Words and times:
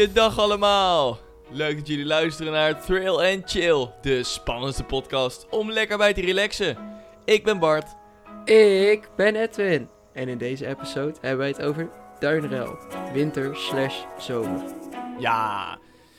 Goeiedag 0.00 0.38
allemaal! 0.38 1.18
Leuk 1.50 1.76
dat 1.76 1.86
jullie 1.86 2.04
luisteren 2.04 2.52
naar 2.52 2.84
Thrill 2.84 3.34
and 3.34 3.50
Chill, 3.50 3.88
de 4.02 4.22
spannendste 4.22 4.84
podcast 4.84 5.46
om 5.48 5.70
lekker 5.70 5.98
bij 5.98 6.12
te 6.12 6.20
relaxen. 6.20 6.76
Ik 7.24 7.44
ben 7.44 7.58
Bart. 7.58 7.96
Ik 8.44 9.08
ben 9.16 9.36
Edwin. 9.36 9.88
En 10.12 10.28
in 10.28 10.38
deze 10.38 10.66
episode 10.66 11.14
hebben 11.20 11.38
wij 11.38 11.48
het 11.48 11.62
over 11.62 11.90
duinruil. 12.18 12.78
Winter 13.12 13.56
slash 13.56 13.94
zomer. 14.18 14.62
Ja, 15.18 15.78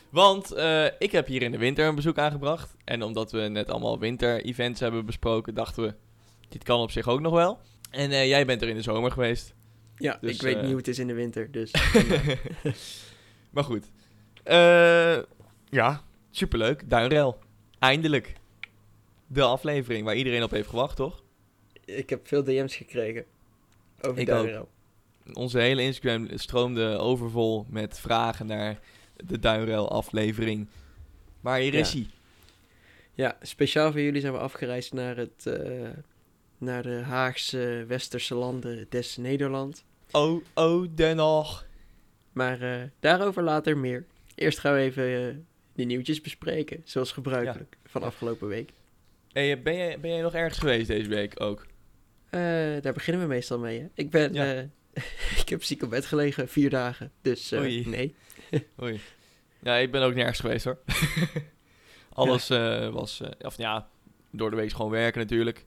want 0.09 0.51
eh, 0.51 0.85
ik 0.99 1.11
heb 1.11 1.27
hier 1.27 1.41
in 1.41 1.51
de 1.51 1.57
winter 1.57 1.87
een 1.87 1.95
bezoek 1.95 2.17
aangebracht. 2.17 2.75
En 2.83 3.03
omdat 3.03 3.31
we 3.31 3.39
net 3.39 3.69
allemaal 3.69 3.99
winter-events 3.99 4.79
hebben 4.79 5.05
besproken, 5.05 5.53
dachten 5.53 5.83
we, 5.83 5.93
dit 6.49 6.63
kan 6.63 6.79
op 6.79 6.91
zich 6.91 7.07
ook 7.07 7.21
nog 7.21 7.33
wel. 7.33 7.59
En 7.91 8.11
eh, 8.11 8.27
jij 8.27 8.45
bent 8.45 8.61
er 8.61 8.69
in 8.69 8.75
de 8.75 8.81
zomer 8.81 9.11
geweest. 9.11 9.53
Ja, 9.97 10.17
Dus, 10.21 10.35
ik 10.35 10.41
weet 10.41 10.55
eh, 10.55 10.61
niet 10.61 10.69
hoe 10.69 10.79
het 10.79 10.87
is 10.87 10.99
in 10.99 11.07
de 11.07 11.13
winter, 11.13 11.51
dus... 11.51 11.71
maar 13.51 13.63
goed. 13.63 13.91
Eh, 14.43 15.19
ja, 15.69 16.03
superleuk. 16.31 16.89
Duinrel. 16.89 17.39
Eindelijk. 17.79 18.33
De 19.27 19.41
aflevering 19.43 20.05
waar 20.05 20.15
iedereen 20.15 20.43
op 20.43 20.51
heeft 20.51 20.69
gewacht, 20.69 20.95
toch? 20.95 21.23
ik 21.85 22.09
heb 22.09 22.27
veel 22.27 22.43
DM's 22.43 22.75
gekregen 22.75 23.25
over 24.01 24.19
Ik. 24.19 24.65
Onze 25.33 25.59
hele 25.59 25.81
Instagram 25.81 26.27
stroomde 26.35 26.97
overvol 26.97 27.65
met 27.69 27.99
vragen 27.99 28.45
naar 28.45 28.79
de 29.15 29.39
Duinrel 29.39 29.91
aflevering. 29.91 30.67
Maar 31.41 31.59
hier 31.59 31.73
is 31.73 31.91
Ja. 31.91 31.97
hij. 31.99 32.07
Ja, 33.13 33.37
speciaal 33.41 33.91
voor 33.91 34.01
jullie 34.01 34.21
zijn 34.21 34.33
we 34.33 34.39
afgereisd 34.39 34.93
naar, 34.93 35.17
het, 35.17 35.45
eh, 35.45 35.89
naar 36.57 36.83
de 36.83 37.01
Haagse 37.01 37.85
Westerse 37.87 38.35
landen 38.35 38.85
des 38.89 39.17
Nederland. 39.17 39.83
Oh, 40.11 40.43
oh, 40.53 40.87
Den 40.95 41.17
Haag. 41.17 41.65
Maar 42.31 42.61
eh, 42.61 42.87
daarover 42.99 43.43
later 43.43 43.77
meer. 43.77 44.05
Eerst 44.35 44.59
gaan 44.59 44.73
we 44.73 44.79
even 44.79 45.03
eh, 45.03 45.35
de 45.73 45.83
nieuwtjes 45.83 46.21
bespreken, 46.21 46.81
zoals 46.83 47.11
gebruikelijk, 47.11 47.77
van 47.85 48.03
afgelopen 48.03 48.47
week. 48.47 48.71
Hey, 49.31 49.61
ben, 49.61 49.75
jij, 49.75 49.99
ben 49.99 50.11
jij 50.11 50.21
nog 50.21 50.33
ergens 50.33 50.59
geweest 50.59 50.87
deze 50.87 51.09
week 51.09 51.41
ook? 51.41 51.65
Eh, 52.29 52.41
daar 52.81 52.93
beginnen 52.93 53.21
we 53.21 53.27
meestal 53.27 53.59
mee, 53.59 53.79
hè? 53.79 53.87
Ik 53.93 54.09
ben... 54.09 54.33
Ja. 54.33 54.69
ik 55.41 55.49
heb 55.49 55.63
ziek 55.63 55.83
op 55.83 55.89
bed 55.89 56.05
gelegen, 56.05 56.47
vier 56.47 56.69
dagen. 56.69 57.11
Dus 57.21 57.53
Oei. 57.53 57.87
nee. 57.87 58.15
Oei. 58.83 59.01
Ja, 59.59 59.75
ik 59.75 59.91
ben 59.91 60.01
ook 60.01 60.13
nergens 60.13 60.39
geweest 60.39 60.65
hoor. 60.65 60.77
Alles 62.13 62.47
was, 62.91 63.21
of 63.39 63.57
ja, 63.57 63.89
door 64.31 64.49
de 64.49 64.55
week 64.55 64.71
gewoon 64.71 64.91
werken 64.91 65.21
natuurlijk. 65.21 65.65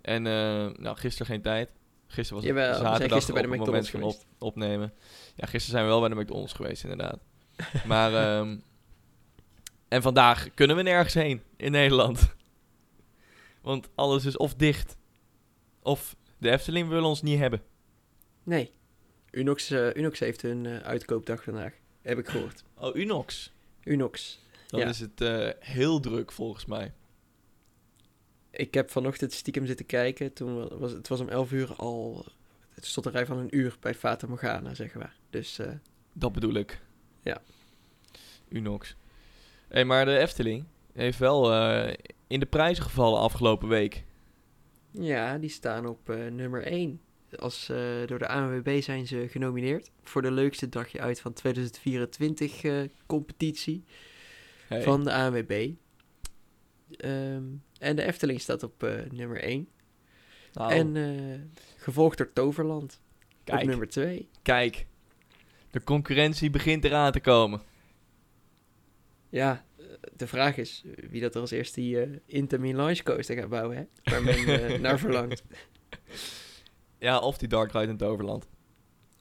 En 0.00 0.22
nou, 0.22 0.96
gisteren 0.96 1.26
geen 1.26 1.42
tijd. 1.42 1.70
Gisteren 2.12 2.42
was 2.42 2.50
het 2.50 2.56
Jawel, 2.58 2.72
we 2.72 2.78
zijn 2.78 2.92
zaterdag 2.92 3.16
gisteren 3.16 3.42
bij 3.42 3.50
de 3.50 3.60
op 3.60 3.66
het 3.66 3.74
moment 3.74 3.92
McDonald's 3.92 4.18
van 4.20 4.28
op, 4.38 4.48
opnemen. 4.48 4.92
Ja, 5.34 5.46
gisteren 5.46 5.70
zijn 5.70 5.84
we 5.84 5.90
wel 5.90 6.00
bij 6.00 6.08
de 6.08 6.14
McDonald's 6.14 6.52
geweest 6.52 6.82
inderdaad. 6.82 7.18
maar, 7.86 8.14
ehm, 8.14 8.56
en 9.88 10.02
vandaag 10.02 10.54
kunnen 10.54 10.76
we 10.76 10.82
nergens 10.82 11.14
heen 11.14 11.42
in 11.56 11.70
Nederland. 11.70 12.34
Want 13.62 13.88
alles 13.94 14.24
is 14.24 14.36
of 14.36 14.54
dicht, 14.54 14.96
of 15.82 16.16
de 16.38 16.50
Efteling 16.50 16.88
wil 16.88 17.04
ons 17.04 17.22
niet 17.22 17.38
hebben. 17.38 17.62
Nee. 18.42 18.72
Unox, 19.30 19.70
eh, 19.70 19.94
Unox 19.94 20.18
heeft 20.18 20.42
hun 20.42 20.66
eh, 20.66 20.76
uitkoopdag 20.76 21.42
vandaag. 21.42 21.72
Heb 22.02 22.18
ik 22.18 22.28
gehoord. 22.28 22.64
Oh, 22.78 22.96
Unox. 22.96 23.52
Unox. 23.84 24.40
Dan 24.66 24.80
Ja. 24.80 24.86
is 24.86 25.00
het 25.00 25.20
eh, 25.20 25.48
heel 25.58 26.00
druk 26.00 26.32
volgens 26.32 26.66
mij. 26.66 26.92
Ik 28.52 28.74
heb 28.74 28.90
vanochtend 28.90 29.32
stiekem 29.32 29.66
zitten 29.66 29.86
kijken. 29.86 30.32
Toen 30.32 30.56
wa- 30.56 30.76
was 30.78 30.92
het 30.92 31.08
was 31.08 31.20
om 31.20 31.28
11 31.28 31.52
uur 31.52 31.74
al. 31.76 32.24
Het 32.70 32.86
stond 32.86 33.06
een 33.06 33.12
rij 33.12 33.26
van 33.26 33.38
een 33.38 33.56
uur 33.56 33.76
bij 33.80 33.94
Fata 33.94 34.26
Morgana, 34.26 34.74
zeg 34.74 34.94
maar. 34.94 35.16
Dus 35.30 35.58
eh, 35.58 35.70
Dat 36.12 36.32
bedoel 36.32 36.54
ik. 36.54 36.80
Ja. 37.22 37.42
Unox. 38.48 38.96
Hey, 39.68 39.84
maar 39.84 40.04
de 40.04 40.18
Efteling 40.18 40.64
heeft 40.92 41.18
wel 41.18 41.52
eh, 41.52 41.94
in 42.26 42.40
de 42.40 42.46
prijzen 42.46 42.84
gevallen 42.84 43.20
afgelopen 43.20 43.68
week. 43.68 44.04
ja, 44.90 45.38
die 45.38 45.50
staan 45.50 45.86
op 45.86 46.10
eh, 46.10 46.26
nummer 46.30 46.62
1. 46.62 47.00
Als, 47.38 47.66
door 48.06 48.18
de 48.18 48.28
ANWB 48.28 48.82
zijn 48.82 49.06
ze 49.06 49.26
genomineerd 49.30 49.90
voor 50.02 50.22
de 50.22 50.30
leukste 50.30 50.68
dagje 50.68 51.00
uit 51.00 51.20
van 51.20 51.32
2024 51.32 52.62
eh, 52.64 52.80
competitie 53.06 53.84
Hey. 54.68 54.82
van 54.82 55.04
de 55.04 55.12
ANWB. 55.12 55.70
Ehm, 56.96 57.42
en 57.82 57.96
de 57.96 58.02
Efteling 58.04 58.40
staat 58.40 58.62
op 58.62 58.82
eh, 58.82 59.10
nummer 59.10 59.40
1. 59.40 59.68
Nou, 60.52 60.72
En 60.72 60.96
eh, 60.96 61.40
gevolgd 61.76 62.18
door 62.18 62.32
Toverland 62.32 63.00
op 63.20 63.44
kijk, 63.44 63.66
nummer 63.66 63.88
2. 63.88 64.28
kijk. 64.42 64.86
De 65.70 65.84
concurrentie 65.84 66.50
begint 66.50 66.84
eraan 66.84 67.12
te 67.12 67.20
komen. 67.20 67.62
Ja, 69.28 69.64
eh, 69.78 69.84
de 70.16 70.26
vraag 70.26 70.56
is 70.56 70.84
wie 71.10 71.20
dat 71.20 71.34
er 71.34 71.40
als 71.40 71.50
eerste 71.50 71.80
die 71.80 72.00
eh 72.00 72.10
Intamin 72.26 72.76
Launch 72.76 73.02
Coaster 73.02 73.36
gaat 73.36 73.48
bouwen, 73.48 73.76
hè? 73.76 74.10
Waar 74.10 74.22
men 74.22 74.80
naar 74.80 74.98
verlangt. 74.98 75.44
Ja, 76.98 77.18
of 77.18 77.38
die 77.38 77.48
Dark 77.48 77.72
Ride 77.72 77.84
in 77.84 77.92
het 77.92 78.02
Overland. 78.02 78.48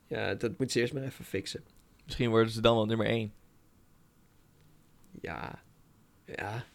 Ja, 0.07 0.33
dat 0.33 0.49
moeten 0.49 0.69
ze 0.69 0.79
eerst 0.79 0.93
maar 0.93 1.03
even 1.03 1.25
fixen. 1.25 1.63
Misschien 2.05 2.29
worden 2.29 2.51
ze 2.51 2.61
dan 2.61 2.75
wel 2.75 2.85
nummer 2.85 3.05
1. 3.05 3.33
Ja, 5.21 5.63
ja. 6.25 6.65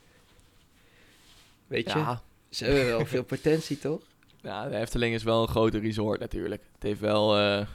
Weet 1.66 1.92
je, 1.92 1.98
Ja. 1.98 2.22
ze 2.50 2.64
hebben 2.64 2.86
wel 2.86 3.06
veel 3.06 3.24
potentie, 3.34 3.78
toch? 3.78 4.02
ja, 4.40 4.68
de 4.68 4.76
Efteling 4.76 5.14
is 5.14 5.22
wel 5.22 5.42
een 5.42 5.48
grote 5.48 5.78
resort 5.78 6.20
natuurlijk. 6.20 6.62
Het 6.72 6.82
heeft 6.82 7.00
wel... 7.00 7.36
eh, 7.38 7.66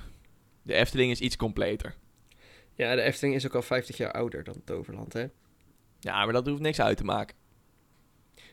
de 0.62 0.74
Efteling 0.74 1.12
is 1.12 1.20
iets 1.20 1.36
completer. 1.38 1.96
Ja, 2.76 2.96
de 2.96 3.02
Efteling 3.02 3.36
is 3.36 3.46
ook 3.46 3.56
al 3.56 3.62
50 3.62 3.98
jaar 3.98 4.12
ouder 4.12 4.44
dan 4.44 4.62
Toverland, 4.66 5.14
hè? 5.14 5.26
Ja, 6.00 6.24
maar 6.24 6.34
dat 6.34 6.48
hoeft 6.48 6.62
niks 6.62 6.80
uit 6.82 6.98
te 6.98 7.04
maken. 7.04 7.36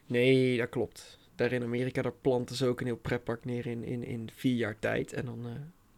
Nee, 0.07 0.59
dat 0.59 0.69
klopt. 0.69 1.19
Daar 1.35 1.53
in 1.53 1.63
Amerika, 1.63 2.03
daar 2.03 2.13
planten 2.13 2.57
ze 2.57 2.67
ook 2.67 2.81
een 2.81 2.87
heel 2.87 2.97
pretpark 2.97 3.45
neer 3.45 3.67
in, 3.67 3.85
in, 3.85 4.05
in 4.05 4.31
vier 4.35 4.55
jaar 4.57 4.79
tijd. 4.79 5.13
En 5.13 5.25
dan, 5.25 5.47
eh, 5.47 5.53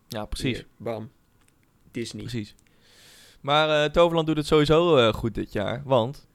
Ja, 0.09 0.25
precies. 0.25 0.57
hier, 0.57 0.67
bam, 0.77 1.11
Disney. 1.91 2.23
Precies. 2.23 2.55
Maar 3.41 3.85
eh, 3.85 3.91
Toverland 3.91 4.27
doet 4.27 4.37
het 4.37 4.47
sowieso 4.47 4.97
eh, 4.97 5.13
goed 5.15 5.35
dit 5.35 5.53
jaar, 5.53 5.83
want 5.85 6.29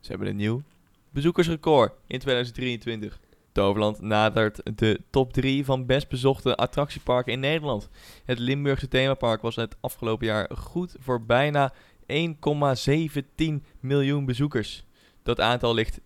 ze 0.00 0.08
hebben 0.10 0.28
een 0.28 0.36
nieuw 0.36 0.62
bezoekersrecord 1.10 1.92
in 2.06 2.18
2023. 2.18 3.20
Toverland 3.52 4.00
nadert 4.00 4.78
de 4.78 5.00
top 5.10 5.32
3 5.32 5.64
van 5.64 5.86
best 5.86 6.08
bezochte 6.08 6.56
attractieparken 6.56 7.32
in 7.32 7.40
Nederland. 7.40 7.88
Het 8.24 8.38
Limburgse 8.38 8.88
themapark 8.88 9.42
was 9.42 9.56
het 9.56 9.76
afgelopen 9.80 10.26
jaar 10.26 10.50
goed 10.56 10.96
voor 10.98 11.24
bijna 11.24 11.72
1,17 12.06 13.54
miljoen 13.80 14.24
bezoekers. 14.24 14.84
Dat 15.22 15.40
aantal 15.40 15.74
ligt 15.74 16.00
13% 16.00 16.02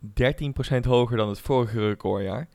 hoger 0.81 1.17
dan 1.17 1.29
het 1.29 1.41
vorige 1.41 1.89
recordjaar. 1.89 2.49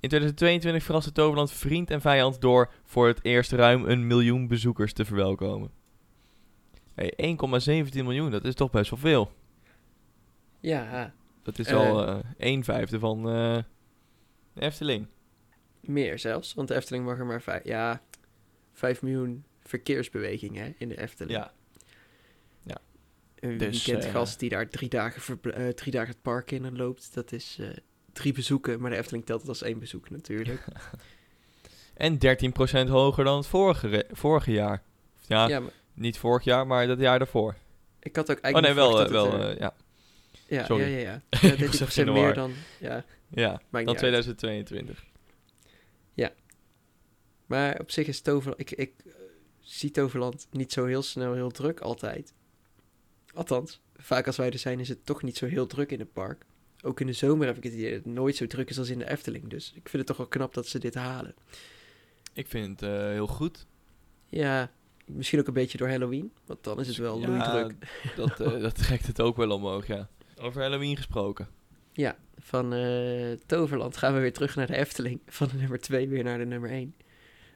In 0.00 0.08
2022 0.08 0.82
verraste 0.82 1.12
Toverland 1.12 1.52
vriend 1.52 1.90
en 1.90 2.00
vijand 2.00 2.40
door 2.40 2.72
voor 2.84 3.06
het 3.06 3.18
eerst 3.22 3.52
ruim 3.52 3.84
een 3.84 4.06
miljoen 4.06 4.48
bezoekers 4.48 4.92
te 4.92 5.04
verwelkomen. 5.04 5.70
Hey, 6.94 7.36
1,17 7.86 7.92
miljoen, 7.92 8.30
dat 8.30 8.44
is 8.44 8.54
toch 8.54 8.70
best 8.70 8.90
wel 8.90 8.98
veel. 8.98 9.32
Ja, 10.60 11.12
Dat 11.42 11.58
is 11.58 11.72
al 11.72 12.06
eh 12.06 12.18
1 12.38 12.64
vijfde 12.64 12.98
van 12.98 13.18
eh, 13.18 13.58
de 14.52 14.60
Efteling. 14.60 15.06
meer 15.80 16.18
zelfs. 16.18 16.54
Want 16.54 16.68
de 16.68 16.74
Efteling 16.74 17.04
mag 17.04 17.18
er 17.18 17.26
maar 17.26 17.42
vijf, 17.42 17.64
ja, 17.64 18.02
5 18.72 19.02
miljoen 19.02 19.44
verkeersbewegingen 19.62 20.64
hè, 20.64 20.72
in 20.78 20.88
de 20.88 21.00
Efteling. 21.00 21.38
Ja. 21.38 21.52
Een 23.40 23.58
Dus, 23.58 23.86
weekendgast 23.86 24.38
die 24.38 24.48
daar 24.48 24.68
drie 24.68 24.88
dagen, 24.88 25.40
drie 25.74 25.92
dagen 25.92 26.08
het 26.08 26.22
park 26.22 26.50
in 26.50 26.76
loopt, 26.76 27.14
dat 27.14 27.32
is 27.32 27.60
drie 28.12 28.32
bezoeken. 28.32 28.80
Maar 28.80 28.90
de 28.90 28.96
Efteling 28.96 29.26
telt 29.26 29.40
het 29.40 29.48
als 29.48 29.62
één 29.62 29.78
bezoek 29.78 30.10
natuurlijk. 30.10 30.64
En 31.94 32.18
13% 32.86 32.88
hoger 32.88 33.24
dan 33.24 33.36
het 33.36 33.46
vorige, 33.46 34.06
vorige 34.10 34.52
jaar. 34.52 34.82
Ja, 35.26 35.48
ja, 35.48 35.60
maar 35.60 35.72
niet 35.94 36.18
vorig 36.18 36.44
jaar, 36.44 36.66
maar 36.66 36.86
dat 36.86 36.98
jaar 36.98 37.18
daarvoor. 37.18 37.54
ik 38.00 38.16
had 38.16 38.30
ook 38.30 38.36
Oh 38.36 38.42
nee, 38.42 38.52
eigenlijk 38.52 39.10
wel, 39.10 39.38
wel 39.38 39.58
ja. 39.58 39.74
Ja, 40.52 40.64
sorry. 40.64 40.82
ja, 40.82 40.88
ja, 40.88 40.98
ja. 40.98 41.22
ja. 41.48 41.52
Ik 41.52 41.66
was 41.66 41.80
even 41.80 41.88
30% 41.88 41.94
in 41.94 42.04
de 42.04 42.12
meer 42.12 42.22
war. 42.22 42.34
dan, 42.34 42.52
ja, 42.80 43.04
ja, 43.28 43.60
dan 43.70 43.80
niet 43.80 43.88
uit. 43.88 43.98
2022. 43.98 45.10
Maar 47.52 47.80
op 47.80 47.90
zich 47.90 48.06
is 48.06 48.20
Toverland... 48.20 48.60
Ik, 48.60 48.70
ik 48.70 48.92
eh, 49.06 49.12
zie 49.60 49.90
Toverland 49.90 50.46
niet 50.50 50.72
zo 50.72 50.84
heel 50.84 51.02
snel 51.02 51.32
heel 51.34 51.50
druk 51.50 51.80
altijd. 51.80 52.34
Althans, 53.34 53.80
vaak 53.96 54.26
als 54.26 54.36
wij 54.36 54.50
er 54.50 54.58
zijn 54.58 54.80
is 54.80 54.88
het 54.88 55.06
toch 55.06 55.22
niet 55.22 55.36
zo 55.36 55.46
heel 55.46 55.66
druk 55.66 55.90
in 55.90 55.98
het 55.98 56.12
park. 56.12 56.44
Ook 56.82 57.00
in 57.00 57.06
de 57.06 57.12
zomer 57.12 57.46
heb 57.46 57.56
ik 57.56 57.62
het 57.62 57.72
idee 57.72 57.90
dat 57.94 58.04
het 58.04 58.14
nooit 58.14 58.36
zo 58.36 58.46
druk 58.46 58.70
is 58.70 58.78
als 58.78 58.88
in 58.88 58.98
de 58.98 59.10
Efteling. 59.10 59.48
Dus 59.48 59.68
ik 59.74 59.88
vind 59.88 59.92
het 59.92 60.06
toch 60.06 60.16
wel 60.16 60.26
knap 60.26 60.54
dat 60.54 60.66
ze 60.66 60.78
dit 60.78 60.94
halen. 60.94 61.34
Ik 62.32 62.46
vind 62.46 62.80
het 62.80 62.90
eh, 62.90 62.98
heel 62.98 63.26
goed. 63.26 63.66
Ja, 64.28 64.70
misschien 65.06 65.40
ook 65.40 65.46
een 65.46 65.52
beetje 65.52 65.78
door 65.78 65.88
Halloween. 65.88 66.32
Want 66.46 66.64
dan 66.64 66.80
is 66.80 66.88
het 66.88 66.96
wel 66.96 67.20
Ja, 67.20 67.26
loeidruk. 67.26 67.74
Dat, 68.16 68.40
eh, 68.40 68.60
dat 68.66 68.74
trekt 68.74 69.06
het 69.06 69.20
ook 69.20 69.36
wel 69.36 69.50
omhoog, 69.50 69.86
ja. 69.86 70.08
Over 70.42 70.62
Halloween 70.62 70.96
gesproken. 70.96 71.48
Ja, 71.92 72.16
van 72.38 72.72
eh, 72.72 73.32
Toverland 73.46 73.96
gaan 73.96 74.14
we 74.14 74.20
weer 74.20 74.32
terug 74.32 74.56
naar 74.56 74.66
de 74.66 74.76
Efteling. 74.76 75.20
Van 75.26 75.48
de 75.48 75.56
nummer 75.56 75.80
2 75.80 76.08
weer 76.08 76.24
naar 76.24 76.38
de 76.38 76.46
nummer 76.46 76.70
1. 76.70 76.94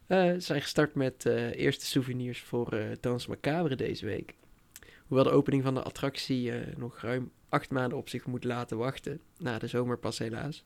Eh, 0.06 0.18
ze 0.18 0.40
zijn 0.40 0.62
gestart 0.62 0.94
met 0.94 1.26
eh 1.26 1.54
eerste 1.54 1.86
souvenirs 1.86 2.40
voor 2.40 2.72
eh 2.72 2.84
Dans 3.00 3.26
Macabre 3.26 3.76
deze 3.76 4.06
week. 4.06 4.34
Hoewel 5.06 5.24
de 5.24 5.30
opening 5.30 5.62
van 5.62 5.74
de 5.74 5.82
attractie 5.82 6.52
eh, 6.52 6.76
nog 6.76 7.00
ruim 7.00 7.30
acht 7.48 7.70
maanden 7.70 7.98
op 7.98 8.08
zich 8.08 8.26
moet 8.26 8.44
laten 8.44 8.76
wachten, 8.76 9.20
na 9.38 9.58
de 9.58 9.66
zomer 9.66 9.98
pas 9.98 10.18
helaas, 10.18 10.64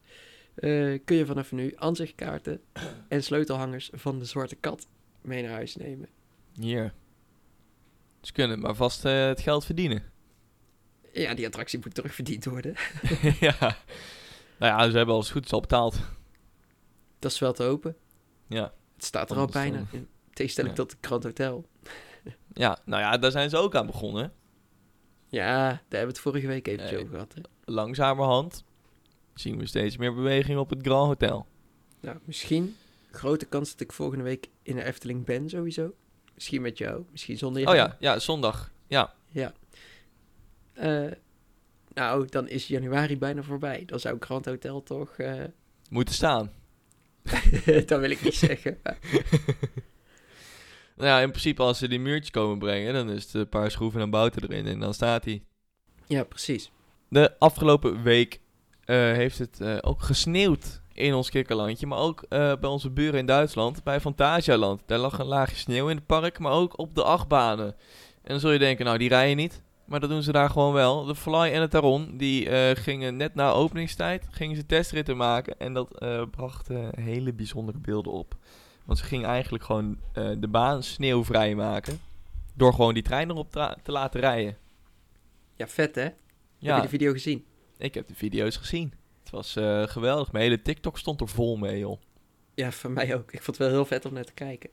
eh, 0.55 0.99
kun 1.05 1.17
je 1.17 1.27
vanaf 1.27 1.53
nu 1.53 1.73
aanzichtkaarten 1.77 2.61
en 3.09 3.23
sleutelhangers 3.23 3.91
van 3.93 4.19
de 4.19 4.25
Zwarte 4.25 4.57
Kat 4.57 4.89
mee 5.21 5.43
naar 5.43 5.53
huis 5.53 5.77
nemen. 5.77 6.09
Hier. 6.53 6.93
Ze 8.21 8.33
kunnen 8.33 8.61
maar 8.61 8.75
vast 8.75 9.05
eh, 9.05 9.27
het 9.27 9.41
geld 9.41 9.65
verdienen. 9.65 10.03
Ja, 11.13 11.35
die 11.35 11.47
attractie 11.47 11.79
moet 11.83 11.95
terugverdiend 11.95 12.45
worden. 12.45 12.75
ja. 13.41 13.57
Nou 14.59 14.73
ja, 14.83 14.91
ze 14.91 14.97
hebben 14.97 15.15
als 15.15 15.31
goed 15.31 15.45
is 15.45 15.53
al 15.53 15.61
betaald. 15.61 15.99
Dat 17.19 17.31
is 17.33 17.39
wel 17.39 17.53
te 17.53 17.63
hopen. 17.63 17.97
Ja. 18.47 18.73
Het 18.95 19.05
staat 19.05 19.31
er 19.31 19.37
al 19.37 19.47
bijna, 19.47 19.85
in 19.93 20.09
tegenstelling 20.33 20.77
Ja. 20.77 20.83
tot 20.83 20.91
het 20.93 21.07
Grand 21.07 21.23
Hotel. 21.25 21.65
Ja, 22.53 22.79
nou 22.85 23.03
ja, 23.03 23.19
daar 23.19 23.31
zijn 23.31 23.51
ze 23.51 23.57
ook 23.57 23.75
aan 23.75 23.87
begonnen. 23.87 24.33
Ja, 25.29 25.57
daar 25.69 25.71
hebben 25.81 26.01
we 26.01 26.07
het 26.07 26.19
vorige 26.19 26.47
week 26.47 26.67
eventjes 26.67 26.91
Nee. 26.91 27.01
over 27.01 27.13
gehad. 27.13 27.35
Hè? 27.35 27.41
Langzamerhand 27.65 28.65
zien 29.35 29.59
we 29.59 29.67
steeds 29.67 29.97
meer 29.97 30.15
beweging 30.15 30.59
op 30.59 30.71
het 30.71 30.79
Grand 30.83 31.07
Hotel. 31.07 31.47
Nou, 32.01 32.19
misschien 32.25 32.77
grote 33.11 33.47
kans 33.47 33.71
dat 33.71 33.81
ik 33.81 33.93
volgende 33.93 34.25
week 34.25 34.49
in 34.63 34.77
de 34.77 34.85
Efteling 34.85 35.25
ben 35.25 35.49
sowieso. 35.49 35.95
Misschien 36.35 36.63
met 36.63 36.79
jou, 36.79 37.05
misschien 37.11 37.39
zonder 37.39 37.63
jou. 37.63 37.73
Oh 37.75 37.81
ja, 37.83 37.97
ja, 38.01 38.19
zondag. 38.19 38.71
Ja, 38.87 39.15
Ja. 39.31 39.53
Eh, 40.81 41.11
nou, 41.95 42.27
dan 42.29 42.49
is 42.49 42.67
januari 42.67 43.19
bijna 43.19 43.43
voorbij. 43.43 43.83
Dan 43.87 44.01
zou 44.01 44.17
Grand 44.21 44.45
Hotel 44.45 44.83
toch... 44.83 45.11
eh, 45.17 45.45
moeten 45.91 46.15
staan. 46.15 46.53
dat 47.87 48.01
wil 48.01 48.11
ik 48.11 48.23
niet 48.23 48.35
zeggen. 48.35 48.79
Nou 50.97 51.13
ja, 51.13 51.21
in 51.21 51.31
principe 51.31 51.63
als 51.63 51.79
ze 51.79 51.89
die 51.89 52.01
muurtjes 52.01 52.31
komen 52.31 52.59
brengen, 52.59 52.95
dan 52.95 53.11
is 53.11 53.25
het 53.25 53.35
een 53.35 53.49
paar 53.49 53.71
schroeven 53.71 54.01
en 54.01 54.11
bouten 54.11 54.43
erin 54.43 54.67
en 54.67 54.81
dan 54.81 54.95
staat 54.95 55.25
hij. 55.25 55.43
ja, 56.07 56.25
precies. 56.25 56.71
De 57.09 57.39
afgelopen 57.39 58.03
week 58.03 58.41
eh, 58.85 58.97
heeft 58.97 59.39
het 59.39 59.83
ook 59.83 60.03
gesneeuwd 60.03 60.83
in 60.93 61.15
ons 61.15 61.31
kikkerlandje, 61.31 61.87
maar 61.87 61.99
ook 61.99 62.29
bij 62.29 62.71
onze 62.71 62.91
buren 62.91 63.19
in 63.19 63.27
Duitsland, 63.27 63.83
bij 63.85 64.01
Fantasialand. 64.01 64.83
Daar 64.87 64.99
lag 64.99 65.19
een 65.19 65.27
laagje 65.27 65.57
sneeuw 65.57 65.89
in 65.89 65.97
het 65.97 66.07
park, 66.07 66.39
maar 66.39 66.53
ook 66.53 66.79
op 66.79 66.95
de 66.95 67.03
achtbanen. 67.03 67.67
En 68.23 68.29
dan 68.29 68.41
zul 68.41 68.53
je 68.53 68.59
denken, 68.59 68.85
nou 68.85 68.99
die 68.99 69.09
rijden 69.09 69.37
niet, 69.37 69.63
maar 69.91 70.01
dat 70.01 70.11
doen 70.11 70.23
ze 70.23 70.33
daar 70.33 70.51
gewoon 70.51 70.73
wel. 70.73 71.05
De 71.05 71.15
Fly 71.15 71.51
en 71.53 71.61
het 71.61 71.71
Taron, 71.71 72.17
die 72.17 72.49
eh, 72.49 72.77
gingen 72.77 73.17
net 73.17 73.35
na 73.35 73.51
openingstijd, 73.51 74.27
gingen 74.31 74.57
ze 74.57 74.67
testritten 74.67 75.17
maken 75.17 75.59
en 75.59 75.75
dat 75.75 75.99
eh, 75.99 76.23
bracht 76.31 76.71
eh, 76.71 76.89
hele 76.91 77.33
bijzondere 77.33 77.79
beelden 77.79 78.13
op. 78.13 78.37
Want 78.85 78.99
ze 78.99 79.05
gingen 79.05 79.29
eigenlijk 79.29 79.65
gewoon 79.65 79.99
de 80.15 80.49
baan 80.49 80.83
sneeuwvrij 80.83 81.55
maken, 81.55 82.01
door 82.55 82.75
gewoon 82.75 82.95
die 82.95 83.03
trein 83.03 83.31
erop 83.31 83.51
te 83.83 83.93
laten 83.93 84.21
rijden. 84.21 84.57
Ja, 85.57 85.69
vet 85.69 85.95
hè? 85.95 86.03
Heb 86.03 86.15
je 86.59 86.81
de 86.81 86.89
video 86.89 87.13
gezien? 87.13 87.45
ik 87.79 87.95
heb 87.95 88.09
de 88.09 88.15
video's 88.15 88.57
gezien. 88.57 88.93
Het 89.21 89.31
was 89.31 89.53
geweldig. 89.91 90.33
Mijn 90.33 90.45
hele 90.45 90.63
TikTok 90.63 90.99
stond 90.99 91.21
er 91.21 91.29
vol 91.29 91.57
mee, 91.57 91.79
joh. 91.79 92.01
Ja, 92.55 92.73
van 92.73 92.93
mij 92.93 93.15
ook. 93.15 93.33
Ik 93.33 93.43
vond 93.43 93.59
het 93.59 93.67
wel 93.67 93.69
heel 93.69 93.85
vet 93.85 94.05
om 94.05 94.13
naar 94.13 94.25
te 94.25 94.33
kijken. 94.33 94.71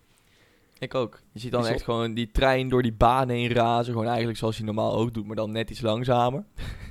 Ik 0.80 0.96
ook. 0.96 1.22
Je 1.32 1.40
ziet 1.40 1.52
dan 1.52 1.66
echt 1.68 1.84
gewoon 1.84 2.14
die 2.14 2.32
trein 2.32 2.70
door 2.70 2.82
die 2.82 2.94
baan 2.94 3.30
heen 3.30 3.52
razen. 3.52 3.94
Gewoon 3.94 4.08
eigenlijk 4.08 4.38
zoals 4.38 4.58
hij 4.58 4.66
normaal 4.66 4.94
ook 4.94 5.14
doet, 5.14 5.26
maar 5.26 5.36
dan 5.36 5.52
net 5.52 5.70
iets 5.70 5.82
langzamer. 5.82 6.46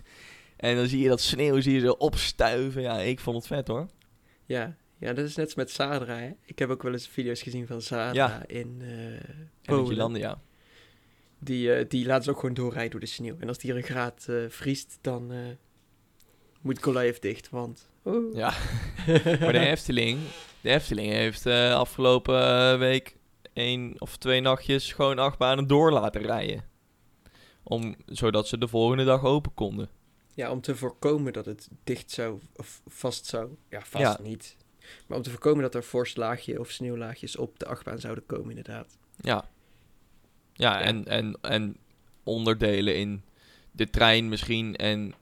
en 0.56 0.77
dan 0.77 0.87
zie 0.87 1.00
je 1.00 1.09
dat 1.09 1.21
sneeuw 1.21 1.61
zie 1.61 1.73
je 1.73 1.81
zo 1.81 1.91
opstuiven. 1.91 2.83
Ja, 2.83 2.99
ik 2.99 3.21
vond 3.21 3.37
het 3.37 3.47
vet 3.47 3.69
hoor. 3.69 3.87
Ja, 4.44 4.77
ja 4.99 5.12
dat 5.12 5.25
is 5.25 5.37
net 5.37 5.44
als 5.44 5.55
met 5.55 5.71
Zadra 5.71 6.17
hè? 6.17 6.31
Ik 6.44 6.59
heb 6.59 6.71
ook 6.71 6.83
wel 6.83 6.93
eens 6.93 7.09
video's 7.09 7.43
gezien 7.43 7.67
van 7.67 7.83
Zadra 7.83 8.12
Ja. 8.12 8.47
in 8.47 8.83
En 8.83 9.50
Polen. 9.62 9.97
landen, 9.97 10.21
ja. 10.21 10.41
Die, 11.38 11.73
eh, 11.75 11.85
die 11.88 12.06
laten 12.06 12.25
ze 12.25 12.31
ook 12.31 12.41
gewoon 12.41 12.55
doorrijden 12.55 12.91
door 12.91 13.00
de 13.00 13.06
sneeuw. 13.06 13.37
En 13.38 13.49
als 13.49 13.59
die 13.59 13.71
er 13.71 13.77
een 13.77 13.83
graad 13.83 14.27
eh, 14.29 14.37
vriest, 14.49 14.99
dan 15.00 15.33
eh, 15.33 15.38
moet 16.61 16.83
Goliath 16.83 17.23
dicht, 17.23 17.50
want... 17.50 17.91
Oh. 18.03 18.35
Ja. 18.35 18.53
maar 19.41 19.53
de 19.53 19.59
Efteling, 19.59 20.19
de 20.61 20.71
Efteling 20.71 21.12
heeft 21.12 21.47
afgelopen 21.47 22.79
week 22.79 23.17
één 23.56 24.00
of 24.00 24.17
twee 24.17 24.41
nachtjes 24.41 24.93
gewoon 24.93 25.19
acht 25.19 25.38
banen 25.38 25.67
door 25.67 25.93
laten 25.93 26.23
rijden. 26.23 26.64
Om, 27.62 27.97
zodat 28.06 28.49
ze 28.49 28.58
de 28.58 28.69
volgende 28.69 29.05
dag 29.05 29.25
open 29.25 29.55
konden. 29.55 29.88
Ja, 30.35 30.50
om 30.50 30.61
te 30.61 30.76
voorkomen 30.76 31.32
dat 31.32 31.44
het 31.47 31.69
dicht 31.85 32.11
zou, 32.11 32.41
of 32.56 32.81
vast 32.87 33.26
zou... 33.26 33.49
Ja, 33.69 33.81
vast 33.81 34.03
Ja. 34.05 34.19
niet. 34.23 34.56
Maar 35.06 35.17
om 35.17 35.23
te 35.23 35.31
voorkomen 35.31 35.62
dat 35.62 35.75
er 35.75 35.85
vorstlaagje 35.85 36.61
of 36.61 36.70
sneeuwlaagjes 36.70 37.37
op 37.37 37.58
de 37.58 37.67
achtbaan 37.67 37.99
zouden 37.99 38.26
komen, 38.26 38.49
inderdaad. 38.49 38.99
Ja. 39.20 39.49
Ja, 40.52 40.79
Ja. 40.79 40.85
En, 40.85 41.05
en, 41.05 41.38
en 41.41 41.76
onderdelen 42.25 42.97
in 42.97 43.23
de 43.73 43.91
trein 43.91 44.29
misschien 44.29 44.76
en 44.76 45.14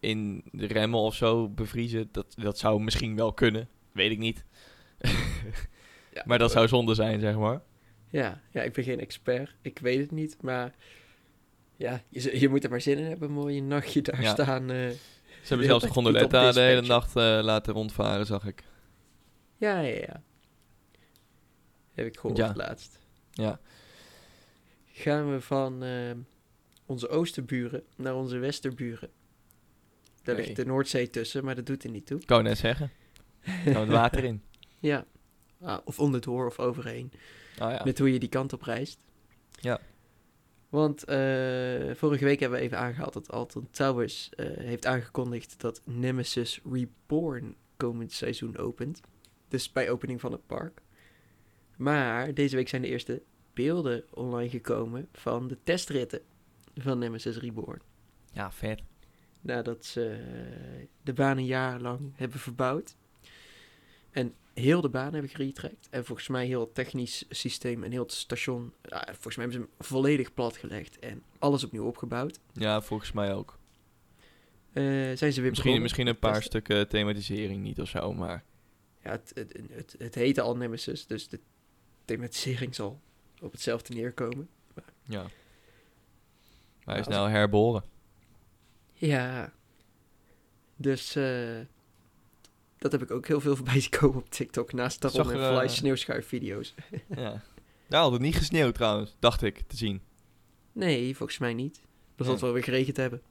in 0.00 0.44
de 0.52 0.66
remmen 0.66 1.00
of 1.00 1.14
zo 1.14 1.48
bevriezen. 1.48 2.08
Dat, 2.12 2.34
dat 2.38 2.58
zou 2.58 2.82
misschien 2.82 3.16
wel 3.16 3.32
kunnen. 3.32 3.68
Weet 3.92 4.10
ik 4.10 4.18
niet. 4.18 4.44
Ja, 6.14 6.22
maar 6.26 6.38
dat 6.38 6.50
zou 6.50 6.68
zonde 6.68 6.94
zijn, 6.94 7.20
zeg 7.20 7.36
maar. 7.36 7.62
Ja, 8.12 8.40
ja, 8.50 8.62
ik 8.62 8.72
ben 8.72 8.84
geen 8.84 9.00
expert. 9.00 9.54
Ik 9.62 9.78
weet 9.78 9.98
het 10.00 10.10
niet, 10.10 10.36
maar... 10.42 10.74
Ja, 11.76 12.02
je, 12.08 12.40
je 12.40 12.48
moet 12.48 12.64
er 12.64 12.70
maar 12.70 12.80
zin 12.80 12.98
in 12.98 13.04
hebben, 13.04 13.28
een 13.28 13.34
mooie 13.34 13.62
nachtje 13.62 14.02
daar 14.02 14.22
Ja. 14.22 14.32
staan. 14.32 14.70
eh. 14.70 14.88
Ze 15.42 15.48
hebben 15.48 15.66
zelfs 15.66 15.84
de 15.84 15.90
gondoletta 15.98 16.44
niet 16.44 16.54
de 16.54 16.60
hele 16.60 16.80
nacht 16.86 17.16
eh, 17.16 17.38
laten 17.42 17.72
rondvaren, 17.74 18.26
zag 18.26 18.46
ik. 18.46 18.62
Ja, 19.56 19.80
ja, 19.80 19.96
ja. 19.96 20.22
Heb 21.94 22.06
ik 22.06 22.18
gehoord 22.18 22.36
Ja. 22.38 22.52
laatst. 22.56 22.98
Ja. 23.30 23.60
Gaan 24.92 25.32
we 25.32 25.40
van 25.40 25.82
eh, 25.82 26.10
onze 26.86 27.08
oosterburen 27.08 27.82
naar 27.96 28.14
onze 28.14 28.38
westerburen. 28.38 29.10
Daar 30.22 30.34
Nee. 30.34 30.44
ligt 30.44 30.56
de 30.56 30.64
Noordzee 30.64 31.10
tussen, 31.10 31.44
maar 31.44 31.54
dat 31.54 31.66
doet 31.66 31.84
er 31.84 31.90
niet 31.90 32.06
toe. 32.06 32.20
Wou 32.26 32.42
net 32.42 32.58
zeggen. 32.58 32.90
Gaan 33.40 33.62
we 33.72 33.78
het 33.78 33.88
water 33.88 34.24
in. 34.24 34.42
Ja. 34.78 35.04
Ah, 35.60 35.78
of 35.84 35.98
onderdoor 35.98 36.46
of 36.46 36.58
overheen. 36.58 37.12
Oh 37.60 37.70
ja. 37.70 37.80
Met 37.84 37.98
hoe 37.98 38.12
je 38.12 38.18
die 38.18 38.28
kant 38.28 38.52
op 38.52 38.62
reist. 38.62 38.98
Ja. 39.50 39.80
Want 40.68 41.04
eh, 41.04 41.94
vorige 41.94 42.24
week 42.24 42.40
hebben 42.40 42.58
we 42.58 42.64
even 42.64 42.78
aangehaald 42.78 43.12
dat 43.12 43.30
Alton 43.30 43.68
Towers 43.70 44.30
eh, 44.30 44.46
heeft 44.56 44.86
aangekondigd 44.86 45.60
dat 45.60 45.80
Nemesis 45.84 46.60
Reborn 46.70 47.56
komend 47.76 48.12
seizoen 48.12 48.56
opent. 48.56 49.00
Dus 49.48 49.72
bij 49.72 49.90
opening 49.90 50.20
van 50.20 50.32
het 50.32 50.46
park. 50.46 50.82
Maar 51.76 52.34
deze 52.34 52.56
week 52.56 52.68
zijn 52.68 52.82
de 52.82 52.88
eerste 52.88 53.22
beelden 53.52 54.04
online 54.10 54.50
gekomen 54.50 55.08
van 55.12 55.48
de 55.48 55.58
testritten 55.64 56.20
van 56.74 56.98
Nemesis 56.98 57.36
Reborn. 57.36 57.80
Ja, 58.32 58.52
vet. 58.52 58.82
Nadat 59.40 59.84
ze 59.84 60.10
eh, 60.10 60.86
de 61.02 61.12
baan 61.12 61.36
een 61.36 61.46
jaar 61.46 61.80
lang 61.80 62.12
hebben 62.14 62.38
verbouwd. 62.38 62.96
En 64.10 64.34
heel 64.54 64.80
de 64.80 64.88
baan 64.88 65.12
hebben 65.12 65.30
geretrekt. 65.30 65.88
En 65.90 66.04
volgens 66.04 66.28
mij 66.28 66.46
heel 66.46 66.60
het 66.60 66.74
technisch 66.74 67.24
systeem 67.28 67.84
en 67.84 67.90
heel 67.90 68.02
het 68.02 68.12
station. 68.12 68.72
ja, 68.82 69.04
volgens 69.04 69.36
mij 69.36 69.44
hebben 69.46 69.52
ze 69.52 69.58
hem 69.58 69.86
volledig 69.86 70.34
platgelegd 70.34 70.98
en 70.98 71.22
alles 71.38 71.64
opnieuw 71.64 71.86
opgebouwd. 71.86 72.38
Ja, 72.52 72.80
volgens 72.80 73.12
mij 73.12 73.34
ook. 73.34 73.58
Eh, 74.72 74.82
zijn 75.14 75.32
ze 75.32 75.40
weer 75.40 75.50
Misschien, 75.50 75.82
misschien 75.82 76.06
een 76.06 76.18
paar 76.18 76.32
testen. 76.32 76.50
stukken 76.50 76.88
thematisering 76.88 77.62
niet 77.62 77.80
of 77.80 77.88
zo, 77.88 78.12
maar... 78.12 78.44
Ja, 79.02 79.10
het, 79.10 79.32
het, 79.34 79.58
het, 79.70 79.94
het 79.98 80.14
heette 80.14 80.40
al 80.40 80.56
Nemesis, 80.56 81.06
dus 81.06 81.28
de 81.28 81.40
thematisering 82.04 82.74
zal 82.74 83.00
op 83.40 83.52
hetzelfde 83.52 83.94
neerkomen. 83.94 84.48
Ja. 85.02 85.22
Maar 86.84 86.94
hij 86.94 86.98
is 86.98 87.06
nou 87.06 87.30
herboren. 87.30 87.84
Ja. 88.92 89.52
Dus 90.76 91.16
eh, 91.16 91.60
dat 92.82 92.92
heb 92.92 93.02
ik 93.02 93.10
ook 93.10 93.26
heel 93.26 93.40
veel 93.40 93.56
voorbij 93.60 93.80
zien 93.80 93.90
komen 93.90 94.18
op 94.18 94.30
TikTok. 94.30 94.72
Naast 94.72 95.00
Taron 95.00 95.32
en 95.32 95.38
er, 95.38 95.52
Fly 95.52 95.62
eh, 95.62 95.68
sneeuwschuif 95.68 96.26
video's. 96.26 96.74
ja. 97.16 97.42
Daar 97.88 98.02
had 98.02 98.12
het 98.12 98.20
niet 98.20 98.36
gesneeuwd 98.36 98.74
trouwens, 98.74 99.16
dacht 99.18 99.42
ik 99.42 99.62
te 99.66 99.76
zien. 99.76 100.00
Nee, 100.72 101.16
volgens 101.16 101.38
mij 101.38 101.54
niet. 101.54 101.80
Dan 102.16 102.24
zal 102.24 102.34
het 102.34 102.42
wel 102.42 102.52
weer 102.52 102.62
geregend 102.62 102.96
hebben. 102.96 103.22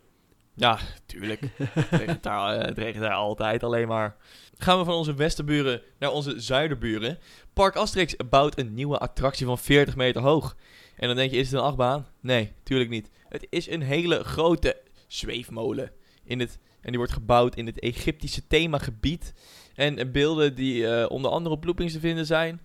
Ja, 0.53 0.79
tuurlijk. 1.05 1.41
het, 1.57 1.87
regent 1.89 2.23
daar, 2.23 2.57
eh, 2.57 2.65
het 2.65 2.77
regent 2.77 3.03
daar 3.03 3.13
altijd 3.13 3.63
alleen 3.63 3.87
maar. 3.87 4.15
Gaan 4.57 4.79
we 4.79 4.85
van 4.85 4.93
onze 4.93 5.13
westerburen 5.13 5.81
naar 5.99 6.11
onze 6.11 6.39
zuiderburen. 6.39 7.19
Park 7.53 7.75
Asterix 7.75 8.15
bouwt 8.29 8.59
een 8.59 8.73
nieuwe 8.73 8.97
attractie 8.97 9.45
van 9.45 9.57
40 9.57 9.95
meter 9.95 10.21
hoog. 10.21 10.55
En 10.95 11.07
dan 11.07 11.15
denk 11.15 11.31
je, 11.31 11.37
is 11.37 11.51
het 11.51 11.59
een 11.59 11.65
achtbaan? 11.65 12.07
Nee, 12.19 12.51
tuurlijk 12.63 12.89
niet. 12.89 13.09
Het 13.29 13.47
is 13.49 13.69
een 13.69 13.81
hele 13.81 14.23
grote 14.23 14.81
zweefmolen. 15.07 15.91
In 16.23 16.39
het, 16.39 16.59
en 16.81 16.89
die 16.89 16.97
wordt 16.97 17.13
gebouwd 17.13 17.55
in 17.55 17.65
het 17.65 17.79
Egyptische 17.79 18.47
themagebied. 18.47 19.33
En 19.73 19.97
eh, 19.97 20.11
beelden 20.11 20.55
die 20.55 20.87
eh, 20.87 21.11
onder 21.11 21.31
andere 21.31 21.55
op 21.55 21.63
loopings 21.63 21.93
te 21.93 21.99
vinden 21.99 22.25
zijn... 22.25 22.61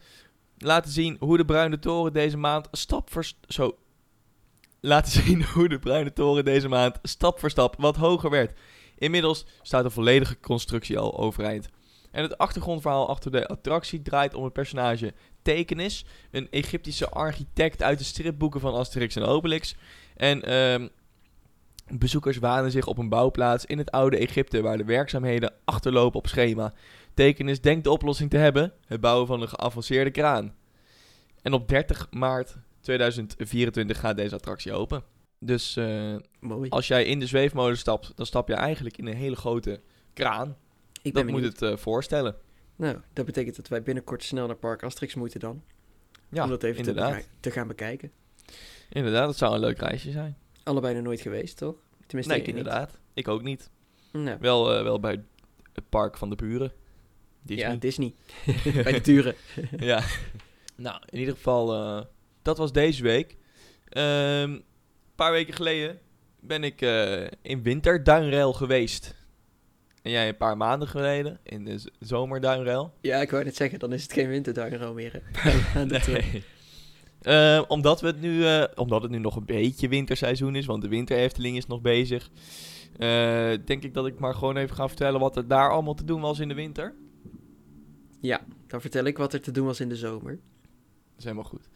laten 0.59 0.91
zien 0.91 1.17
hoe 1.21 1.37
de 1.37 1.45
Bruine 1.45 1.79
Toren 1.79 2.13
deze 2.13 2.37
maand 2.37 2.69
stap 2.73 3.11
voor... 3.11 3.31
Zo, 3.49 3.79
laten 4.81 5.13
zien 5.23 5.45
hoe 5.45 5.69
de 5.69 5.79
Bruine 5.79 6.13
Toren 6.13 6.45
deze 6.45 6.69
maand 6.69 6.99
stap 7.03 7.39
voor 7.39 7.51
stap 7.51 7.75
wat 7.79 7.97
hoger 7.97 8.31
werd. 8.31 8.59
Inmiddels 8.99 9.45
staat 9.63 9.83
de 9.83 9.91
volledige 9.91 10.41
constructie 10.41 10.99
al 10.99 11.19
overeind. 11.19 11.69
En 12.11 12.23
het 12.23 12.39
achtergrondverhaal 12.39 13.09
achter 13.09 13.31
de 13.31 13.47
attractie 13.47 14.03
draait 14.03 14.35
om 14.35 14.45
het 14.45 14.53
personage 14.53 15.15
Tekenis, 15.43 16.05
een 16.31 16.51
Egyptische 16.51 17.09
architect 17.09 17.83
uit 17.83 17.99
de 17.99 18.05
stripboeken 18.05 18.61
van 18.61 18.75
Asterix 18.75 19.17
en 19.17 19.23
Obelix. 19.23 19.75
En 20.17 20.43
ehm, 20.43 20.89
Bezoekers 21.89 22.37
wanen 22.37 22.71
zich 22.71 22.87
op 22.87 22.99
een 22.99 23.09
bouwplaats 23.09 23.65
in 23.65 23.79
het 23.79 23.91
oude 23.91 24.17
Egypte 24.17 24.63
waar 24.63 24.77
de 24.77 24.85
werkzaamheden 24.85 25.53
achterlopen 25.65 26.19
op 26.19 26.27
schema. 26.27 26.73
Tekenis 27.15 27.61
denkt 27.61 27.85
de 27.85 27.91
oplossing 27.91 28.31
te 28.31 28.37
hebben: 28.37 28.73
het 28.87 29.01
bouwen 29.01 29.27
van 29.27 29.43
een 29.43 29.49
geavanceerde 29.49 30.11
kraan. 30.11 30.55
En 31.43 31.53
op 31.53 31.69
30 31.69 32.07
maart 32.11 32.57
2024 32.81 34.01
gaat 34.01 34.17
deze 34.17 34.35
attractie 34.35 34.73
open. 34.73 35.03
Dus 35.39 35.77
eh, 35.77 36.17
als 36.69 36.87
jij 36.87 37.05
in 37.05 37.19
de 37.19 37.27
zweefmolen 37.27 37.79
stapt, 37.79 38.13
dan 38.15 38.27
stap 38.27 38.49
je 38.49 38.55
eigenlijk 38.55 38.97
in 38.97 39.07
een 39.07 39.17
hele 39.17 39.37
grote 39.37 39.81
kraan. 40.13 40.57
ik 41.03 41.15
Dat 41.15 41.27
moet 41.27 41.43
het 41.43 41.63
eh, 41.63 41.77
voorstellen. 41.77 42.37
Nou, 42.77 42.97
dat 43.13 43.25
betekent 43.25 43.57
dat 43.57 43.69
wij 43.69 43.83
binnenkort 43.83 44.23
snel 44.23 44.47
naar 44.47 44.57
Park 44.57 44.83
Asterix 44.83 45.15
moeten 45.15 45.41
dan. 45.41 45.63
Ja, 46.29 46.43
om 46.43 46.49
dat 46.49 46.63
even 46.63 46.85
te, 46.85 47.23
te 47.41 47.51
gaan 47.51 47.69
bekijken. 47.69 48.11
Inderdaad, 48.89 49.27
dat 49.27 49.37
zou 49.37 49.55
een 49.55 49.61
leuk 49.61 49.79
reisje 49.79 50.11
zijn. 50.11 50.37
Allebei 50.67 50.95
nog 50.95 51.03
nooit 51.03 51.21
geweest, 51.21 51.57
toch? 51.57 51.75
Tenminste, 52.07 52.33
Nee, 52.35 52.43
ik 52.43 52.47
niet. 52.47 52.57
inderdaad. 52.57 52.99
Ik 53.15 53.29
ook 53.29 53.43
niet. 53.43 53.71
Nou, 54.13 54.37
Wel, 54.41 54.75
eh, 54.77 54.83
wel 54.83 55.01
bij 55.01 55.23
het 55.73 55.89
park 55.89 56.17
van 56.17 56.31
de 56.31 56.37
buren. 56.37 56.73
Disney. 57.43 57.71
ja, 57.71 57.77
Disney. 57.77 58.15
Bij 58.83 58.93
de 58.93 59.01
duren. 59.01 59.35
ja. 59.79 60.03
Nou, 60.77 61.01
in 61.11 61.19
ieder 61.19 61.35
geval, 61.35 61.75
eh, 61.75 62.05
dat 62.43 62.59
was 62.59 62.73
deze 62.73 63.03
week. 63.03 63.37
Ehm, 63.89 64.51
een 64.51 64.65
paar 65.15 65.33
weken 65.33 65.55
geleden 65.55 65.99
ben 66.41 66.65
ik 66.65 66.81
eh, 66.83 67.27
in 67.43 67.63
winterduinrail 67.63 68.53
geweest. 68.53 69.15
En 70.03 70.11
jij 70.11 70.29
een 70.29 70.37
paar 70.37 70.57
maanden 70.57 70.89
geleden 70.89 71.39
in 71.43 71.65
de 71.65 71.91
zomerduinrail. 72.01 72.95
Ja, 73.01 73.21
ik 73.21 73.31
wou 73.31 73.45
net 73.45 73.57
zeggen, 73.57 73.79
dan 73.79 73.93
is 73.93 74.03
het 74.03 74.13
geen 74.13 74.29
winterduinrail 74.29 74.95
meer. 74.95 75.23
hè. 75.33 75.51
Aan 75.81 75.89
de 75.89 76.01
terug. 76.01 76.33
Nee. 76.33 76.43
Eh, 77.27 77.63
omdat, 77.69 78.01
we 78.01 78.07
het 78.07 78.21
nu, 78.21 78.47
eh, 78.47 78.65
omdat 78.75 79.03
het 79.03 79.11
nu 79.11 79.19
nog 79.19 79.37
een 79.37 79.45
beetje 79.45 79.89
winterseizoen 79.89 80.55
is, 80.55 80.67
want 80.67 80.83
de 80.83 80.89
winterhefteling 80.89 81.57
is 81.57 81.67
nog 81.67 81.81
bezig. 81.81 82.31
eh, 82.99 83.53
denk 83.65 83.83
ik 83.83 83.95
dat 83.95 84.07
ik 84.07 84.19
maar 84.19 84.35
gewoon 84.35 84.57
even 84.57 84.77
ga 84.77 84.89
vertellen 84.89 85.21
wat 85.21 85.37
er 85.37 85.49
daar 85.49 85.71
allemaal 85.71 85.95
te 85.95 86.05
doen 86.05 86.21
was 86.21 86.39
in 86.39 86.49
de 86.49 86.55
winter. 86.55 86.95
Ja, 88.21 88.41
dan 88.67 88.81
vertel 88.81 89.05
ik 89.05 89.19
wat 89.19 89.33
er 89.33 89.41
te 89.41 89.51
doen 89.51 89.67
was 89.67 89.81
in 89.81 89.89
de 89.89 89.97
zomer. 89.97 90.33
Dat 90.33 91.19
is 91.19 91.25
helemaal 91.25 91.45
goed. 91.45 91.69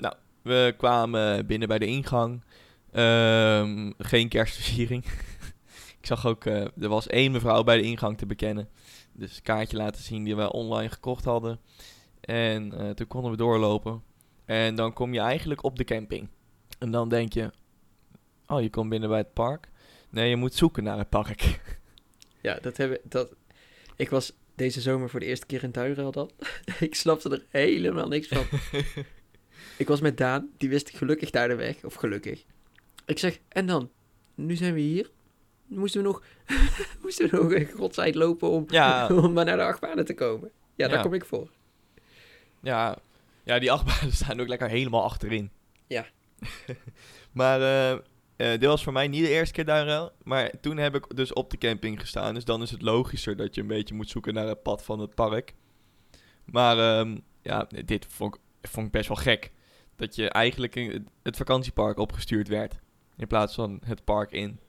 Nou, 0.00 0.14
we 0.42 0.74
kwamen 0.76 1.46
binnen 1.46 1.68
bij 1.68 1.78
de 1.78 1.86
ingang. 1.86 2.44
Ehm, 2.92 3.92
geen 3.98 4.28
kerstversiering. 4.28 5.04
ik 6.00 6.06
zag 6.06 6.26
ook, 6.26 6.44
er 6.44 6.88
was 6.88 7.06
één 7.06 7.32
mevrouw 7.32 7.62
bij 7.62 7.76
de 7.76 7.82
ingang 7.82 8.18
te 8.18 8.26
bekennen. 8.26 8.68
Dus 9.12 9.36
een 9.36 9.42
kaartje 9.42 9.76
laten 9.76 10.02
zien 10.02 10.24
die 10.24 10.36
we 10.36 10.52
online 10.52 10.90
gekocht 10.90 11.24
hadden. 11.24 11.60
En 12.20 12.94
toen 12.94 13.06
konden 13.06 13.30
we 13.30 13.36
doorlopen. 13.36 14.07
En 14.48 14.74
dan 14.74 14.92
kom 14.92 15.14
je 15.14 15.20
eigenlijk 15.20 15.62
op 15.64 15.76
de 15.76 15.84
camping. 15.84 16.28
En 16.78 16.90
dan 16.90 17.08
denk 17.08 17.32
je, 17.32 17.50
oh, 18.46 18.60
je 18.62 18.70
komt 18.70 18.88
binnen 18.90 19.08
bij 19.08 19.18
het 19.18 19.32
park. 19.32 19.68
Nee, 20.10 20.28
je 20.28 20.36
moet 20.36 20.54
zoeken 20.54 20.82
naar 20.84 20.98
het 20.98 21.08
park. 21.08 21.42
Ja, 22.40 22.58
dat 22.62 22.76
hebben... 22.76 22.98
Dat... 23.04 23.34
Ik 23.96 24.10
was 24.10 24.32
deze 24.54 24.80
zomer 24.80 25.10
voor 25.10 25.20
de 25.20 25.26
eerste 25.26 25.46
keer 25.46 25.62
in 25.62 25.70
duinrail 25.70 26.10
dan. 26.12 26.30
ik 26.80 26.94
snapte 26.94 27.30
er 27.30 27.44
helemaal 27.48 28.08
niks 28.08 28.28
van. 28.28 28.44
ik 29.78 29.88
was 29.88 30.00
met 30.00 30.16
Daan, 30.16 30.48
die 30.56 30.68
wist 30.68 30.90
gelukkig 30.90 31.30
daar 31.30 31.48
de 31.48 31.54
weg. 31.54 31.84
Of 31.84 31.94
gelukkig. 31.94 32.44
Ik 33.06 33.18
zeg, 33.18 33.38
en 33.48 33.66
dan? 33.66 33.90
Nu 34.34 34.56
zijn 34.56 34.74
we 34.74 34.80
hier. 34.80 35.10
Moesten 35.66 36.02
we 36.02 36.06
nog, 36.06 36.22
moesten 37.02 37.30
we 37.30 37.36
nog 37.36 37.52
een 37.52 37.70
godseind 37.70 38.14
lopen 38.14 38.48
om, 38.50 38.64
Ja. 38.68 39.06
om 39.08 39.32
maar 39.32 39.44
naar 39.44 39.56
de 39.56 39.62
achtbanen 39.62 40.04
te 40.04 40.14
komen. 40.14 40.50
Ja, 40.74 40.86
daar 40.88 40.96
Ja. 40.96 41.02
kom 41.02 41.14
ik 41.14 41.24
voor. 41.24 41.50
Ja, 42.60 42.98
ja 43.48 43.58
die 43.58 43.72
achtbanen 43.72 44.12
staan 44.24 44.40
ook 44.40 44.48
lekker 44.48 44.68
helemaal 44.68 45.02
achterin. 45.02 45.50
Ja. 45.86 46.06
maar 47.32 47.60
eh, 47.60 47.92
eh, 47.92 48.00
dit 48.36 48.64
was 48.64 48.82
voor 48.82 48.92
mij 48.92 49.08
niet 49.08 49.24
de 49.24 49.30
eerste 49.30 49.54
keer 49.54 49.64
duinruil. 49.64 50.12
Maar 50.22 50.50
toen 50.60 50.76
heb 50.76 50.94
ik 50.94 51.16
dus 51.16 51.32
op 51.32 51.50
de 51.50 51.58
camping 51.58 52.00
gestaan. 52.00 52.34
Dus 52.34 52.44
dan 52.44 52.62
is 52.62 52.70
het 52.70 52.82
logischer 52.82 53.36
dat 53.36 53.54
je 53.54 53.60
een 53.60 53.66
beetje 53.66 53.94
moet 53.94 54.08
zoeken 54.08 54.34
naar 54.34 54.46
het 54.46 54.62
pad 54.62 54.84
van 54.84 54.98
het 54.98 55.14
park. 55.14 55.54
Maar 56.44 56.78
ehm, 56.78 57.18
ja, 57.42 57.66
dit 57.84 58.06
vond 58.08 58.34
ik, 58.34 58.40
vond 58.70 58.86
ik 58.86 58.92
best 58.92 59.08
wel 59.08 59.16
gek. 59.16 59.52
Dat 59.96 60.14
je 60.14 60.28
eigenlijk 60.28 60.74
in 60.74 61.08
het 61.22 61.36
vakantiepark 61.36 61.98
opgestuurd 61.98 62.48
werd. 62.48 62.78
In 63.16 63.26
plaats 63.26 63.54
van 63.54 63.80
het 63.84 64.04
park 64.04 64.30
in. 64.30 64.60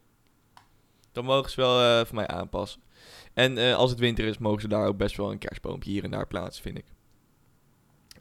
Dan 1.11 1.25
mogen 1.25 1.51
ze 1.51 1.61
wel 1.61 1.81
eh 1.81 2.05
voor 2.05 2.15
mij 2.15 2.27
aanpassen. 2.27 2.81
En 3.33 3.57
eh, 3.57 3.75
als 3.75 3.89
het 3.89 3.99
winter 3.99 4.25
is, 4.25 4.37
mogen 4.37 4.61
ze 4.61 4.67
daar 4.67 4.87
ook 4.87 4.97
best 4.97 5.17
wel 5.17 5.31
een 5.31 5.37
kerstboompje 5.37 5.91
hier 5.91 6.03
en 6.03 6.11
daar 6.11 6.27
plaatsen, 6.27 6.63
vind 6.63 6.77
ik. 6.77 6.85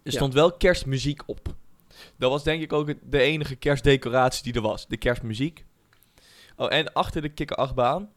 Er 0.09 0.15
stond 0.15 0.35
wel 0.35 0.53
kerstmuziek 0.53 1.23
op. 1.27 1.55
Dat 2.17 2.31
was 2.31 2.45
denk 2.45 2.62
ik 2.62 2.73
ook 2.73 2.95
de 3.11 3.21
enige 3.21 3.57
kerstdecoratie 3.57 4.43
die 4.43 4.55
er 4.55 4.61
was. 4.61 4.87
De 4.87 4.97
kerstmuziek. 4.97 5.65
Oh, 6.57 6.73
en 6.73 6.93
achter 6.93 7.23
de 7.23 7.29
kikkerachtbaan, 7.29 8.11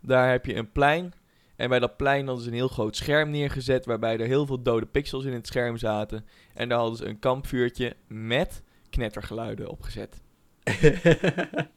daar 0.00 0.30
heb 0.30 0.46
je 0.46 0.54
een 0.54 0.72
plein. 0.72 1.12
En 1.56 1.68
bij 1.68 1.78
dat 1.78 1.96
plein 1.96 2.26
hadden 2.26 2.44
ze 2.44 2.50
een 2.50 2.56
heel 2.56 2.68
groot 2.68 2.96
scherm 2.96 3.30
neergezet... 3.30 3.86
waarbij 3.86 4.18
er 4.18 4.26
heel 4.26 4.46
veel 4.46 4.62
dode 4.62 4.86
pixels 4.86 5.24
in 5.24 5.32
het 5.32 5.46
scherm 5.46 5.76
zaten. 5.76 6.26
En 6.54 6.68
daar 6.68 6.78
hadden 6.78 6.96
ze 6.96 7.06
een 7.06 7.18
kampvuurtje 7.18 7.96
met 8.06 8.62
knettergeluiden 8.90 9.68
opgezet. 9.68 10.20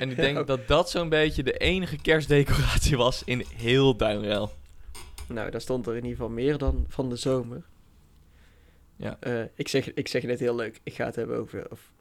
En 0.00 0.10
ik 0.10 0.16
denk 0.16 0.46
dat 0.46 0.68
dat 0.68 0.90
zo'n 0.90 1.08
beetje 1.08 1.42
de 1.42 1.52
enige 1.52 1.96
kerstdecoratie 1.96 2.96
was 2.96 3.22
in 3.24 3.44
heel 3.56 3.96
Duinrel. 3.96 4.50
Nou, 5.28 5.50
daar 5.50 5.60
stond 5.60 5.86
er 5.86 5.92
in 5.96 6.02
ieder 6.02 6.16
geval 6.16 6.30
meer 6.30 6.58
dan 6.58 6.84
van 6.88 7.08
de 7.08 7.16
zomer. 7.16 7.62
Ja. 8.98 9.16
Eh, 9.20 9.42
ik, 9.54 9.68
zeg, 9.68 9.94
ik 9.94 10.08
zeg 10.08 10.22
net 10.22 10.40
heel 10.40 10.54
leuk. 10.54 10.80
Ik 10.82 10.94
ga 10.94 11.04
het 11.04 11.16
hebben 11.16 11.36
over. 11.36 11.70
Of, 11.70 11.92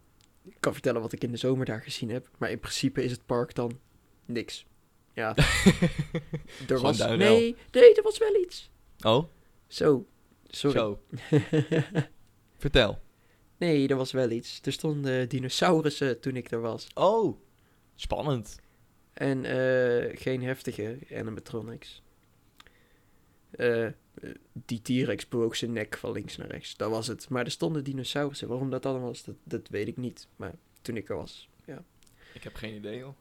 ik 0.43 0.57
kan 0.59 0.73
vertellen 0.73 1.01
wat 1.01 1.11
ik 1.11 1.23
in 1.23 1.31
de 1.31 1.37
zomer 1.37 1.65
daar 1.65 1.81
gezien 1.81 2.09
heb. 2.09 2.29
Maar 2.37 2.51
in 2.51 2.59
principe 2.59 3.03
is 3.03 3.11
het 3.11 3.25
park 3.25 3.53
dan 3.55 3.79
niks. 4.25 4.65
Ja. 5.13 5.35
er 6.67 6.79
was. 6.79 6.97
Nee, 6.97 7.55
nee, 7.71 7.95
er 7.95 8.03
was 8.03 8.17
wel 8.17 8.35
iets. 8.35 8.69
Oh, 9.01 9.23
Zo. 9.67 10.05
Sorry. 10.47 10.77
zo. 10.77 11.01
Vertel. 12.57 12.99
nee, 13.57 13.87
er 13.87 13.95
was 13.95 14.11
wel 14.11 14.29
iets. 14.29 14.59
Er 14.63 14.71
stonden 14.71 15.29
dinosaurussen 15.29 16.19
toen 16.19 16.35
ik 16.35 16.51
er 16.51 16.61
was. 16.61 16.87
Oh, 16.93 17.39
spannend. 17.95 18.59
En 19.13 19.45
eh, 19.45 20.17
geen 20.17 20.43
heftige 20.43 20.99
animatronics. 21.13 22.01
Eh, 23.51 23.85
eh, 23.85 23.93
die 24.53 24.81
T-Rex 24.81 25.27
bewoog 25.27 25.55
zijn 25.55 25.73
nek 25.73 25.97
van 25.97 26.11
links 26.11 26.37
naar 26.37 26.47
rechts. 26.47 26.77
Dat 26.77 26.89
was 26.89 27.07
het. 27.07 27.29
Maar 27.29 27.45
er 27.45 27.51
stonden 27.51 27.83
dinosaurussen. 27.83 28.47
Waarom 28.47 28.69
dat 28.69 28.85
allemaal 28.85 29.07
was, 29.07 29.23
dat, 29.23 29.35
dat 29.43 29.67
weet 29.69 29.87
ik 29.87 29.97
niet. 29.97 30.27
Maar 30.35 30.53
toen 30.81 30.97
ik 30.97 31.09
er 31.09 31.15
was, 31.15 31.49
ja. 31.65 31.83
Ik 32.33 32.43
heb 32.43 32.55
geen 32.55 32.75
idee, 32.75 32.97
joh. 32.97 33.13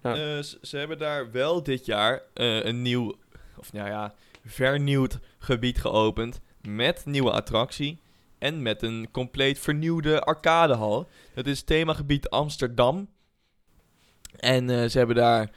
Nou. 0.00 0.16
Eh, 0.16 0.42
ze, 0.42 0.58
ze 0.62 0.76
hebben 0.76 0.98
daar 0.98 1.30
wel 1.30 1.62
dit 1.62 1.86
jaar 1.86 2.22
een 2.34 2.82
nieuw, 2.82 3.14
of 3.56 3.72
nou 3.72 3.88
ja, 3.88 4.14
vernieuwd 4.44 5.18
gebied 5.38 5.78
geopend. 5.80 6.40
Met 6.60 7.06
nieuwe 7.06 7.30
attractie. 7.30 8.00
En 8.38 8.62
met 8.62 8.82
een 8.82 9.08
compleet 9.10 9.58
vernieuwde 9.58 10.20
arcadehal. 10.20 11.08
Dat 11.34 11.46
is 11.46 11.62
themagebied 11.62 12.30
Amsterdam. 12.30 13.08
En 14.36 14.90
ze 14.90 14.98
hebben 14.98 15.16
daar 15.16 15.50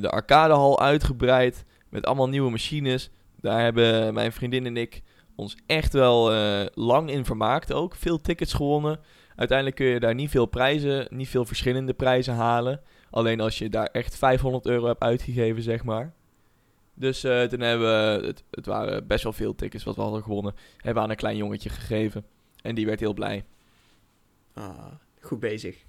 de 0.00 0.10
arcadehal 0.10 0.80
uitgebreid. 0.80 1.64
Met 1.94 2.06
allemaal 2.06 2.28
nieuwe 2.28 2.50
machines. 2.50 3.10
Daar 3.40 3.60
hebben 3.60 4.14
mijn 4.14 4.32
vriendin 4.32 4.66
en 4.66 4.76
ik 4.76 5.02
ons 5.34 5.56
echt 5.66 5.92
wel 5.92 6.32
eh, 6.32 6.66
lang 6.74 7.10
in 7.10 7.24
vermaakt 7.24 7.72
ook. 7.72 7.94
Veel 7.94 8.20
tickets 8.20 8.52
gewonnen. 8.52 9.00
Uiteindelijk 9.36 9.76
kun 9.76 9.86
je 9.86 10.00
daar 10.00 10.14
niet 10.14 10.30
veel 10.30 10.46
prijzen, 10.46 11.06
niet 11.10 11.28
veel 11.28 11.44
verschillende 11.44 11.92
prijzen 11.92 12.34
halen. 12.34 12.80
Alleen 13.10 13.40
als 13.40 13.58
je 13.58 13.68
daar 13.68 13.86
echt 13.86 14.16
500 14.16 14.66
euro 14.66 14.86
hebt 14.86 15.00
uitgegeven, 15.00 15.62
zeg 15.62 15.84
maar. 15.84 16.14
Dus 16.94 17.24
eh, 17.24 17.42
toen 17.42 17.60
hebben 17.60 17.86
we, 17.86 18.26
het, 18.26 18.44
het 18.50 18.66
waren 18.66 19.06
best 19.06 19.22
wel 19.22 19.32
veel 19.32 19.54
tickets 19.54 19.84
wat 19.84 19.96
we 19.96 20.02
hadden 20.02 20.22
gewonnen, 20.22 20.54
hebben 20.76 20.94
we 20.94 21.00
aan 21.00 21.10
een 21.10 21.16
klein 21.16 21.36
jongetje 21.36 21.68
gegeven. 21.68 22.24
En 22.62 22.74
die 22.74 22.86
werd 22.86 23.00
heel 23.00 23.14
blij. 23.14 23.44
Ah, 24.54 24.92
goed 25.20 25.40
bezig. 25.40 25.84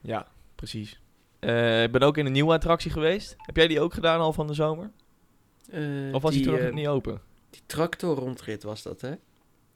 Ja, 0.00 0.26
precies. 0.54 1.00
Eh, 1.38 1.82
ik 1.82 1.92
ben 1.92 2.02
ook 2.02 2.16
in 2.16 2.26
een 2.26 2.32
nieuwe 2.32 2.52
attractie 2.52 2.90
geweest. 2.90 3.34
Heb 3.38 3.56
jij 3.56 3.68
die 3.68 3.80
ook 3.80 3.94
gedaan 3.94 4.20
al 4.20 4.32
van 4.32 4.46
de 4.46 4.54
zomer? 4.54 4.90
Eh, 5.70 6.14
Of 6.14 6.22
was 6.22 6.32
die, 6.34 6.42
toen 6.42 6.52
nog 6.52 6.60
eh, 6.62 6.72
niet 6.72 6.86
open? 6.86 7.20
Die 7.50 7.62
tractor-rondrit 7.66 8.62
was 8.62 8.82
dat, 8.82 9.00
hè? 9.00 9.14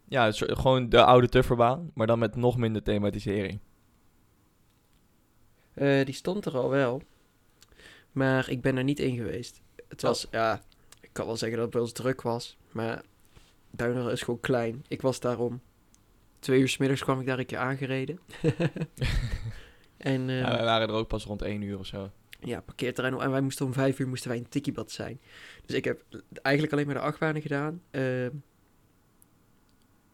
Ja, 0.09 0.31
gewoon 0.33 0.89
de 0.89 1.05
oude 1.05 1.29
tufferbaan, 1.29 1.91
maar 1.95 2.07
dan 2.07 2.19
met 2.19 2.37
nog 2.37 2.57
minder 2.57 2.83
thematisering. 2.83 3.59
Eh, 5.75 6.05
die 6.05 6.15
stond 6.15 6.45
er 6.45 6.57
al 6.57 6.69
wel. 6.69 7.03
Maar 8.13 8.51
ik 8.51 8.61
ben 8.61 8.77
er 8.77 8.85
niet 8.85 9.01
in 9.01 9.17
geweest. 9.17 9.61
Het 9.89 10.03
Oh. 10.03 10.09
was, 10.11 10.27
ja, 10.31 10.63
ik 11.01 11.09
kan 11.13 11.27
wel 11.27 11.37
zeggen 11.37 11.57
dat 11.59 11.67
het 11.67 11.75
bij 11.75 11.83
ons 11.85 11.93
druk 11.93 12.23
was. 12.23 12.57
Maar 12.73 13.03
Duinrel 13.71 14.11
is 14.11 14.23
gewoon 14.23 14.41
klein. 14.41 14.85
Ik 14.89 15.03
was 15.03 15.21
daarom. 15.21 15.61
Twee 16.39 16.61
uur 16.61 16.69
's 16.69 16.77
middags 16.77 17.03
kwam 17.03 17.21
ik 17.21 17.27
daar 17.27 17.39
een 17.39 17.47
keer 17.47 17.59
aangereden. 17.59 18.19
en 19.97 20.21
Ja, 20.29 20.51
wij 20.51 20.65
waren 20.65 20.89
er 20.89 20.95
ook 20.95 21.09
pas 21.09 21.25
rond 21.25 21.43
1 21.43 21.63
uur 21.63 21.79
of 21.79 21.87
zo. 21.87 22.11
Parkeerterrein. 22.65 23.21
En 23.21 23.31
wij 23.31 23.41
moesten 23.41 23.67
om 23.67 23.73
vijf 23.73 23.99
uur 23.99 24.09
moesten 24.09 24.29
wij 24.29 24.39
in 24.39 24.49
Tikibad 24.49 24.91
zijn. 24.91 25.21
Dus 25.67 25.77
ik 25.77 25.85
heb 25.85 26.03
eigenlijk 26.43 26.75
alleen 26.75 26.87
maar 26.87 26.95
de 26.95 27.01
achtbanen 27.01 27.43
gedaan. 27.43 27.83
Ehm, 27.91 28.31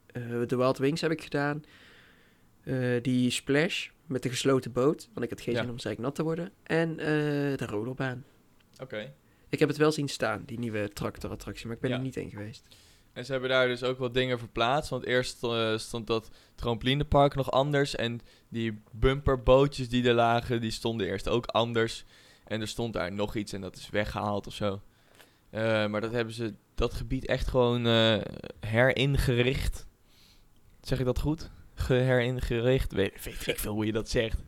eh, 0.06 0.22
de 0.46 0.56
Wild 0.56 0.78
Wings 0.78 1.00
heb 1.00 1.10
ik 1.10 1.22
gedaan. 1.22 1.62
eh, 2.64 3.02
die 3.02 3.30
splash 3.30 3.88
met 4.06 4.22
de 4.22 4.28
gesloten 4.28 4.72
boot, 4.72 5.08
want 5.12 5.24
ik 5.24 5.30
had 5.30 5.40
geen 5.40 5.54
Ja. 5.54 5.60
zin 5.60 5.70
om 5.70 5.78
zeik 5.78 5.98
nat 5.98 6.14
te 6.14 6.22
worden. 6.22 6.52
En 6.62 6.90
eh, 6.98 7.06
de 7.56 7.66
rollerbaan. 7.66 8.24
Oké. 8.82 9.12
Ik 9.48 9.58
heb 9.58 9.68
het 9.68 9.78
wel 9.78 9.92
zien 9.92 10.08
staan, 10.08 10.42
die 10.46 10.58
nieuwe 10.58 10.88
tractorattractie, 10.88 11.66
maar 11.66 11.74
ik 11.74 11.80
ben 11.80 11.90
Ja. 11.90 11.96
er 11.96 12.02
niet 12.02 12.16
in 12.16 12.30
geweest. 12.30 12.64
En 13.12 13.24
ze 13.24 13.32
hebben 13.32 13.50
daar 13.50 13.66
dus 13.66 13.82
ook 13.82 13.98
wat 13.98 14.14
dingen 14.14 14.38
verplaatst. 14.38 14.90
Want 14.90 15.04
eerst 15.04 15.44
stond 15.76 16.06
dat 16.06 16.30
trampolinepark 16.54 17.34
nog 17.34 17.50
anders. 17.50 17.96
En 17.96 18.20
die 18.48 18.82
bumperbootjes 18.92 19.88
die 19.88 20.08
er 20.08 20.14
lagen, 20.14 20.60
die 20.60 20.70
stonden 20.70 21.06
eerst 21.06 21.28
ook 21.28 21.46
anders. 21.46 22.04
En 22.50 22.60
er 22.60 22.68
stond 22.68 22.92
daar 22.92 23.12
nog 23.12 23.34
iets 23.34 23.52
en 23.52 23.60
dat 23.60 23.76
is 23.76 23.90
weggehaald 23.90 24.46
of 24.46 24.54
zo. 24.54 24.80
Eh, 25.50 25.86
maar 25.86 26.00
dat 26.00 26.12
hebben 26.12 26.34
ze, 26.34 26.54
dat 26.74 26.94
gebied 26.94 27.26
echt 27.26 27.48
gewoon 27.48 27.86
eh, 27.86 28.20
heringericht. 28.60 29.86
Zeg 30.80 30.98
ik 30.98 31.04
dat 31.04 31.18
goed? 31.18 31.50
Geheringericht? 31.74 32.92
Weet, 32.92 33.24
weet 33.24 33.46
ik 33.46 33.58
veel 33.58 33.72
hoe 33.72 33.86
je 33.86 33.92
dat 33.92 34.08
zegt. 34.08 34.38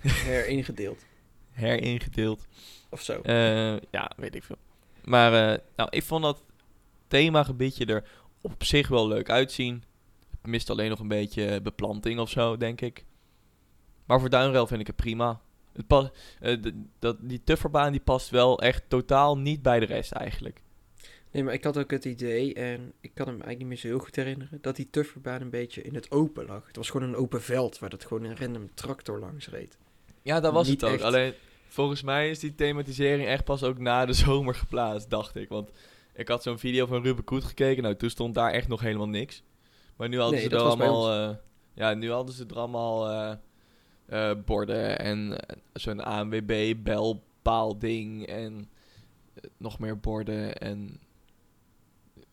Heringedeeld. 0.00 1.04
Heringedeeld. 1.50 2.46
Of 2.90 3.02
zo. 3.02 3.20
Eh, 3.20 3.76
ja, 3.90 4.10
weet 4.16 4.34
ik 4.34 4.44
veel. 4.44 4.58
Maar 5.04 5.60
nou, 5.76 5.88
ik 5.90 6.02
vond 6.02 6.22
dat 6.22 6.44
themagebiedje 7.08 7.86
er 7.86 8.04
op 8.40 8.64
zich 8.64 8.88
wel 8.88 9.08
leuk 9.08 9.30
uitzien. 9.30 9.84
Het 10.30 10.46
mist 10.46 10.70
alleen 10.70 10.90
nog 10.90 10.98
een 10.98 11.08
beetje 11.08 11.60
beplanting 11.60 12.18
of 12.18 12.30
zo, 12.30 12.56
denk 12.56 12.80
ik. 12.80 13.04
Maar 14.04 14.20
voor 14.20 14.30
Duinrail 14.30 14.66
vind 14.66 14.80
ik 14.80 14.86
het 14.86 14.96
prima. 14.96 15.40
Het 15.76 15.86
pas, 15.86 16.08
eh, 16.40 16.56
dat, 16.98 17.16
die 17.20 17.40
tufferbaan 17.44 17.92
die 17.92 18.00
past 18.00 18.30
wel 18.30 18.60
echt 18.60 18.82
totaal 18.88 19.38
niet 19.38 19.62
bij 19.62 19.80
de 19.80 19.86
rest 19.86 20.12
eigenlijk. 20.12 20.62
Nee, 21.30 21.44
maar 21.44 21.54
ik 21.54 21.64
had 21.64 21.78
ook 21.78 21.90
het 21.90 22.04
idee, 22.04 22.54
en 22.54 22.92
ik 23.00 23.10
kan 23.14 23.26
hem 23.26 23.34
eigenlijk 23.34 23.58
niet 23.58 23.68
meer 23.68 23.76
zo 23.76 23.86
heel 23.88 23.98
goed 23.98 24.16
herinneren, 24.16 24.58
dat 24.60 24.76
die 24.76 24.88
tufferbaan 24.90 25.40
een 25.40 25.50
beetje 25.50 25.82
in 25.82 25.94
het 25.94 26.10
open 26.10 26.46
lag. 26.46 26.66
Het 26.66 26.76
was 26.76 26.90
gewoon 26.90 27.08
een 27.08 27.16
open 27.16 27.42
veld 27.42 27.78
waar 27.78 27.90
dat 27.90 28.04
gewoon 28.04 28.24
een 28.24 28.36
random 28.36 28.70
tractor 28.74 29.18
langs 29.18 29.48
reed. 29.48 29.78
Ja, 30.22 30.40
dat 30.40 30.52
was 30.52 30.68
Niet 30.68 30.80
het 30.80 30.90
ook. 30.90 30.96
echt. 30.96 31.04
Alleen 31.04 31.32
volgens 31.68 32.02
mij 32.02 32.30
is 32.30 32.38
die 32.38 32.54
thematisering 32.54 33.28
echt 33.28 33.44
pas 33.44 33.62
ook 33.62 33.78
na 33.78 34.06
de 34.06 34.12
zomer 34.24 34.54
geplaatst, 34.54 35.10
dacht 35.10 35.36
ik. 35.36 35.48
Want 35.48 35.70
ik 36.14 36.28
had 36.28 36.42
zo'n 36.42 36.58
video 36.58 36.86
van 36.86 37.02
Ruben 37.02 37.24
Koet 37.24 37.44
gekeken. 37.44 37.82
Nou, 37.82 37.96
toen 37.96 38.10
stond 38.10 38.34
daar 38.34 38.50
echt 38.52 38.68
nog 38.68 38.80
helemaal 38.80 39.08
niks. 39.08 39.42
Maar 39.96 40.08
nu 40.08 40.18
hadden 40.20 40.38
Nee, 40.38 40.48
ze 40.48 40.54
er 40.54 40.62
allemaal. 40.62 41.12
eh, 41.12 41.36
ja, 41.74 41.94
nu 41.94 42.10
hadden 42.10 42.34
ze 42.34 42.44
er 42.48 42.56
allemaal 42.56 43.10
eh, 43.10 43.36
eh, 44.06 44.30
borden 44.44 44.98
en 44.98 45.38
eh, 45.48 45.56
zo'n 45.72 46.00
ANWB 46.04 46.74
belpaalding 46.82 48.26
en 48.26 48.68
eh, 49.34 49.50
nog 49.56 49.78
meer 49.78 49.98
borden 50.00 50.56
en 50.58 51.00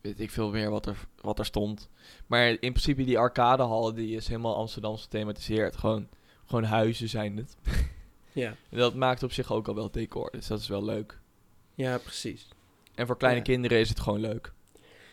weet 0.01 0.19
ik 0.19 0.29
veel 0.31 0.51
meer 0.51 0.69
wat 0.69 0.85
er, 0.85 0.97
wat 1.21 1.39
er 1.39 1.45
stond. 1.45 1.89
Maar 2.27 2.47
in 2.49 2.57
principe 2.59 3.03
die 3.03 3.17
arcadehal 3.19 3.93
die 3.93 4.15
is 4.15 4.27
helemaal 4.27 4.55
Amsterdams 4.55 5.01
gethematiseerd. 5.01 5.77
Gewoon, 5.77 6.07
gewoon 6.45 6.63
huizen 6.63 7.09
zijn 7.09 7.37
het. 7.37 7.55
Ja, 8.35 8.55
En 8.69 8.77
dat 8.77 8.95
maakt 8.95 9.23
op 9.23 9.31
zich 9.31 9.51
ook 9.51 9.67
al 9.67 9.75
wel 9.75 9.91
decor, 9.91 10.31
dus 10.31 10.47
dat 10.47 10.59
is 10.59 10.67
wel 10.67 10.83
leuk. 10.83 11.19
ja 11.75 11.97
precies. 11.97 12.47
En 12.95 13.07
voor 13.07 13.17
kleine 13.17 13.39
Ja. 13.39 13.45
kinderen 13.45 13.79
is 13.79 13.89
het 13.89 13.99
gewoon 13.99 14.19
leuk. 14.19 14.51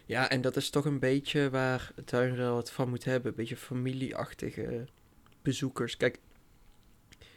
Ja, 0.07 0.31
en 0.31 0.41
dat 0.41 0.57
is 0.57 0.71
toch 0.71 0.85
een 0.85 0.99
beetje 0.99 1.51
waar 1.51 1.93
Tuinrail 2.05 2.57
het 2.57 2.71
van 2.71 2.89
moet 2.89 3.05
hebben. 3.05 3.31
Een 3.31 3.37
beetje 3.37 3.57
familieachtige 3.57 4.87
bezoekers. 5.43 5.97
Kijk, 5.97 6.19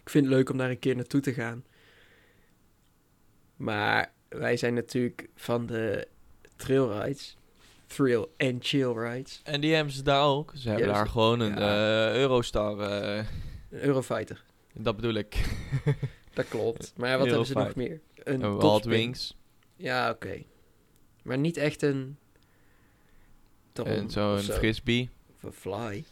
ik 0.03 0.09
vind 0.09 0.25
het 0.25 0.33
leuk 0.33 0.49
om 0.49 0.57
daar 0.57 0.69
een 0.69 0.79
keer 0.79 0.95
naartoe 0.95 1.21
te 1.21 1.33
gaan. 1.33 1.65
Maar 3.55 4.11
wij 4.29 4.57
zijn 4.57 4.73
natuurlijk 4.73 5.29
van 5.35 5.65
de 5.65 6.07
trailrides. 6.55 7.37
Thrill 7.87 8.25
and 8.37 8.65
chill 8.67 8.91
rides. 8.93 9.41
En 9.43 9.61
die 9.61 9.73
hebben 9.73 9.93
ze 9.93 10.03
daar 10.03 10.23
ook. 10.25 10.51
Ze 10.55 10.69
hebben 10.69 10.87
Ja, 10.87 10.93
daar 10.93 11.07
gewoon 11.07 11.39
een 11.39 11.57
ja. 11.57 12.09
eh, 12.11 12.15
Eurostar. 12.19 12.79
Een 12.79 13.25
Eurofighter. 13.69 14.43
dat 14.73 14.95
bedoel 14.95 15.13
ik. 15.13 15.35
Dat 16.33 16.47
klopt. 16.47 16.93
Maar 16.97 17.17
wat 17.17 17.27
hebben 17.27 17.45
ze 17.45 17.53
nog 17.53 17.75
meer? 17.75 18.01
Een 18.15 18.43
Een 18.43 18.57
Wild. 18.57 18.83
Wings. 18.85 19.37
Ja, 19.75 20.09
oké. 20.09 20.43
Maar 21.23 21.37
niet 21.37 21.57
echt 21.57 21.81
een... 21.81 22.17
Drom 23.73 23.87
En 23.87 24.09
zo'n 24.09 24.39
frisbee. 24.39 25.09
Of 25.35 25.43
een 25.43 25.53
fly. 25.53 26.03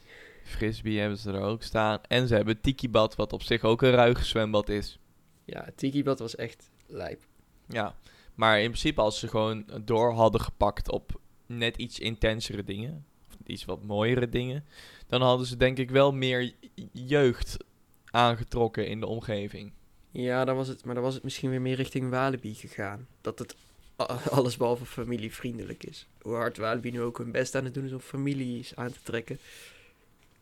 Frisbee 0.43 0.99
hebben 0.99 1.17
ze 1.17 1.31
er 1.31 1.41
ook 1.41 1.63
staan. 1.63 1.99
En 2.07 2.27
ze 2.27 2.35
hebben 2.35 2.61
Tiki 2.61 2.89
Bad, 2.89 3.15
wat 3.15 3.33
op 3.33 3.43
zich 3.43 3.63
ook 3.63 3.81
een 3.81 3.91
ruige 3.91 4.25
zwembad 4.25 4.69
is. 4.69 4.99
Ja, 5.45 5.67
Tiki 5.75 6.03
Bad 6.03 6.19
was 6.19 6.35
echt 6.35 6.69
lijp. 6.87 7.21
Ja. 7.67 7.95
Maar 8.35 8.57
in 8.59 8.67
principe 8.69 9.01
als 9.01 9.19
ze 9.19 9.27
gewoon 9.27 9.65
door 9.85 10.13
hadden 10.13 10.41
gepakt 10.41 10.91
op 10.91 11.19
net 11.45 11.77
iets 11.77 11.99
intensere 11.99 12.63
dingen. 12.63 13.05
Of 13.27 13.35
iets 13.45 13.65
wat 13.65 13.83
mooiere 13.83 14.29
dingen. 14.29 14.65
Dan 15.07 15.21
hadden 15.21 15.47
ze 15.47 15.57
denk 15.57 15.77
ik 15.77 15.89
wel 15.89 16.11
meer 16.13 16.53
jeugd 16.91 17.57
aangetrokken 18.05 18.87
in 18.87 18.99
de 18.99 19.05
omgeving. 19.07 19.71
Ja, 20.11 20.45
dan 20.45 20.55
was 20.55 20.67
het, 20.67 20.85
maar 20.85 20.93
dan 20.95 21.03
was 21.03 21.13
het 21.13 21.23
misschien 21.23 21.49
weer 21.49 21.61
meer 21.61 21.75
richting 21.75 22.09
Walibi 22.09 22.53
gegaan. 22.53 23.07
Dat 23.21 23.39
het 23.39 23.55
a- 24.01 24.19
allesbehalve 24.29 24.85
familievriendelijk 24.85 25.83
is. 25.83 26.07
Hoe 26.21 26.33
hard 26.35 26.57
Walibi 26.57 26.91
nu 26.91 27.01
ook 27.01 27.17
hun 27.17 27.31
best 27.31 27.55
aan 27.55 27.63
het 27.65 27.73
doen 27.73 27.85
is 27.85 27.93
om 27.93 27.99
families 27.99 28.75
aan 28.75 28.91
te 28.91 28.99
trekken. 29.03 29.37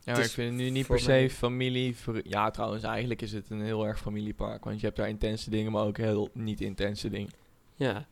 Ja, 0.09 0.15
maar 0.15 0.23
ik 0.25 0.31
vind 0.31 0.49
het 0.51 0.61
nu 0.61 0.69
niet 0.69 0.87
per 0.87 0.99
se 0.99 1.29
familie. 1.31 1.95
Ja, 2.23 2.51
trouwens, 2.51 2.83
eigenlijk 2.83 3.21
is 3.21 3.31
het 3.31 3.49
een 3.49 3.61
heel 3.61 3.85
erg 3.87 3.99
familiepark. 3.99 4.63
Want 4.63 4.79
je 4.79 4.85
hebt 4.85 4.97
daar 4.97 5.09
intense 5.09 5.49
dingen, 5.49 5.71
maar 5.71 5.85
ook 5.85 5.97
heel 5.97 6.29
niet 6.33 6.61
intense 6.61 7.09
dingen. 7.09 7.29
Ja. 7.75 8.07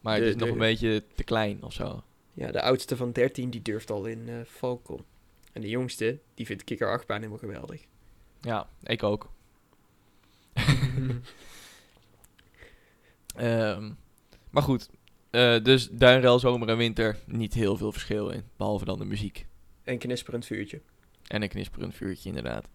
Maar 0.00 0.14
het 0.14 0.22
De- 0.22 0.28
is 0.28 0.34
nog 0.36 0.44
de- 0.46 0.52
een 0.52 0.58
beetje 0.58 1.02
te 1.14 1.24
klein 1.24 1.62
of 1.62 1.72
zo. 1.72 2.02
ja, 2.32 2.50
de 2.52 2.62
oudste 2.62 2.96
van 2.96 3.12
13 3.12 3.50
die 3.50 3.62
durft 3.62 3.90
al 3.90 4.04
in 4.06 4.28
eh 4.28 4.34
Falcon. 4.46 5.04
En 5.52 5.60
de 5.62 5.68
jongste, 5.68 6.18
die 6.34 6.46
vindt 6.46 6.64
Kikker 6.64 6.90
achtbaan 6.92 7.16
helemaal 7.18 7.38
geweldig. 7.38 7.82
Ja, 8.40 8.68
ik 8.82 9.02
ook. 9.02 9.30
Ehm, 13.36 13.92
maar 14.50 14.62
goed, 14.62 14.90
eh, 15.30 15.62
dus 15.62 15.88
Duinrel, 15.92 16.38
zomer 16.38 16.68
en 16.68 16.76
winter, 16.76 17.16
niet 17.26 17.54
heel 17.54 17.76
veel 17.76 17.92
verschil 17.92 18.28
in. 18.30 18.42
Behalve 18.56 18.84
dan 18.84 18.98
de 18.98 19.04
muziek. 19.04 19.46
en 19.84 19.98
knisperend 19.98 20.46
vuurtje. 20.46 20.80
En 21.28 21.42
een 21.42 21.48
knisperend 21.48 21.94
vuurtje, 21.94 22.28
inderdaad. 22.28 22.68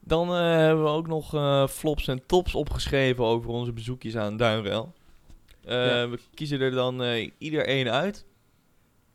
Dan 0.00 0.28
eh, 0.28 0.40
hebben 0.40 0.84
we 0.84 0.90
ook 0.90 1.06
nog 1.06 1.34
eh, 1.34 1.66
flops 1.66 2.08
en 2.08 2.26
tops 2.26 2.54
opgeschreven 2.54 3.24
over 3.24 3.50
onze 3.50 3.72
bezoekjes 3.72 4.16
aan 4.16 4.36
Duinrel. 4.36 4.92
Eh, 5.64 5.86
Ja. 5.86 6.08
We 6.08 6.18
kiezen 6.34 6.60
er 6.60 6.70
dan 6.70 7.02
ieder 7.38 7.66
één 7.66 7.90
uit. 7.90 8.24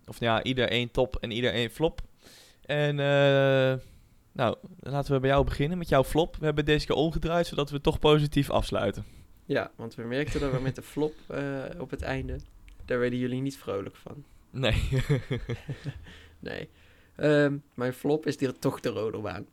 Of 0.06 0.20
ja, 0.20 0.44
ieder 0.44 0.70
één 0.70 0.92
top 0.92 1.16
en 1.16 1.32
ieder 1.32 1.54
één 1.54 1.70
flop. 1.70 2.02
En 2.66 2.96
nou, 4.34 4.56
laten 4.80 5.14
we 5.14 5.20
bij 5.20 5.30
jou 5.30 5.46
beginnen 5.46 5.78
met 5.78 5.90
jouw 5.90 6.04
flop. 6.04 6.36
We 6.36 6.46
hebben 6.46 6.66
deze 6.66 6.86
keer 6.86 6.96
omgedraaid, 6.96 7.48
zodat 7.48 7.70
we 7.70 7.82
toch 7.82 8.00
positief 8.00 8.50
afsluiten. 8.50 9.06
Ja, 9.46 9.72
want 9.76 9.96
we 9.96 10.04
merkten 10.04 10.40
dat 10.40 10.52
we 10.52 10.60
met 10.60 10.76
de 10.76 10.82
flop 10.82 11.14
op 11.80 11.90
het 11.90 12.02
einde, 12.02 12.40
daar 12.86 13.00
werden 13.00 13.20
jullie 13.20 13.42
niet 13.42 13.58
vrolijk 13.58 13.96
van. 13.96 14.24
Nee. 14.50 14.90
Nee. 16.40 16.70
Ehm, 17.22 17.58
mijn 17.74 17.94
flop 17.94 18.26
is 18.26 18.38
die, 18.38 18.60
toch 18.60 18.80
de 18.80 18.90
rodelbaan. 18.90 19.46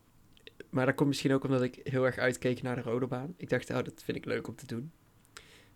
Maar 0.70 0.86
dat 0.86 0.94
komt 0.94 1.08
misschien 1.08 1.32
ook 1.32 1.44
omdat 1.44 1.62
ik 1.62 1.80
heel 1.84 2.04
erg 2.04 2.18
uitkeek 2.18 2.62
naar 2.62 2.74
de 2.74 2.82
rodelbaan. 2.82 3.34
Ik 3.36 3.48
dacht, 3.48 3.70
oh, 3.70 3.76
dat 3.76 4.02
vind 4.04 4.16
ik 4.16 4.24
leuk 4.24 4.48
om 4.48 4.56
te 4.56 4.66
doen. 4.66 4.92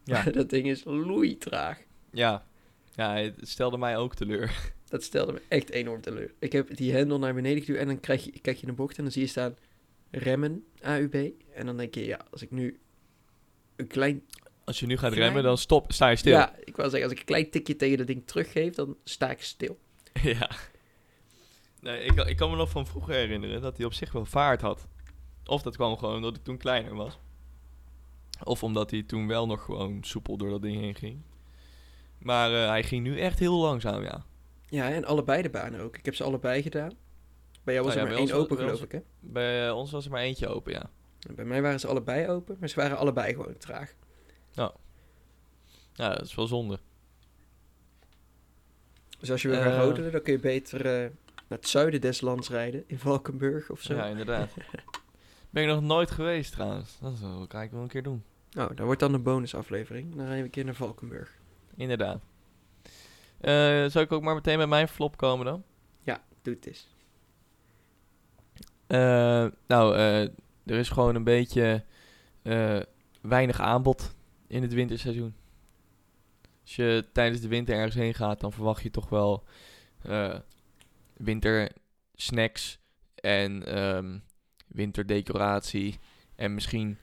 ja. 0.05 0.13
Maar 0.13 0.33
dat 0.43 0.51
ding 0.51 0.67
is 0.67 0.85
loeitraag. 0.85 1.79
ja. 2.11 2.47
Ja, 2.95 3.17
het 3.17 3.35
stelde 3.49 3.79
mij 3.79 3.97
ook 3.97 4.15
teleur. 4.15 4.73
Dat 4.89 5.03
stelde 5.03 5.33
me 5.33 5.43
echt 5.49 5.71
enorm 5.71 6.01
teleur. 6.01 6.35
Ik 6.39 6.53
heb 6.53 6.77
die 6.77 6.93
hendel 6.93 7.19
naar 7.19 7.35
beneden 7.35 7.63
geduwd 7.63 7.77
en 7.81 7.87
dan 7.87 8.01
krijg 8.01 8.25
je, 8.25 8.41
kijk 8.41 8.57
je 8.57 8.67
een 8.67 8.75
bocht 8.75 8.97
en 8.97 9.03
dan 9.03 9.13
zie 9.13 9.23
je 9.23 9.29
staan 9.29 9.57
remmen 10.11 10.65
AUB. 10.81 11.15
En 11.55 11.67
dan 11.67 11.77
denk 11.77 11.95
je, 11.95 12.05
ja, 12.05 12.27
als 12.31 12.43
ik 12.43 12.51
nu 12.51 12.81
een 13.77 13.87
klein... 13.87 14.23
Als 14.65 14.81
je 14.81 14.87
nu 14.87 14.97
gaat 14.97 15.11
Klein. 15.13 15.25
remmen, 15.25 15.43
dan 15.43 15.59
stop, 15.59 15.93
sta 15.93 16.09
je 16.09 16.17
stil. 16.17 16.33
Ja, 16.33 16.55
ik 16.65 16.77
wou 16.77 16.91
zeggen, 16.91 17.03
als 17.03 17.13
ik 17.13 17.19
een 17.19 17.35
klein 17.35 17.51
tikje 17.51 17.77
tegen 17.77 17.99
dat 17.99 18.07
ding 18.07 18.27
teruggeef, 18.27 18.75
dan 18.75 18.97
sta 19.05 19.31
ik 19.31 19.43
stil. 19.43 19.79
Ja. 20.23 20.51
Nee, 21.83 22.03
ik, 22.05 22.17
kan- 22.17 22.29
ik 22.29 22.37
kan 22.37 22.51
me 22.51 22.57
nog 22.57 22.71
van 22.71 22.87
vroeger 22.87 23.15
herinneren 23.15 23.61
dat 23.63 23.77
hij 23.77 23.87
op 23.87 23.93
zich 23.93 24.13
wel 24.13 24.25
vaart 24.25 24.61
had. 24.61 24.87
Of 25.45 25.63
dat 25.63 25.77
kwam 25.77 25.97
gewoon 25.97 26.17
omdat 26.17 26.37
ik 26.37 26.45
toen 26.45 26.57
kleiner 26.57 26.95
was. 26.95 27.19
Of 28.45 28.63
omdat 28.63 28.91
hij 28.91 29.03
toen 29.03 29.27
wel 29.29 29.47
nog 29.47 29.65
gewoon 29.65 29.99
soepel 30.05 30.37
door 30.37 30.51
dat 30.51 30.63
ding 30.63 30.81
heen 30.81 30.95
ging. 30.95 31.21
Maar 32.19 32.53
eh, 32.63 32.69
hij 32.69 32.83
ging 32.83 33.03
nu 33.03 33.21
echt 33.21 33.39
heel 33.39 33.59
langzaam, 33.61 34.03
ja. 34.03 34.25
Ja, 34.67 34.91
en 34.91 35.05
allebei 35.05 35.43
de 35.43 35.51
banen 35.51 35.81
ook. 35.81 35.97
Ik 35.97 36.05
heb 36.05 36.15
ze 36.15 36.25
allebei 36.25 36.63
gedaan. 36.63 36.93
Bij 37.65 37.75
jou 37.75 37.87
was 37.87 37.95
Oh 37.97 38.01
er 38.01 38.07
ja, 38.07 38.13
maar 38.13 38.23
één 38.23 38.31
was- 38.31 38.39
open, 38.41 38.57
geloof 38.57 38.73
ons- 38.73 38.81
ik, 38.81 38.93
hè? 38.93 39.01
Bij 39.21 39.67
eh, 39.69 39.77
ons 39.77 39.91
was 39.91 40.05
er 40.05 40.11
maar 40.11 40.21
eentje 40.23 40.49
open, 40.49 40.73
ja. 40.73 40.91
Bij 41.35 41.45
mij 41.45 41.63
waren 41.63 41.81
ze 41.81 41.87
allebei 41.87 42.29
open, 42.29 42.57
maar 42.61 42.69
ze 42.69 42.75
waren 42.81 42.97
allebei 42.97 43.35
gewoon 43.35 43.57
traag. 43.59 43.95
Ja, 45.95 46.09
dat 46.15 46.23
is 46.23 46.35
wel 46.35 46.47
zonde. 46.47 46.79
Dus 49.19 49.31
als 49.31 49.43
je 49.43 49.49
wil 49.49 49.61
gaan 49.61 49.73
Eh. 49.73 49.79
rodelen, 49.83 50.13
dan 50.13 50.23
kun 50.23 50.33
je 50.33 50.39
beter 50.39 51.13
naar 51.49 51.59
het 51.59 51.69
zuiden 51.69 52.01
des 52.01 52.21
lands 52.21 52.49
rijden. 52.49 52.85
In 52.87 52.99
Valkenburg 52.99 53.71
of 53.71 53.81
zo. 53.81 53.95
Ja, 53.95 54.07
inderdaad. 54.07 54.55
ben 55.51 55.63
ik 55.63 55.69
nog 55.69 55.83
nooit 55.83 56.11
geweest 56.11 56.53
trouwens. 56.53 56.99
Dat 57.01 57.19
wil 57.19 57.43
ik 57.43 57.71
wel 57.71 57.83
een 57.83 57.89
keer 57.89 58.03
doen. 58.03 58.25
Nou, 58.51 58.75
dat 58.75 58.85
wordt 58.87 59.01
dan 59.01 59.15
een 59.15 59.23
bonusaflevering. 59.23 60.09
Dan 60.09 60.19
rijden 60.19 60.37
we 60.37 60.45
een 60.45 60.51
keer 60.51 60.65
naar 60.65 60.75
Valkenburg. 60.75 61.39
Inderdaad. 61.77 62.23
Eh 63.41 63.85
zal 63.87 64.03
ik 64.03 64.13
ook 64.13 64.23
maar 64.23 64.35
meteen 64.35 64.59
met 64.59 64.69
mijn 64.69 64.89
flop 64.89 65.17
komen 65.17 65.47
dan? 65.47 65.65
Ja, 66.01 66.23
doe 66.43 66.55
het 66.55 66.67
eens. 66.67 66.89
Eh, 68.87 69.47
nou, 69.67 69.97
eh, 69.97 70.23
er 70.67 70.79
is 70.79 70.89
gewoon 70.89 71.15
een 71.15 71.25
beetje 71.25 71.85
weinig 73.21 73.61
aanbod 73.61 74.15
in 74.47 74.63
het 74.63 74.73
winterseizoen. 74.73 75.35
Als 76.63 76.77
je 76.77 77.05
tijdens 77.13 77.41
de 77.41 77.49
winter 77.49 77.75
ergens 77.75 77.95
heen 77.95 78.15
gaat, 78.15 78.41
dan 78.41 78.53
verwacht 78.53 78.83
je 78.83 78.91
toch 78.91 79.09
wel 79.09 79.45
wintersnacks 81.23 82.79
en 83.15 83.67
ehm, 83.67 84.19
winterdecoratie. 84.67 85.99
En 86.35 86.55
misschien 86.55 86.99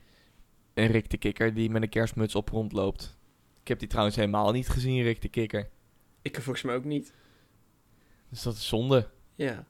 een 0.74 0.88
Rick 0.88 1.10
de 1.10 1.18
Kikker 1.18 1.54
die 1.54 1.70
met 1.70 1.82
een 1.82 1.90
kerstmuts 1.90 2.36
op 2.36 2.50
rondloopt. 2.50 3.18
Ik 3.62 3.68
heb 3.68 3.80
die 3.80 3.88
trouwens 3.88 4.16
helemaal 4.16 4.52
niet 4.52 4.70
gezien, 4.70 5.02
Rick 5.02 5.22
de 5.22 5.30
Kikker. 5.30 5.70
Ik 6.22 6.42
volgens 6.42 6.62
mij 6.62 6.76
ook 6.76 6.84
niet. 6.84 7.14
Dus 8.30 8.42
dat 8.42 8.54
is 8.54 8.68
zonde. 8.68 9.10
Ja. 9.36 9.66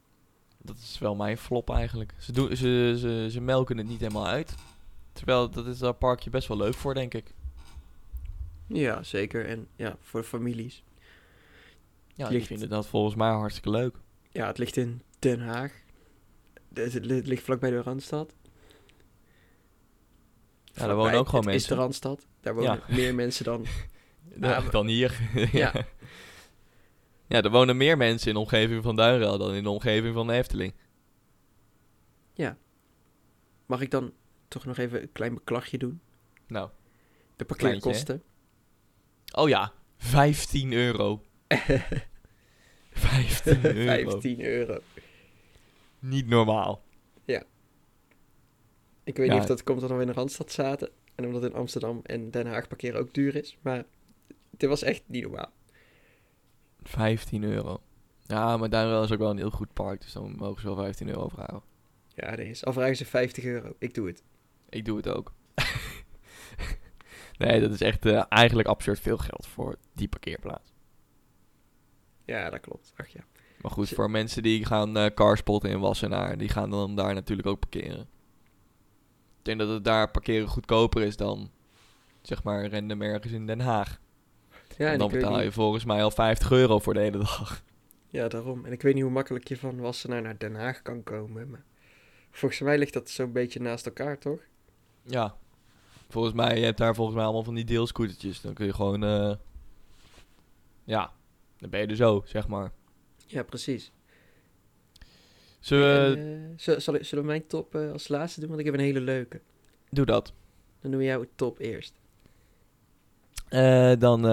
Dat 0.58 0.78
is 0.78 0.98
wel 1.00 1.16
mijn 1.16 1.38
flop 1.38 1.70
eigenlijk. 1.70 2.14
Ze, 2.18 2.32
doen, 2.32 2.56
ze, 2.56 2.96
ze, 3.00 3.28
ze 3.32 3.42
melken 3.42 3.78
het 3.78 3.88
niet 3.88 4.00
helemaal 4.00 4.28
uit. 4.28 4.56
Terwijl 5.14 5.50
dat 5.50 5.66
is 5.66 5.78
dat 5.78 6.00
parkje 6.00 6.30
best 6.30 6.48
wel 6.48 6.58
leuk 6.58 6.74
voor, 6.74 6.94
denk 6.94 7.14
ik. 7.14 7.34
Ja, 8.68 9.04
zeker. 9.04 9.46
En 9.46 9.68
ja, 9.76 9.98
voor 10.02 10.24
families. 10.24 10.84
Ja, 12.16 12.30
die 12.30 12.46
vinden 12.46 12.70
dat 12.70 12.88
volgens 12.88 13.16
mij 13.16 13.30
hartstikke 13.30 13.70
leuk. 13.70 13.96
Ja, 14.32 14.48
het 14.48 14.58
ligt 14.58 14.78
in 14.78 15.02
Den 15.20 15.42
Haag. 15.42 15.74
Het, 16.74 16.94
het 16.94 17.06
li- 17.06 17.22
ligt 17.22 17.44
vlakbij 17.44 17.70
de 17.70 17.82
Randstad. 17.82 18.36
Ja, 20.64 20.86
daar 20.88 20.96
wonen 20.96 21.20
ook 21.20 21.30
gewoon 21.30 21.46
mensen. 21.46 21.62
is 21.62 21.68
de 21.68 21.76
Randstad. 21.76 22.28
Daar 22.42 22.56
wonen 22.56 22.84
meer 22.88 23.16
mensen 23.16 23.46
dan... 23.46 23.66
Ja, 24.42 24.62
dan 24.62 24.88
hier. 24.88 25.20
Ja. 25.52 25.74
ja, 27.28 27.42
er 27.42 27.50
wonen 27.50 27.78
meer 27.78 27.98
mensen 27.98 28.28
in 28.28 28.34
de 28.34 28.40
omgeving 28.40 28.84
van 28.84 28.96
Duinrel 28.96 29.38
dan 29.38 29.54
in 29.54 29.64
de 29.64 29.70
omgeving 29.70 30.14
van 30.14 30.28
de 30.28 30.34
Efteling. 30.34 30.74
Mag 33.66 33.82
ik 33.82 33.92
dan 33.92 34.14
toch 34.48 34.66
nog 34.66 34.78
even 34.78 35.02
een 35.02 35.12
klein 35.12 35.34
beklagje 35.34 35.78
doen? 35.78 36.02
Nou, 36.48 36.70
De 37.36 37.46
parkeerkosten. 37.46 38.24
oh 39.32 39.50
ja, 39.50 39.74
15 39.98 40.74
euro. 40.74 41.22
15 43.00 43.66
euro. 43.76 44.10
15 44.10 44.42
euro. 44.42 44.80
Niet 46.00 46.28
normaal. 46.28 46.82
Ik 49.04 49.18
weet 49.18 49.28
Ja. 49.28 49.34
niet 49.34 49.42
of 49.42 49.48
dat 49.48 49.64
komt 49.64 49.82
omdat 49.82 49.98
we 49.98 50.04
in 50.04 50.08
de 50.10 50.14
Randstad 50.14 50.52
zaten. 50.52 50.90
En 51.16 51.26
omdat 51.26 51.44
in 51.44 51.54
Amsterdam 51.54 52.00
en 52.04 52.32
Den 52.32 52.48
Haag 52.48 52.68
parkeren 52.68 53.00
ook 53.00 53.14
duur 53.14 53.36
is. 53.36 53.58
Maar 53.62 53.84
dit 54.50 54.70
was 54.70 54.82
echt 54.84 55.04
niet 55.06 55.24
normaal. 55.24 55.52
15 56.84 57.44
euro. 57.44 57.82
Ja, 58.28 58.58
maar 58.58 58.70
Duinrel 58.70 59.04
is 59.04 59.12
ook 59.12 59.20
wel 59.20 59.30
een 59.30 59.38
heel 59.38 59.50
goed 59.50 59.74
park, 59.74 60.02
dus 60.02 60.14
dan 60.14 60.36
mogen 60.38 60.62
ze 60.62 60.68
wel 60.68 60.76
15 60.76 61.10
euro 61.10 61.28
vragen. 61.28 61.62
Ja, 62.16 62.30
dat 62.30 62.40
is. 62.40 62.66
Al 62.66 62.74
vragen 62.74 62.96
ze 62.96 63.06
50 63.06 63.44
euro. 63.44 63.76
Ik 63.80 63.94
doe 63.94 64.08
het. 64.08 64.24
Ik 64.70 64.86
doe 64.86 64.98
het 64.98 65.08
ook. 65.10 65.34
nee, 67.38 67.60
dat 67.62 67.72
is 67.72 67.82
echt 67.82 68.06
eh, 68.06 68.24
eigenlijk 68.30 68.68
absurd 68.68 69.00
veel 69.00 69.18
geld 69.18 69.48
voor 69.48 69.78
die 69.94 70.08
parkeerplaats. 70.08 70.69
Ja, 72.30 72.50
dat 72.50 72.60
klopt. 72.60 72.94
Ach 72.96 73.08
ja. 73.08 73.24
Maar 73.62 73.72
goed, 73.72 73.90
voor 73.90 74.12
mensen 74.12 74.44
die 74.44 74.66
gaan 74.66 74.98
eh 74.98 75.14
carspotten 75.14 75.70
in 75.70 75.80
Wassenaar, 75.80 76.38
die 76.38 76.50
gaan 76.50 76.70
dan 76.70 76.96
daar 76.96 77.14
natuurlijk 77.14 77.48
ook 77.48 77.60
parkeren. 77.60 78.00
Ik 79.38 79.46
denk 79.46 79.60
dat 79.60 79.70
het 79.70 79.84
daar 79.84 80.12
parkeren 80.12 80.48
goedkoper 80.48 81.02
is 81.02 81.18
dan, 81.18 81.52
zeg 82.22 82.44
maar, 82.44 82.72
random 82.72 83.02
ergens 83.02 83.34
in 83.34 83.46
Den 83.46 83.60
Haag. 83.60 84.00
Ja, 84.78 84.86
en 84.86 84.92
en 84.92 85.00
dan 85.00 85.10
betaal 85.10 85.38
je 85.38 85.44
niet, 85.44 85.54
volgens 85.54 85.86
mij 85.86 86.04
al 86.04 86.12
50 86.12 86.52
euro 86.52 86.80
voor 86.80 86.94
de 86.94 87.00
hele 87.00 87.18
dag. 87.18 87.64
ja, 88.08 88.28
daarom. 88.28 88.66
En 88.66 88.72
ik 88.72 88.82
weet 88.82 88.94
niet 88.94 89.04
hoe 89.04 89.12
makkelijk 89.12 89.48
je 89.48 89.58
van 89.58 89.80
Wassenaar 89.80 90.22
naar 90.22 90.38
Den 90.38 90.56
Haag 90.56 90.82
kan 90.82 91.04
komen. 91.04 91.50
Maar 91.50 91.64
volgens 92.32 92.62
mij 92.62 92.78
ligt 92.78 92.94
dat 92.94 93.10
zo'n 93.10 93.32
beetje 93.32 93.60
naast 93.60 93.86
elkaar, 93.86 94.18
toch? 94.18 94.40
Ja. 95.02 95.36
Volgens 96.10 96.34
mij, 96.34 96.60
je 96.60 96.66
hebt 96.66 96.78
daar 96.78 96.96
volgens 96.96 97.16
mij 97.16 97.26
allemaal 97.26 97.44
van 97.44 97.56
die 97.56 97.66
deelscootertjes. 97.66 98.42
Dan 98.42 98.54
kun 98.54 98.66
je 98.66 98.74
gewoon, 98.74 99.04
eh, 99.04 99.36
ja, 100.84 101.12
dan 101.60 101.70
ben 101.70 101.80
je 101.80 101.88
er 101.88 101.96
zo, 101.96 102.22
zeg 102.26 102.48
maar. 102.48 102.72
Ja, 103.28 103.44
precies. 103.44 103.92
Zullen 105.60 106.12
we, 106.12 106.18
En, 106.18 106.50
eh, 106.52 106.54
zal, 106.58 106.80
zal 106.82 106.94
ik- 106.94 107.06
zullen 107.06 107.24
we 107.24 107.30
mijn 107.30 107.48
top 107.48 107.76
eh, 107.76 107.92
als 107.92 108.08
laatste 108.08 108.40
doen? 108.40 108.50
Want 108.50 108.60
ik 108.60 108.66
heb 108.66 108.76
een 108.76 108.80
hele 108.80 109.02
leuke. 109.02 109.42
doe 109.90 110.06
dat. 110.06 110.34
Dan 110.82 110.92
doen 110.92 111.00
we 111.00 111.06
jouw 111.06 111.26
top 111.36 111.60
eerst. 111.60 111.94
Eh, 113.50 113.92
dan 114.00 114.24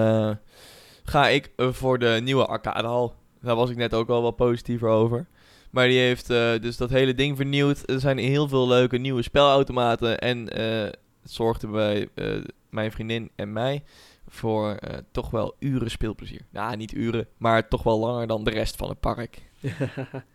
ga 1.03 1.27
ik 1.27 1.51
voor 1.57 1.99
de 1.99 2.19
nieuwe 2.23 2.45
arcadehal. 2.45 3.15
Daar 3.41 3.55
was 3.55 3.69
ik 3.69 3.75
net 3.77 3.93
ook 3.93 4.09
al 4.09 4.21
wat 4.21 4.35
positiever 4.35 4.89
over. 4.89 5.27
Maar 5.71 5.87
die 5.87 5.99
heeft 5.99 6.27
dus 6.61 6.77
dat 6.77 6.89
hele 6.89 7.13
ding 7.13 7.35
vernieuwd. 7.37 7.89
Er 7.89 7.99
zijn 7.99 8.17
heel 8.17 8.47
veel 8.47 8.67
leuke 8.67 8.97
nieuwe 8.97 9.21
spelautomaten. 9.21 10.19
En 10.19 10.37
het 11.21 11.31
zorgde 11.31 11.67
bij 11.67 12.07
mijn 12.69 12.91
vriendin 12.91 13.31
en 13.35 13.53
mij 13.53 13.83
voor 14.27 14.75
eh, 14.75 14.97
toch 15.11 15.29
wel 15.29 15.55
uren 15.59 15.91
speelplezier. 15.91 16.41
Nou, 16.49 16.75
niet 16.75 16.91
uren, 16.91 17.27
maar 17.37 17.67
toch 17.67 17.83
wel 17.83 17.99
langer 17.99 18.27
dan 18.27 18.43
de 18.43 18.49
rest 18.49 18.75
van 18.75 18.89
het 18.89 18.99
park. 18.99 19.41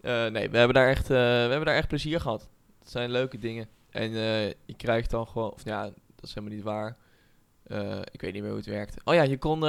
Eh, 0.00 0.26
nee, 0.26 0.50
we 0.50 0.56
hebben, 0.56 0.74
daar 0.74 0.88
echt, 0.88 1.10
eh, 1.10 1.16
we 1.16 1.22
hebben 1.22 1.64
daar 1.64 1.74
echt 1.74 1.88
plezier 1.88 2.20
gehad. 2.20 2.48
Het 2.78 2.90
zijn 2.90 3.10
leuke 3.10 3.38
dingen. 3.38 3.68
En 3.90 4.10
je 4.64 4.74
krijgt 4.76 5.10
dan 5.10 5.26
gewoon... 5.26 5.52
Of 5.52 5.64
ja, 5.64 5.82
dat 5.82 6.24
is 6.24 6.34
helemaal 6.34 6.56
niet 6.56 6.64
waar. 6.64 6.96
Ik 8.12 8.20
weet 8.20 8.32
niet 8.32 8.42
meer 8.42 8.50
hoe 8.50 8.60
het 8.60 8.68
werkt. 8.68 8.96
Oh 9.04 9.14
ja, 9.14 9.22
je 9.22 9.38
kon 9.38 9.64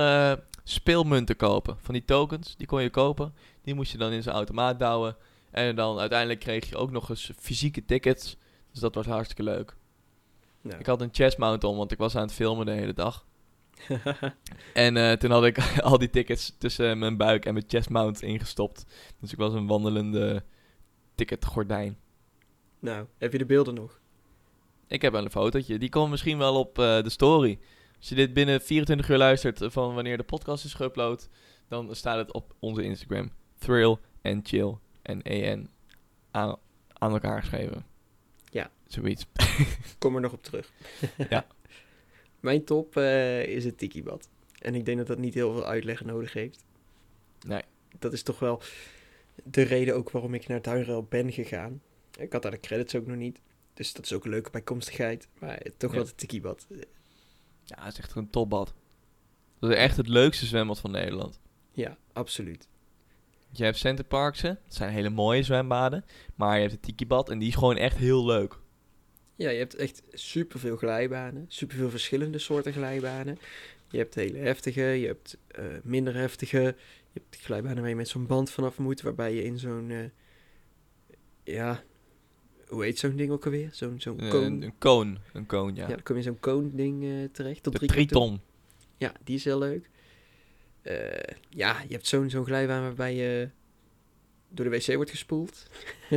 speelmunten 0.64 1.36
kopen. 1.36 1.78
Van 1.80 1.94
die 1.94 2.06
tokens, 2.06 2.56
die 2.58 2.68
kon 2.68 2.82
je 2.82 2.90
kopen. 2.90 3.34
Die 3.62 3.74
moest 3.74 3.92
je 3.92 3.98
dan 3.98 4.12
in 4.12 4.24
zo'n 4.24 4.34
automaat 4.34 4.80
douwen. 4.80 5.16
En 5.52 5.76
dan 5.76 6.00
uiteindelijk 6.00 6.40
kreeg 6.40 6.70
je 6.70 6.78
ook 6.78 6.92
nog 6.92 7.10
eens 7.10 7.32
fysieke 7.40 7.86
tickets. 7.86 8.38
Dus 8.72 8.80
dat 8.80 8.96
was 8.96 9.06
hartstikke 9.06 9.44
leuk. 9.44 9.76
Ik 10.80 10.86
had 10.86 11.02
een 11.02 11.10
chest 11.12 11.38
mount 11.38 11.64
om, 11.64 11.78
want 11.78 11.92
ik 11.92 11.98
was 11.98 12.16
aan 12.16 12.22
het 12.22 12.34
filmen 12.34 12.66
de 12.66 12.72
hele 12.72 12.94
dag. 12.94 13.26
En 14.74 14.98
eh, 14.98 15.12
toen 15.12 15.32
had 15.32 15.46
ik 15.46 15.58
al 15.82 15.98
die 15.98 16.10
tickets 16.10 16.56
tussen 16.58 17.00
mijn 17.00 17.18
buik 17.18 17.46
en 17.46 17.54
mijn 17.54 17.66
chest 17.68 17.90
mount 17.90 18.22
ingestopt. 18.22 18.86
Dus 19.20 19.32
ik 19.32 19.38
was 19.38 19.54
een 19.54 19.68
wandelende 19.68 20.44
ticketgordijn. 21.16 21.98
nou, 22.80 23.06
heb 23.18 23.32
je 23.32 23.38
de 23.38 23.46
beelden 23.46 23.74
nog? 23.74 24.00
Ik 24.88 25.02
heb 25.02 25.12
wel 25.12 25.24
een 25.24 25.32
fotootje. 25.32 25.78
Die 25.78 25.90
komt 25.90 26.10
misschien 26.10 26.38
wel 26.38 26.60
op 26.60 26.80
eh, 26.80 27.02
de 27.04 27.10
story. 27.10 27.60
Als 27.98 28.10
je 28.10 28.16
dit 28.16 28.34
binnen 28.34 28.62
24 28.62 29.10
uur 29.10 29.18
luistert 29.18 29.62
van 29.68 29.94
wanneer 29.94 30.18
de 30.18 30.24
podcast 30.24 30.66
is 30.66 30.78
geüpload, 30.82 31.30
dan 31.68 31.96
staat 31.96 32.18
het 32.18 32.34
op 32.34 32.56
onze 32.60 32.84
Instagram. 32.84 33.32
Thrill 33.58 33.98
en 34.22 34.40
chill 34.44 34.78
en 35.02 35.22
en 35.22 35.70
aan, 36.32 36.56
aan 36.94 37.12
elkaar 37.12 37.40
geschreven. 37.40 37.86
Ja. 38.50 38.72
Zoiets. 38.88 39.26
Kom 40.00 40.16
er 40.16 40.22
nog 40.22 40.34
op 40.34 40.44
terug. 40.44 40.72
Ja. 41.30 41.48
Mijn 42.40 42.64
top 42.64 42.98
eh, 42.98 43.44
is 43.46 43.66
het 43.66 43.78
Tikibad. 43.78 44.30
En 44.60 44.76
ik 44.76 44.86
denk 44.86 44.98
dat 44.98 45.08
dat 45.08 45.18
niet 45.18 45.34
heel 45.34 45.54
veel 45.54 45.66
uitleg 45.66 46.04
nodig 46.04 46.34
heeft. 46.34 46.66
Nee. 47.48 47.62
Dat 48.00 48.14
is 48.14 48.24
toch 48.24 48.40
wel 48.40 48.62
de 49.44 49.62
reden 49.62 49.96
ook 49.96 50.12
waarom 50.12 50.34
ik 50.34 50.48
naar 50.48 50.62
Duinruil 50.62 51.04
ben 51.04 51.32
gegaan. 51.32 51.82
Ik 52.18 52.34
had 52.34 52.42
daar 52.42 52.52
de 52.52 52.60
credits 52.60 52.96
ook 52.96 53.06
nog 53.06 53.18
niet. 53.18 53.42
Dus 53.74 53.94
dat 53.94 54.06
is 54.06 54.14
ook 54.14 54.24
een 54.24 54.30
leuke 54.30 54.50
bijkomstigheid. 54.52 55.28
Maar 55.40 55.62
toch 55.78 55.92
Ja. 55.92 55.98
wel 55.98 56.06
het 56.06 56.18
Tikibad. 56.18 56.68
Ja, 57.64 57.84
het 57.84 57.94
is 57.94 58.00
echt 58.00 58.16
een 58.16 58.30
topbad. 58.30 58.74
Dat 59.60 59.70
is 59.70 59.76
echt 59.76 59.98
het 59.98 60.08
leukste 60.08 60.46
zwembad 60.46 60.80
van 60.80 60.92
Nederland. 60.92 61.40
Ja, 61.72 61.98
absoluut. 62.14 62.68
Je 63.52 63.64
hebt 63.64 63.78
Centerparksen, 63.78 64.60
dat 64.66 64.76
zijn 64.76 64.92
hele 64.92 65.10
mooie 65.10 65.44
zwembaden. 65.44 66.06
Maar 66.36 66.56
je 66.56 66.62
hebt 66.62 66.72
het 66.72 66.82
Tikibad 66.82 67.30
en 67.30 67.40
die 67.40 67.48
is 67.48 67.56
gewoon 67.56 67.78
echt 67.78 67.98
heel 67.98 68.26
leuk. 68.26 68.60
Ja, 69.36 69.50
je 69.50 69.58
hebt 69.58 69.76
echt 69.76 70.04
superveel 70.12 70.78
glijbanen. 70.78 71.46
Superveel 71.48 71.90
verschillende 71.90 72.40
soorten 72.40 72.74
glijbanen. 72.74 73.38
Je 73.90 73.98
hebt 73.98 74.16
hele 74.16 74.38
heftige, 74.38 74.82
je 74.82 75.08
hebt 75.08 75.38
eh, 75.48 75.64
minder 75.84 76.16
heftige. 76.16 76.76
Je 77.14 77.22
hebt 77.24 77.36
glijbanen 77.36 77.80
waar 77.80 77.90
je 77.90 77.96
met 77.96 78.08
zo'n 78.08 78.28
band 78.28 78.50
vanaf 78.50 78.78
moet. 78.78 79.02
Waarbij 79.02 79.34
je 79.34 79.44
in 79.44 79.60
zo'n... 79.60 79.90
eh, 79.90 80.00
ja, 81.44 81.84
hoe 82.68 82.84
heet 82.84 83.00
zo'n 83.00 83.16
ding 83.16 83.32
ook 83.32 83.46
alweer? 83.46 83.70
Zo'n 83.72 83.96
zo'n 84.00 84.30
koon. 84.30 84.62
Een, 84.62 84.74
koon. 84.78 85.18
Een 85.34 85.46
koon, 85.46 85.76
ja. 85.76 85.82
ja. 85.82 85.88
dan 85.88 86.04
kom 86.04 86.16
je 86.16 86.22
in 86.22 86.28
zo'n 86.28 86.40
koon-ding 86.40 87.04
eh, 87.04 87.10
terecht. 87.32 87.64
Tot 87.64 87.74
de 87.74 87.80
drie. 87.80 87.90
Triton. 87.90 88.42
Ja, 88.98 89.12
die 89.24 89.36
is 89.36 89.44
heel 89.44 89.60
leuk. 89.60 89.90
Eh, 90.88 91.36
ja, 91.50 91.82
je 91.88 91.94
hebt 91.94 92.08
zo'n 92.08 92.30
zo'n 92.30 92.46
glijbaan 92.46 92.82
waarbij 92.82 93.16
je 93.16 93.50
door 94.50 94.70
de 94.70 94.78
wc 94.78 94.96
wordt 94.96 95.10
gespoeld. 95.12 95.66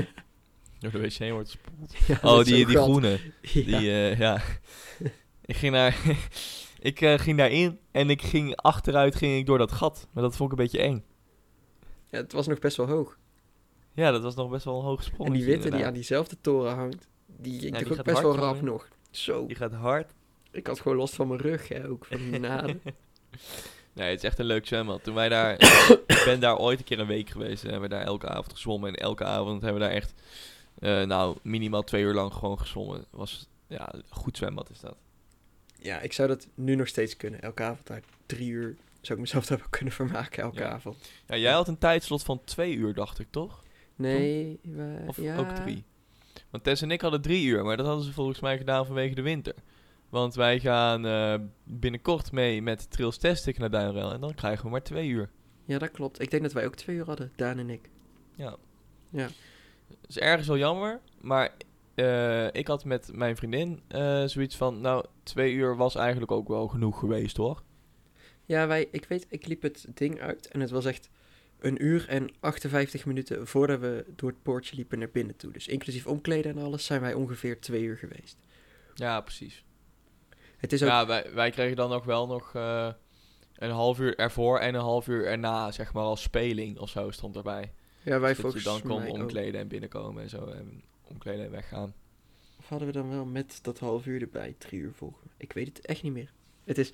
Door 0.81 0.91
de 0.91 1.01
wc 1.01 1.31
wordt 1.31 1.51
gespoeld. 1.51 1.95
Ja, 2.09 2.19
Oh, 2.23 2.45
die, 2.45 2.67
die 2.67 2.77
gat. 2.77 2.83
groene. 2.85 3.19
Ja. 3.43 3.79
Die, 3.79 3.91
eh, 3.91 4.19
ja. 4.19 4.43
ik 5.45 5.57
ging 5.57 5.73
daar... 5.73 5.97
ik 6.81 7.01
eh, 7.01 7.19
ging 7.19 7.37
daarin 7.39 7.79
en 7.91 8.11
ik 8.11 8.23
ging 8.23 8.57
achteruit 8.57 9.15
ging 9.15 9.39
ik 9.39 9.47
door 9.47 9.59
dat 9.59 9.73
gat. 9.73 10.09
Maar 10.13 10.23
dat 10.23 10.37
vond 10.37 10.53
ik 10.53 10.59
een 10.59 10.65
beetje 10.65 10.81
eng. 10.81 11.05
ja, 12.11 12.19
het 12.19 12.33
was 12.33 12.47
nog 12.47 12.59
best 12.59 12.77
wel 12.77 12.87
hoog. 12.89 13.19
Ja, 13.95 14.11
dat 14.11 14.23
was 14.23 14.35
nog 14.35 14.51
best 14.51 14.65
wel 14.65 14.79
een 14.79 14.85
hoog 14.85 15.03
sprong. 15.03 15.27
en 15.29 15.33
die 15.35 15.45
witte 15.45 15.71
die 15.71 15.85
aan 15.87 15.93
diezelfde 15.95 16.37
toren 16.41 16.75
hangt, 16.75 17.09
die 17.27 17.61
ging 17.61 17.79
Ja, 17.79 17.87
ook 17.91 18.03
best 18.03 18.21
wel 18.23 18.37
rap 18.37 18.61
nog. 18.63 18.89
Zo, 19.11 19.47
Die 19.47 19.57
gaat 19.57 19.73
hard. 19.73 20.13
ik 20.51 20.67
had 20.67 20.81
gewoon 20.81 20.97
last 20.99 21.15
van 21.15 21.29
mijn 21.29 21.41
rug, 21.41 21.69
hè, 21.69 21.89
ook 21.89 22.05
van 22.05 22.19
die 22.31 22.41
naden. 22.41 22.83
Nee, 23.93 24.09
het 24.11 24.19
is 24.19 24.25
echt 24.25 24.39
een 24.39 24.45
leuk 24.45 24.67
zwembad. 24.67 25.05
Toen 25.05 25.15
wij 25.15 25.29
daar... 25.29 25.53
ik 26.07 26.23
ben 26.25 26.41
daar 26.41 26.57
ooit 26.59 26.79
een 26.79 26.85
keer 26.85 26.99
een 26.99 27.07
week 27.07 27.29
geweest. 27.31 27.65
En 27.65 27.71
hebben 27.71 27.89
we 27.89 27.95
daar 27.95 28.05
elke 28.05 28.29
avond 28.29 28.53
gezwommen. 28.53 28.89
En 28.91 28.97
elke 28.97 29.25
avond 29.25 29.63
hebben 29.63 29.81
we 29.81 29.87
daar 29.87 29.97
echt... 29.97 30.15
eh, 30.79 31.03
nou, 31.03 31.37
minimaal 31.43 31.83
twee 31.83 32.03
uur 32.03 32.15
lang 32.15 32.33
gewoon 32.33 32.59
gezwommen. 32.61 33.05
Was, 33.11 33.49
ja, 33.67 33.95
een 33.95 34.03
goed 34.09 34.37
zwembad 34.37 34.71
is 34.71 34.81
dat. 34.81 34.97
Ja, 35.79 36.01
ik 36.01 36.13
zou 36.13 36.29
dat 36.29 36.47
nu 36.55 36.75
nog 36.75 36.89
steeds 36.89 37.17
kunnen. 37.17 37.41
Elke 37.43 37.63
avond 37.63 37.87
daar 37.87 38.03
drie 38.27 38.49
uur 38.51 38.77
zou 39.01 39.19
ik 39.19 39.25
mezelf 39.25 39.47
daar 39.47 39.59
wel 39.59 39.67
kunnen 39.71 39.95
vermaken 39.95 40.43
elke 40.43 40.59
Ja. 40.61 40.69
avond. 40.69 41.11
Ja, 41.27 41.37
jij 41.37 41.53
had 41.53 41.69
een 41.69 41.79
tijdslot 41.79 42.23
van 42.23 42.41
twee 42.45 42.75
uur, 42.75 42.95
dacht 42.95 43.19
ik, 43.19 43.27
toch? 43.31 43.63
Nee, 43.97 44.59
we- 44.63 45.05
Of 45.07 45.17
ja. 45.17 45.37
ook 45.37 45.49
drie? 45.49 45.85
Want 46.51 46.65
Tess 46.65 46.83
en 46.83 46.91
ik 46.91 47.01
hadden 47.01 47.23
drie 47.23 47.45
uur, 47.47 47.65
maar 47.65 47.77
dat 47.77 47.87
hadden 47.87 48.05
ze 48.05 48.13
volgens 48.13 48.41
mij 48.41 48.59
gedaan 48.59 48.87
vanwege 48.87 49.15
de 49.15 49.23
winter. 49.23 49.55
Want 50.11 50.35
wij 50.35 50.61
gaan 50.61 51.07
eh, 51.07 51.35
binnenkort 51.65 52.33
mee 52.33 52.63
met 52.63 52.91
Trails 52.91 53.19
Testic 53.19 53.59
naar 53.59 53.71
Duinrel 53.71 54.13
en 54.13 54.21
dan 54.21 54.35
krijgen 54.35 54.65
we 54.65 54.71
maar 54.71 54.83
twee 54.83 55.09
uur. 55.09 55.31
Ja, 55.65 55.79
dat 55.79 55.91
klopt. 55.91 56.21
Ik 56.21 56.31
denk 56.31 56.43
dat 56.43 56.53
wij 56.53 56.67
ook 56.67 56.75
twee 56.75 56.97
uur 56.97 57.07
hadden, 57.07 57.33
Daan 57.37 57.59
en 57.59 57.71
ik. 57.71 57.91
Ja. 58.35 58.57
Ja. 59.11 59.29
Is 60.07 60.19
ergens 60.19 60.49
wel 60.49 60.59
jammer, 60.59 61.01
maar 61.21 61.53
eh, 61.95 62.47
ik 62.53 62.67
had 62.67 62.85
met 62.85 63.11
mijn 63.15 63.37
vriendin 63.37 63.81
eh, 63.89 64.25
zoiets 64.25 64.57
van, 64.57 64.81
nou, 64.81 65.05
twee 65.23 65.53
uur 65.53 65.77
was 65.77 65.95
eigenlijk 65.95 66.33
ook 66.33 66.49
wel 66.49 66.69
genoeg 66.69 66.99
geweest, 66.99 67.37
hoor. 67.37 67.63
Ja, 68.45 68.67
wij, 68.67 68.89
ik 68.91 69.05
weet, 69.05 69.27
ik 69.29 69.47
liep 69.47 69.63
het 69.63 69.87
ding 69.95 70.21
uit 70.21 70.49
en 70.49 70.61
het 70.61 70.71
was 70.71 70.85
echt 70.85 71.11
een 71.59 71.85
uur 71.85 72.09
en 72.09 72.31
58 72.41 73.07
minuten 73.07 73.47
voordat 73.47 73.81
we 73.81 74.05
door 74.17 74.31
het 74.31 74.43
poortje 74.43 74.77
liepen 74.77 74.99
naar 74.99 75.11
binnen 75.11 75.37
toe. 75.37 75.53
Dus 75.53 75.69
inclusief 75.69 76.07
omkleden 76.07 76.57
en 76.57 76.63
alles 76.63 76.85
zijn 76.85 77.01
wij 77.01 77.15
ongeveer 77.15 77.61
twee 77.61 77.83
uur 77.83 77.97
geweest. 77.97 78.39
Ja, 78.95 79.21
precies. 79.21 79.65
Het 80.61 80.73
is 80.73 80.83
ook, 80.83 80.89
Ja, 80.89 81.07
wij, 81.07 81.31
wij 81.35 81.51
kregen 81.51 81.77
dan 81.77 81.91
nog 81.91 82.05
wel 82.05 82.27
nog 82.27 82.55
eh, 82.55 82.93
een 83.55 83.71
half 83.71 83.99
uur 83.99 84.19
ervoor 84.19 84.59
en 84.59 84.75
een 84.75 84.81
half 84.81 85.09
uur 85.09 85.27
erna, 85.27 85.73
zeg 85.73 85.93
maar, 85.93 86.03
als 86.03 86.23
speling 86.23 86.79
of 86.79 86.89
zo 86.91 87.11
stond 87.11 87.37
erbij. 87.37 87.73
ja, 88.03 88.21
wij 88.21 88.31
je 88.31 88.37
volgens 88.37 88.65
dan 88.65 88.83
kon 88.83 88.99
mij 89.01 89.09
ook. 89.11 89.17
omkleden 89.17 89.61
en 89.61 89.69
binnenkomen 89.69 90.23
en 90.23 90.29
zo. 90.29 90.47
En 90.47 90.83
omkleden 91.03 91.45
en 91.45 91.51
weggaan. 91.51 91.95
Of 92.59 92.69
hadden 92.69 92.87
we 92.87 92.95
dan 92.95 93.11
wel 93.11 93.25
met 93.25 93.59
dat 93.63 93.79
half 93.79 94.07
uur 94.07 94.21
erbij 94.21 94.55
drie 94.59 94.81
uur 94.81 94.93
volgen? 94.93 95.31
Ik 95.37 95.53
weet 95.53 95.67
het 95.67 95.87
echt 95.87 96.03
niet 96.03 96.13
meer. 96.13 96.33
Het 96.65 96.79
is... 96.79 96.93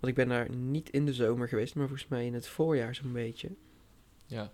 Want 0.00 0.12
ik 0.12 0.14
ben 0.14 0.28
daar 0.28 0.50
niet 0.54 0.90
in 0.90 1.06
de 1.06 1.14
zomer 1.14 1.48
geweest, 1.48 1.74
maar 1.74 1.86
volgens 1.88 2.08
mij 2.08 2.26
in 2.26 2.34
het 2.34 2.46
voorjaar 2.46 2.94
zo'n 2.94 3.12
beetje. 3.12 3.50
Ja. 4.26 4.52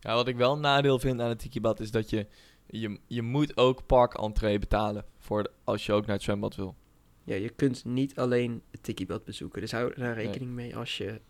Ja, 0.00 0.14
wat 0.14 0.28
ik 0.28 0.36
wel 0.36 0.52
een 0.52 0.60
nadeel 0.60 0.98
vind 0.98 1.20
aan 1.20 1.28
het 1.28 1.38
tikibad 1.38 1.80
is 1.80 1.90
dat 1.90 2.10
je, 2.10 2.26
je, 2.66 2.98
je 3.06 3.22
moet 3.22 3.56
ook 3.56 3.86
parkentree 3.86 4.58
betalen 4.58 5.04
voor 5.18 5.42
de- 5.42 5.50
als 5.64 5.86
je 5.86 5.92
ook 5.92 6.06
naar 6.06 6.14
het 6.14 6.24
zwembad 6.24 6.54
wil. 6.54 6.74
Ja, 7.24 7.34
je 7.34 7.48
kunt 7.48 7.84
niet 7.84 8.16
alleen 8.16 8.62
het 8.70 8.82
tikibad 8.82 9.24
bezoeken. 9.24 9.60
Dus 9.60 9.72
hou 9.72 9.94
daar 9.94 10.14
rekening 10.14 10.50
mee 10.50 10.76
als 10.76 10.96
je 10.98 11.20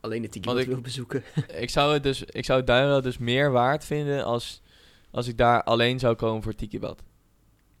alleen 0.00 0.22
het 0.22 0.32
tikibad 0.32 0.58
ik- 0.58 0.66
wil 0.66 0.80
bezoeken. 0.80 1.22
ik 1.64 1.70
zou 1.70 1.92
het 1.92 2.02
dus, 2.02 2.22
ik 2.22 2.44
zou 2.44 2.58
het 2.58 2.66
Duinrel 2.66 3.00
dus 3.00 3.18
meer 3.18 3.50
waard 3.50 3.84
vinden 3.84 4.24
als, 4.24 4.62
als 5.10 5.26
ik 5.28 5.36
daar 5.36 5.62
alleen 5.62 5.98
zou 5.98 6.14
komen 6.14 6.42
voor 6.42 6.50
het 6.50 6.60
tikibad. 6.60 7.02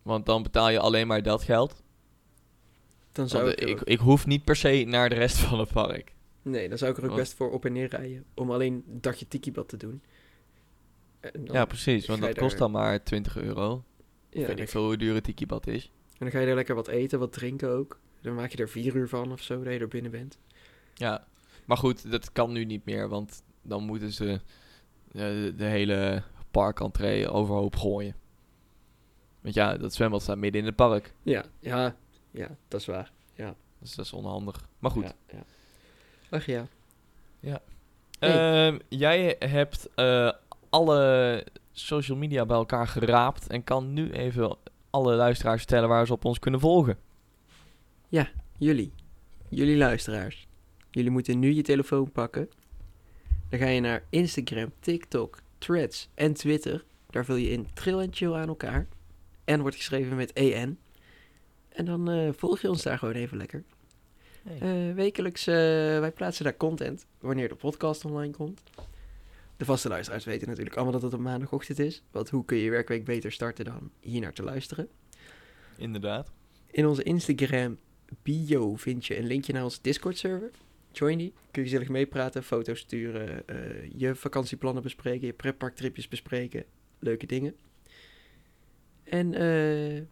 Want 0.02 0.26
dan 0.26 0.42
betaal 0.42 0.70
je 0.70 0.78
alleen 0.80 1.06
maar 1.06 1.22
dat 1.22 1.42
geld. 1.42 1.82
Dan 3.12 3.28
zou 3.28 3.50
ik, 3.50 3.80
ik, 3.80 3.98
hoef 3.98 4.26
niet 4.26 4.44
per 4.44 4.56
se 4.56 4.84
naar 4.86 5.08
de 5.08 5.14
rest 5.14 5.36
van 5.38 5.58
het 5.58 5.72
park. 5.72 6.14
Nee, 6.42 6.68
dan 6.68 6.78
zou 6.78 6.90
ik 6.90 6.96
er 6.96 7.02
ook 7.02 7.08
Want- 7.08 7.20
best 7.22 7.34
voor 7.34 7.50
op 7.50 7.64
en 7.64 7.72
neer 7.72 7.88
rijden. 7.88 8.24
Om 8.34 8.50
alleen 8.50 8.84
een 8.88 9.00
dagje 9.00 9.28
tikibad 9.28 9.68
te 9.68 9.76
doen. 9.76 10.02
Ja, 11.44 11.64
precies. 11.64 12.06
Want 12.06 12.20
dat 12.20 12.38
kost 12.38 12.58
dan 12.58 12.70
maar 12.70 13.02
20 13.02 13.36
euro. 13.36 13.84
ja, 14.30 14.40
ik 14.40 14.46
weet 14.46 14.56
niet 14.58 14.70
veel 14.70 14.84
hoe 14.84 14.96
duur 14.96 15.14
het 15.14 15.24
tikibad 15.24 15.66
is. 15.66 15.84
en 15.84 16.16
dan 16.18 16.30
ga 16.30 16.38
je 16.40 16.46
er 16.46 16.54
lekker 16.54 16.74
wat 16.74 16.88
eten, 16.88 17.18
wat 17.18 17.32
drinken 17.32 17.68
ook. 17.70 17.98
Dan 18.20 18.34
maak 18.34 18.50
je 18.50 18.56
er 18.58 18.68
vier 18.68 18.94
uur 18.94 19.08
van 19.08 19.32
of 19.32 19.42
zo, 19.42 19.62
dat 19.62 19.72
je 19.72 19.78
er 19.78 19.88
binnen 19.88 20.10
bent. 20.10 20.38
Ja, 20.94 21.26
maar 21.64 21.76
goed, 21.76 22.10
dat 22.10 22.32
kan 22.32 22.52
nu 22.52 22.64
niet 22.64 22.84
meer, 22.84 23.08
want 23.08 23.42
dan 23.62 23.82
moeten 23.84 24.12
ze 24.12 24.30
eh, 24.32 24.40
de, 25.12 25.52
de 25.56 25.64
hele 25.64 26.22
parkentree 26.50 27.28
overhoop 27.30 27.76
gooien. 27.76 28.14
Want 29.40 29.54
ja, 29.54 29.76
dat 29.76 29.94
zwembad 29.94 30.22
staat 30.22 30.38
midden 30.38 30.60
in 30.60 30.66
het 30.66 30.76
park, 30.76 31.12
Ja, 31.22 31.44
ja, 31.60 31.96
ja, 32.30 32.56
dat 32.68 32.80
is 32.80 32.86
waar. 32.86 33.12
dus 33.78 33.94
dat 33.94 34.04
is 34.04 34.12
onhandig. 34.12 34.68
Maar 34.78 34.90
goed, 34.90 35.04
Ja, 35.04 35.14
ja. 35.26 35.44
Ach 36.30 36.46
ja. 36.46 36.66
Ehm, 38.18 38.78
jij 38.88 39.36
hebt 39.38 39.88
eh, 39.94 40.32
alle 40.76 41.44
social 41.72 42.18
media 42.18 42.46
bij 42.46 42.56
elkaar 42.56 42.88
geraapt 42.88 43.46
en 43.46 43.64
kan 43.64 43.92
nu 43.92 44.10
even 44.10 44.56
alle 44.90 45.14
luisteraars 45.14 45.58
vertellen 45.58 45.88
waar 45.88 46.06
ze 46.06 46.12
op 46.12 46.24
ons 46.24 46.38
kunnen 46.38 46.60
volgen. 46.60 46.98
Jullie, 48.58 48.92
jullie 49.48 49.76
luisteraars. 49.76 50.46
Jullie 50.90 51.10
moeten 51.10 51.38
nu 51.38 51.52
je 51.52 51.62
telefoon 51.62 52.12
pakken. 52.12 52.50
Dan 53.48 53.58
ga 53.58 53.66
je 53.66 53.80
naar 53.80 54.04
Instagram, 54.10 54.72
TikTok, 54.80 55.38
Threads 55.58 56.08
en 56.14 56.34
Twitter. 56.34 56.84
Daar 57.10 57.24
vul 57.24 57.36
je 57.36 57.50
in 57.50 57.66
Trill 57.74 57.98
en 57.98 58.14
Chill 58.14 58.32
aan 58.32 58.48
elkaar. 58.48 58.86
En 59.44 59.60
wordt 59.60 59.76
geschreven 59.76 60.16
met 60.16 60.32
EN. 60.32 60.78
En 61.68 61.84
dan 61.84 62.10
eh, 62.10 62.28
volg 62.32 62.60
je 62.60 62.68
ons 62.68 62.82
daar 62.82 62.98
gewoon 62.98 63.14
even 63.14 63.36
lekker. 63.36 63.64
Eh, 64.60 64.92
wekelijks, 64.94 65.46
eh, 65.46 65.54
wij 65.98 66.12
plaatsen 66.12 66.44
daar 66.44 66.56
content 66.56 67.06
wanneer 67.20 67.48
de 67.48 67.54
podcast 67.54 68.04
online 68.04 68.32
komt. 68.32 68.62
De 69.56 69.64
vaste 69.64 69.88
luisteraars 69.88 70.24
weten 70.24 70.48
natuurlijk 70.48 70.76
allemaal 70.76 70.94
dat 70.94 71.02
het 71.02 71.14
op 71.14 71.20
maandagochtend 71.20 71.78
is. 71.78 72.02
Want 72.10 72.30
hoe 72.30 72.44
kun 72.44 72.56
je 72.56 72.70
werkweek 72.70 73.04
beter 73.04 73.32
starten 73.32 73.64
dan 73.64 73.90
hier 74.00 74.20
naar 74.20 74.32
te 74.32 74.42
luisteren? 74.42 74.88
Inderdaad. 75.76 76.32
In 76.70 76.86
onze 76.86 77.02
Instagram 77.02 77.78
bio 78.22 78.76
vind 78.76 79.06
je 79.06 79.18
een 79.18 79.26
linkje 79.26 79.52
naar 79.52 79.64
onze 79.64 79.78
Discord 79.82 80.18
server. 80.18 80.50
Join 80.92 81.18
die. 81.18 81.32
Kun 81.50 81.62
je 81.62 81.68
gezellig 81.68 81.88
meepraten, 81.88 82.42
foto's 82.42 82.78
sturen, 82.78 83.48
eh, 83.48 83.90
je 83.96 84.14
vakantieplannen 84.14 84.82
bespreken, 84.82 85.26
je 85.26 85.32
pretparktripjes 85.32 86.08
bespreken. 86.08 86.64
Leuke 86.98 87.26
dingen. 87.26 87.56
En 89.04 89.34
eh, 89.34 90.02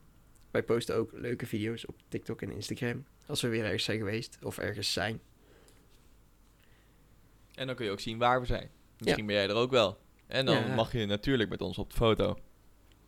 wij 0.50 0.62
posten 0.64 0.96
ook 0.96 1.12
leuke 1.12 1.46
video's 1.46 1.88
op 1.88 1.96
TikTok 2.08 2.42
en 2.42 2.50
Instagram. 2.50 3.04
Als 3.26 3.40
we 3.40 3.48
weer 3.48 3.64
ergens 3.64 3.84
zijn 3.84 3.98
geweest 3.98 4.38
of 4.42 4.58
ergens 4.58 4.92
zijn. 4.92 5.20
En 7.54 7.66
dan 7.66 7.76
kun 7.76 7.84
je 7.84 7.90
ook 7.90 8.00
zien 8.00 8.18
waar 8.18 8.40
we 8.40 8.46
zijn. 8.46 8.70
Misschien 9.04 9.26
ben 9.26 9.34
jij 9.34 9.48
er 9.48 9.54
ook 9.54 9.70
wel. 9.70 9.98
En 10.26 10.46
dan 10.46 10.74
mag 10.74 10.92
je 10.92 11.06
natuurlijk 11.06 11.50
met 11.50 11.60
ons 11.60 11.78
op 11.78 11.90
de 11.90 11.96
foto. 11.96 12.38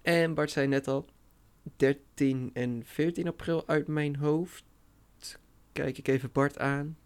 En 0.02 0.34
Bart 0.34 0.50
zei 0.50 0.66
net 0.66 0.88
al, 0.88 1.06
13 1.76 2.50
en 2.52 2.82
14 2.84 3.26
april 3.28 3.68
uit 3.68 3.86
mijn 3.88 4.16
hoofd. 4.16 4.64
Kijk 5.72 5.98
ik 5.98 6.08
even 6.08 6.32
Bart 6.32 6.58
aan. 6.58 6.96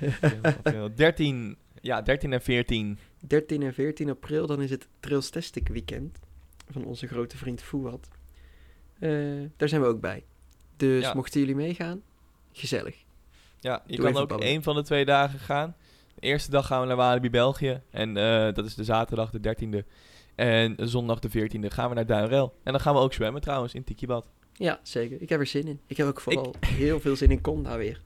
13, 0.94 1.56
ja, 1.80 2.02
13 2.02 2.32
en 2.32 2.42
14. 2.42 2.98
13 3.20 3.62
en 3.62 3.74
14 3.74 4.10
april, 4.10 4.46
dan 4.46 4.62
is 4.62 4.70
het 4.70 4.88
Trails 5.00 5.30
Testic 5.30 5.68
weekend 5.68 6.18
van 6.70 6.84
onze 6.84 7.06
grote 7.06 7.36
vriend 7.36 7.62
Fouad. 7.62 8.08
Eh, 8.98 9.10
daar 9.56 9.68
zijn 9.68 9.80
we 9.80 9.86
ook 9.86 10.00
bij. 10.00 10.24
Dus 10.76 11.02
Ja. 11.02 11.14
mochten 11.14 11.40
jullie 11.40 11.54
meegaan, 11.54 12.02
gezellig. 12.52 13.04
Ja, 13.60 13.82
je 13.86 13.96
Doe 13.96 14.12
kan 14.12 14.22
ook 14.22 14.40
één 14.40 14.62
van 14.62 14.74
de 14.74 14.82
twee 14.82 15.04
dagen 15.04 15.38
gaan. 15.38 15.76
De 16.18 16.26
eerste 16.26 16.50
dag 16.50 16.66
gaan 16.66 16.80
we 16.80 16.86
naar 16.86 16.96
Walibi, 16.96 17.30
België. 17.30 17.82
En 17.90 18.16
eh, 18.16 18.54
dat 18.54 18.64
is 18.64 18.74
de 18.74 18.84
zaterdag, 18.84 19.30
de 19.30 19.56
13e. 19.56 19.86
En 20.34 20.76
zondag, 20.78 21.18
de 21.18 21.28
14e, 21.28 21.66
gaan 21.66 21.88
we 21.88 21.94
naar 21.94 22.06
Duinrel. 22.06 22.54
En 22.62 22.72
dan 22.72 22.80
gaan 22.80 22.94
we 22.94 23.00
ook 23.00 23.12
zwemmen 23.12 23.40
trouwens, 23.40 23.74
in 23.74 23.84
Tikibad. 23.84 24.28
Ja, 24.52 24.80
zeker. 24.82 25.22
Ik 25.22 25.28
heb 25.28 25.40
er 25.40 25.46
zin 25.46 25.66
in. 25.66 25.80
Ik 25.86 25.96
heb 25.96 26.06
ook 26.06 26.20
vooral 26.20 26.54
heel 26.66 27.00
veel 27.00 27.16
zin 27.16 27.30
in 27.30 27.40
Conda 27.40 27.76
weer. 27.76 28.00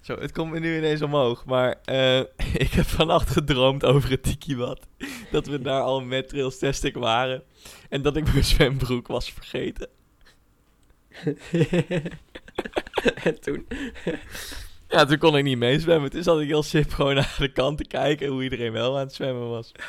Zo, 0.00 0.18
het 0.18 0.32
komt 0.32 0.52
me 0.52 0.58
nu 0.58 0.76
ineens 0.76 1.02
omhoog. 1.02 1.44
Maar 1.44 1.80
eh, 1.84 2.18
ik 2.64 2.70
heb 2.70 2.84
vannacht 2.84 3.30
gedroomd 3.30 3.84
over 3.84 4.10
het 4.10 4.22
Tikibad. 4.22 4.86
Dat 5.30 5.46
we 5.46 5.60
daar 5.60 5.82
al 5.82 6.00
met 6.00 6.28
Trails 6.28 6.58
Testic 6.58 6.94
waren. 6.94 7.42
En 7.88 8.02
dat 8.02 8.16
ik 8.16 8.32
mijn 8.32 8.44
zwembroek 8.44 9.06
was 9.06 9.32
vergeten. 9.32 9.88
en 13.24 13.40
toen, 13.40 13.66
Ja, 14.92 15.04
toen 15.04 15.18
kon 15.18 15.36
ik 15.36 15.44
niet 15.44 15.58
meezwemmen. 15.58 16.10
Toen 16.10 16.22
zat 16.22 16.40
ik 16.40 16.46
heel 16.46 16.62
sip 16.62 16.92
gewoon 16.92 17.14
naar 17.14 17.36
de 17.38 17.52
kant 17.52 17.78
te 17.78 17.84
kijken 17.84 18.28
hoe 18.28 18.42
iedereen 18.42 18.72
wel 18.72 18.94
aan 18.94 19.04
het 19.04 19.14
zwemmen 19.14 19.48
was. 19.48 19.72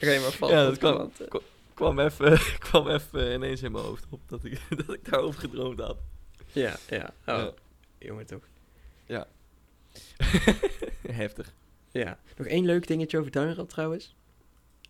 maar 0.00 0.32
vast. 0.32 0.52
Ja, 0.52 0.64
dat 0.64 0.78
klant, 0.78 1.20
eh. 1.20 1.40
kwam 1.74 1.98
even, 1.98 2.38
kwam 2.68 2.88
even 2.88 3.32
ineens 3.32 3.62
in 3.62 3.72
mijn 3.72 3.84
hoofd 3.84 4.06
op 4.10 4.20
dat 4.26 4.44
ik, 4.44 4.60
dat 4.86 4.94
ik 4.94 5.10
daarover 5.10 5.40
gedroomd 5.40 5.80
had. 5.80 5.96
Ja, 6.52 6.76
ja. 6.88 7.14
Oh, 7.26 7.36
Ja. 7.36 7.52
jongen 7.98 8.26
toch. 8.26 8.42
Heftig. 11.06 11.54
Ja. 11.90 12.18
Nog 12.36 12.46
één 12.46 12.64
leuk 12.64 12.86
dingetje 12.86 13.18
over 13.18 13.30
Duinrad 13.30 13.68
trouwens. 13.68 14.14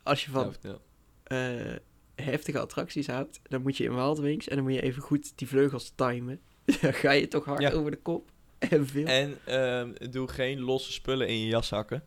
Als 0.03 0.25
je 0.25 0.31
van 0.31 0.55
Ja, 0.63 0.79
eh, 1.25 1.77
heftige 2.15 2.59
attracties 2.59 3.07
houdt, 3.07 3.41
dan 3.43 3.63
moet 3.63 3.77
je 3.77 3.85
in 3.85 3.95
Wild 3.95 4.19
Wings 4.19 4.49
en 4.49 4.57
dan 4.57 4.65
moet 4.65 4.75
je 4.75 4.83
even 4.83 5.03
goed 5.03 5.33
die 5.39 5.49
vleugels 5.49 5.93
timen. 5.95 6.41
Dan 6.81 6.93
ga 6.95 7.11
je 7.11 7.29
toch 7.29 7.45
hard 7.45 7.61
Ja. 7.61 7.71
over 7.71 7.91
de 7.91 7.97
kop. 8.03 8.31
En 8.59 8.87
veel. 8.87 9.07
En 9.07 9.39
ehm, 9.45 10.11
doe 10.11 10.29
geen 10.29 10.61
losse 10.61 10.93
spullen 10.93 11.29
in 11.29 11.39
je 11.41 11.47
jaszakken. 11.47 12.05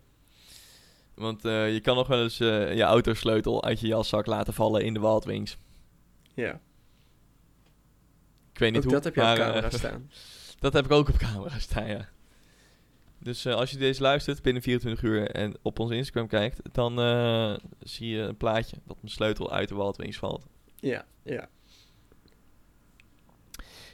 Want 1.14 1.46
eh, 1.46 1.74
je 1.74 1.80
kan 1.80 1.96
nog 1.96 2.08
wel 2.08 2.22
eens 2.24 2.40
eh, 2.40 2.76
je 2.76 2.82
autosleutel 2.82 3.64
uit 3.64 3.80
je 3.80 3.88
jaszak 3.88 4.26
laten 4.26 4.54
vallen 4.54 4.82
in 4.86 4.94
de 4.94 5.00
Wildwings. 5.00 5.58
Ja. 6.34 6.60
Ik 8.54 8.60
weet 8.60 8.72
niet 8.72 8.78
Ook 8.78 8.84
hoe. 8.84 8.94
dat 8.94 9.04
heb 9.04 9.16
je 9.16 9.22
maar, 9.22 9.34
op 9.34 9.40
eh, 9.40 9.46
camera 9.48 9.70
staan. 9.78 10.10
dat 10.60 10.74
heb 10.74 10.86
ik 10.86 10.92
ook 10.92 11.10
op 11.10 11.18
camera 11.18 11.60
staan, 11.60 11.88
ja. 11.88 12.10
Dus 13.20 13.46
eh, 13.46 13.54
als 13.54 13.72
je 13.72 13.78
deze 13.78 14.02
luistert 14.02 14.42
binnen 14.42 14.62
24 14.62 15.04
uur 15.04 15.30
en 15.32 15.54
op 15.62 15.80
onze 15.80 15.96
Instagram 15.96 16.28
kijkt, 16.28 16.60
dan 16.72 17.00
eh, 17.00 17.56
zie 17.80 18.10
je 18.10 18.22
een 18.22 18.38
plaatje 18.38 18.78
dat 18.86 18.98
mijn 19.02 19.14
sleutel 19.14 19.52
uit 19.52 19.70
de 19.70 19.76
Wildwings 19.76 20.18
valt. 20.18 20.46
Ja, 20.80 21.06
ja. 21.24 21.50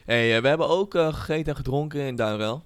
Hey, 0.04 0.36
eh, 0.36 0.42
we 0.42 0.48
hebben 0.48 0.68
ook 0.68 0.94
eh, 0.94 1.14
gegeten 1.14 1.46
en 1.46 1.56
gedronken 1.56 2.00
in 2.00 2.16
Duinrel. 2.16 2.64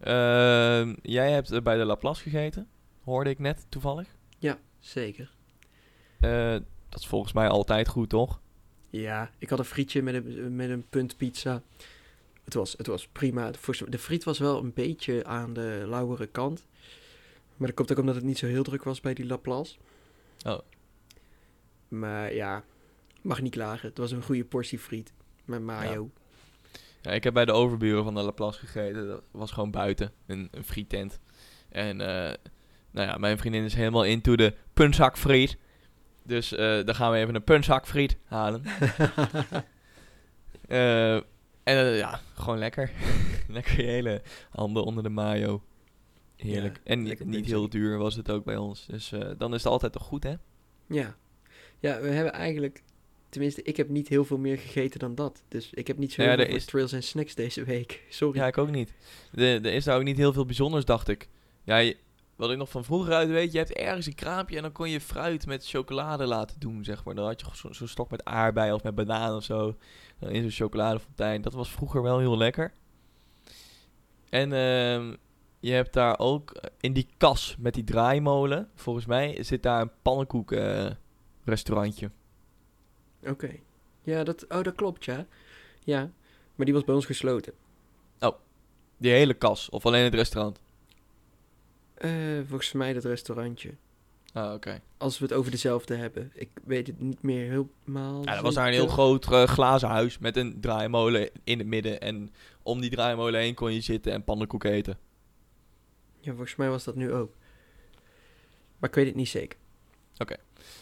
Ehm, 0.00 0.94
jij 1.02 1.32
hebt 1.32 1.50
eh, 1.50 1.60
bij 1.60 1.76
de 1.76 1.84
Laplace 1.84 2.22
gegeten, 2.22 2.68
hoorde 3.04 3.30
ik 3.30 3.38
net 3.38 3.66
toevallig. 3.68 4.18
Zeker. 4.80 5.30
Eh, 6.20 6.56
dat 6.88 7.00
is 7.00 7.06
volgens 7.06 7.32
mij 7.32 7.48
altijd 7.48 7.88
goed, 7.88 8.08
toch? 8.08 8.40
Ja, 8.90 9.30
ik 9.38 9.50
had 9.50 9.58
een 9.58 9.64
frietje 9.64 10.02
met 10.02 10.14
een, 10.14 10.56
met 10.56 10.70
een 10.70 10.88
punt 10.88 11.16
pizza. 11.16 11.62
Het 12.44 12.54
was, 12.54 12.74
het 12.76 12.86
was 12.86 13.08
prima. 13.08 13.50
De, 13.50 13.84
de 13.88 13.98
friet 13.98 14.24
was 14.24 14.38
wel 14.38 14.58
een 14.58 14.72
beetje 14.72 15.24
aan 15.24 15.52
de 15.52 15.84
lauwere 15.86 16.26
kant. 16.26 16.66
Maar 17.56 17.66
dat 17.66 17.76
komt 17.76 17.92
ook 17.92 17.98
omdat 17.98 18.14
het 18.14 18.24
niet 18.24 18.38
zo 18.38 18.46
heel 18.46 18.62
druk 18.62 18.84
was 18.84 19.00
bij 19.00 19.14
die 19.14 19.26
Laplace. 19.26 19.76
Oh. 20.46 20.58
Maar 21.88 22.34
ja, 22.34 22.64
mag 23.22 23.40
niet 23.40 23.52
klagen. 23.52 23.88
Het 23.88 23.98
was 23.98 24.10
een 24.10 24.22
goede 24.22 24.44
portie 24.44 24.78
friet. 24.78 25.12
Met 25.50 25.62
mayo. 25.62 26.10
Ja, 27.02 27.10
ik 27.10 27.24
heb 27.24 27.34
bij 27.34 27.44
de 27.44 27.52
overburen 27.52 28.04
van 28.04 28.14
de 28.14 28.22
Laplace 28.22 28.58
gegeten. 28.58 29.06
Dat 29.06 29.22
was 29.30 29.50
gewoon 29.50 29.70
buiten, 29.70 30.12
een, 30.26 30.48
een 30.50 30.64
frietent. 30.64 31.20
En 31.68 32.00
eh, 32.00 32.34
nou 32.90 33.08
ja, 33.08 33.16
mijn 33.16 33.38
vriendin 33.38 33.64
is 33.64 33.74
helemaal 33.74 34.04
into 34.04 34.36
de 34.36 34.54
punshakfriet. 34.72 35.56
Dus 36.22 36.52
eh 36.52 36.84
dan 36.84 36.94
gaan 36.94 37.10
we 37.12 37.18
even 37.18 37.34
een 37.34 37.44
punshakfriet 37.44 38.16
halen. 38.24 38.62
Eh, 40.68 41.14
en 41.62 41.86
ja, 41.96 42.20
gewoon 42.34 42.58
lekker. 42.58 42.90
lekker 43.48 43.80
je 43.80 43.86
hele 43.86 44.22
handen 44.50 44.84
onder 44.84 45.02
de 45.02 45.08
mayo. 45.08 45.62
Heerlijk. 46.36 46.80
Ja, 46.84 46.90
en 46.90 47.02
niet, 47.02 47.24
niet 47.24 47.46
heel 47.46 47.68
duur 47.68 47.98
was 47.98 48.14
het 48.14 48.30
ook 48.30 48.44
bij 48.44 48.56
ons. 48.56 48.86
Dus 48.86 49.12
dan 49.38 49.54
is 49.54 49.62
het 49.62 49.72
altijd 49.72 49.92
toch 49.92 50.02
goed, 50.02 50.22
hè? 50.22 50.34
ja. 50.86 51.16
Ja, 51.78 52.00
we 52.00 52.08
hebben 52.08 52.32
eigenlijk... 52.32 52.82
Tenminste, 53.30 53.62
ik 53.62 53.76
heb 53.76 53.88
niet 53.88 54.08
heel 54.08 54.24
veel 54.24 54.38
meer 54.38 54.58
gegeten 54.58 54.98
dan 55.00 55.14
dat. 55.14 55.42
Dus 55.48 55.70
ik 55.72 55.86
heb 55.86 55.98
niet 55.98 56.12
zo 56.12 56.22
Ja, 56.22 56.28
heel 56.28 56.38
er 56.38 56.46
veel 56.46 56.54
is- 56.54 56.64
trails 56.64 56.92
en 56.92 57.02
snacks 57.02 57.34
deze 57.34 57.64
week. 57.64 58.02
Sorry. 58.08 58.38
Ja, 58.38 58.46
ik 58.46 58.58
ook 58.58 58.70
niet. 58.70 58.92
De, 59.32 59.60
er 59.62 59.72
is 59.72 59.84
daar 59.84 59.96
ook 59.98 60.04
niet 60.04 60.16
heel 60.16 60.32
veel 60.32 60.44
bijzonders, 60.46 60.84
dacht 60.84 61.08
ik. 61.08 61.28
Ja, 61.64 61.76
je- 61.76 61.96
wat 62.36 62.50
ik 62.50 62.56
nog 62.56 62.68
van 62.70 62.84
vroeger 62.84 63.12
uit 63.12 63.28
weet, 63.28 63.52
je 63.52 63.58
hebt 63.58 63.72
ergens 63.72 64.06
een 64.06 64.14
kraampje 64.14 64.56
en 64.56 64.62
dan 64.62 64.72
kon 64.72 64.90
je 64.90 65.00
fruit 65.00 65.46
met 65.46 65.66
chocolade 65.68 66.26
laten 66.26 66.60
doen, 66.60 66.84
zeg 66.84 67.04
maar. 67.04 67.14
Dan 67.14 67.26
had 67.26 67.40
je 67.40 67.46
zo- 67.52 67.72
zo'n 67.72 67.88
stok 67.88 68.10
met 68.10 68.24
aardbei 68.24 68.72
of 68.72 68.82
met 68.82 68.94
banaan 68.94 69.36
of 69.36 69.44
zo. 69.44 69.76
Dan 70.18 70.30
in 70.30 70.40
zo'n 70.42 70.50
chocoladefontein. 70.50 71.42
Dat 71.42 71.52
was 71.54 71.70
vroeger 71.70 72.02
wel 72.02 72.18
heel 72.18 72.36
lekker. 72.36 72.72
En 74.28 74.52
ehm, 74.52 75.14
je 75.60 75.72
hebt 75.72 75.92
daar 75.92 76.18
ook 76.18 76.50
eh, 76.50 76.70
in 76.80 76.92
die 76.92 77.08
kas 77.16 77.56
met 77.58 77.74
die 77.74 77.84
draaimolen, 77.84 78.68
volgens 78.74 79.06
mij 79.06 79.42
zit 79.42 79.62
daar 79.62 79.80
een 79.80 79.90
pannenkoek 80.02 80.52
eh, 80.52 80.86
restaurantje. 81.44 82.10
Oké. 83.24 83.50
Ja, 84.02 84.24
dat, 84.24 84.46
oh, 84.48 84.62
dat 84.62 84.74
klopt, 84.74 85.04
ja. 85.04 85.26
Ja, 85.84 86.10
maar 86.54 86.66
die 86.66 86.74
was 86.74 86.84
bij 86.84 86.94
ons 86.94 87.06
gesloten. 87.06 87.52
Die 89.00 89.12
hele 89.12 89.34
kas, 89.34 89.68
of 89.68 89.86
alleen 89.86 90.04
het 90.04 90.14
restaurant. 90.14 90.60
Eh, 91.94 92.10
volgens 92.46 92.72
mij 92.72 92.92
dat 92.92 93.04
restaurantje. 93.04 93.74
Ah, 94.32 94.54
oké. 94.54 94.80
Als 94.96 95.18
we 95.18 95.24
het 95.24 95.34
over 95.34 95.50
dezelfde 95.50 95.94
hebben. 95.94 96.30
Ik 96.34 96.50
weet 96.64 96.86
het 96.86 97.00
niet 97.00 97.22
meer 97.22 97.48
helemaal. 97.48 98.24
Ja, 98.24 98.36
er 98.36 98.42
was 98.42 98.54
daar 98.54 98.66
een 98.66 98.72
heel 98.72 98.86
groot 98.86 99.32
eh, 99.32 99.42
glazen 99.42 99.88
huis 99.88 100.18
met 100.18 100.36
een 100.36 100.60
draaimolen 100.60 101.30
in 101.44 101.58
het 101.58 101.66
midden. 101.66 102.00
En 102.00 102.32
om 102.62 102.80
die 102.80 102.90
draaimolen 102.90 103.40
heen 103.40 103.54
kon 103.54 103.74
je 103.74 103.80
zitten 103.80 104.12
en 104.12 104.24
pannenkoek 104.24 104.64
eten. 104.64 104.98
Ja, 106.20 106.30
volgens 106.30 106.56
mij 106.56 106.68
was 106.68 106.84
dat 106.84 106.94
nu 106.94 107.12
ook. 107.12 107.34
Maar 108.78 108.88
ik 108.88 108.94
weet 108.94 109.06
het 109.06 109.14
niet 109.14 109.28
zeker. 109.28 109.58
Nou, 110.28 110.38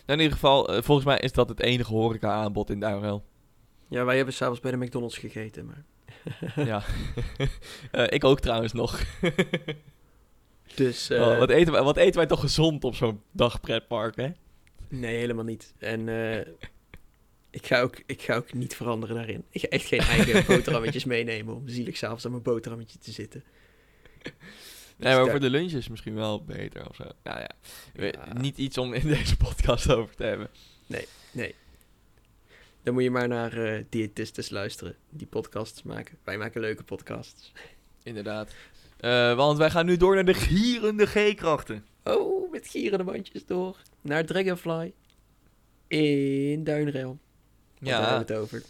in 0.06 0.18
ieder 0.18 0.32
geval, 0.32 0.68
eh, 0.68 0.82
volgens 0.82 1.06
mij 1.06 1.18
is 1.18 1.32
dat 1.32 1.48
het 1.48 1.60
enige 1.60 1.92
horeca 1.92 2.30
aanbod 2.32 2.70
in 2.70 2.80
Duinrel. 2.80 3.24
Ja, 3.88 4.04
wij 4.04 4.16
hebben 4.16 4.34
s'avonds 4.34 4.60
bij 4.60 4.70
de 4.70 4.76
McDonald's 4.76 5.18
gegeten, 5.18 5.66
maar... 5.66 5.84
ja. 6.66 6.82
Eh, 7.90 8.04
ik 8.08 8.24
ook 8.24 8.40
trouwens 8.40 8.72
nog. 8.72 9.00
Dus, 10.74 11.10
eh, 11.10 11.20
Oh, 11.20 11.38
wat, 11.38 11.50
eten 11.50 11.72
wij, 11.72 11.82
wat 11.82 11.96
eten 11.96 12.16
wij 12.16 12.26
toch 12.26 12.40
gezond 12.40 12.84
op 12.84 12.94
zo'n 12.94 13.22
dagpretpark, 13.30 14.16
hè? 14.16 14.28
nee, 14.88 15.16
helemaal 15.16 15.44
niet. 15.44 15.74
En 15.78 16.08
eh, 16.08 16.38
ik, 17.50 17.66
ga 17.66 17.80
ook, 17.80 18.02
ik 18.06 18.22
ga 18.22 18.34
ook 18.34 18.52
niet 18.52 18.76
veranderen 18.76 19.16
daarin. 19.16 19.44
Ik 19.50 19.60
ga 19.60 19.68
echt 19.68 19.86
geen 19.86 20.00
eigen 20.00 20.44
boterhammetjes 20.46 21.04
meenemen 21.04 21.54
om 21.54 21.68
zielig 21.68 21.96
s'avonds 21.96 22.24
aan 22.24 22.30
mijn 22.30 22.42
boterhammetje 22.42 22.98
te 22.98 23.12
zitten. 23.12 23.44
Nee, 24.98 25.14
maar 25.16 25.30
voor 25.30 25.40
de 25.40 25.50
lunches 25.50 25.88
misschien 25.88 26.14
wel 26.14 26.44
beter 26.44 26.88
of 26.88 26.96
zo. 26.96 27.04
Nou 27.22 27.38
ja, 27.40 27.50
Ja. 27.94 28.32
niet 28.32 28.58
iets 28.58 28.78
om 28.78 28.92
in 28.94 29.06
deze 29.16 29.36
podcast 29.36 29.92
over 29.92 30.14
te 30.14 30.22
hebben. 30.24 30.48
Nee. 30.86 31.54
Dan 32.82 32.94
moet 32.94 33.02
je 33.02 33.10
maar 33.10 33.28
naar 33.28 33.52
eh 33.52 33.84
diëtistes 33.88 34.50
luisteren. 34.50 34.96
Die 35.10 35.26
podcasts 35.26 35.82
maken. 35.82 36.18
Wij 36.24 36.38
maken 36.38 36.60
leuke 36.60 36.82
podcasts. 36.82 37.52
Inderdaad. 38.02 38.50
Eh, 38.96 39.34
want 39.36 39.58
wij 39.58 39.70
gaan 39.70 39.86
nu 39.86 39.96
door 39.96 40.14
naar 40.14 40.24
de 40.24 40.34
gierende 40.34 41.06
G-krachten. 41.06 41.84
Oh, 42.04 42.50
met 42.50 42.68
gierende 42.68 43.04
bandjes 43.04 43.46
door. 43.46 43.76
Naar 44.00 44.24
Dragonfly. 44.24 44.92
In 45.86 46.64
Duinrail. 46.64 47.06
Want 47.06 47.18
Daar 47.78 47.88
Ja, 47.90 47.98
hebben 48.08 48.26
we 48.26 48.32
het 48.32 48.42
over. 48.42 48.62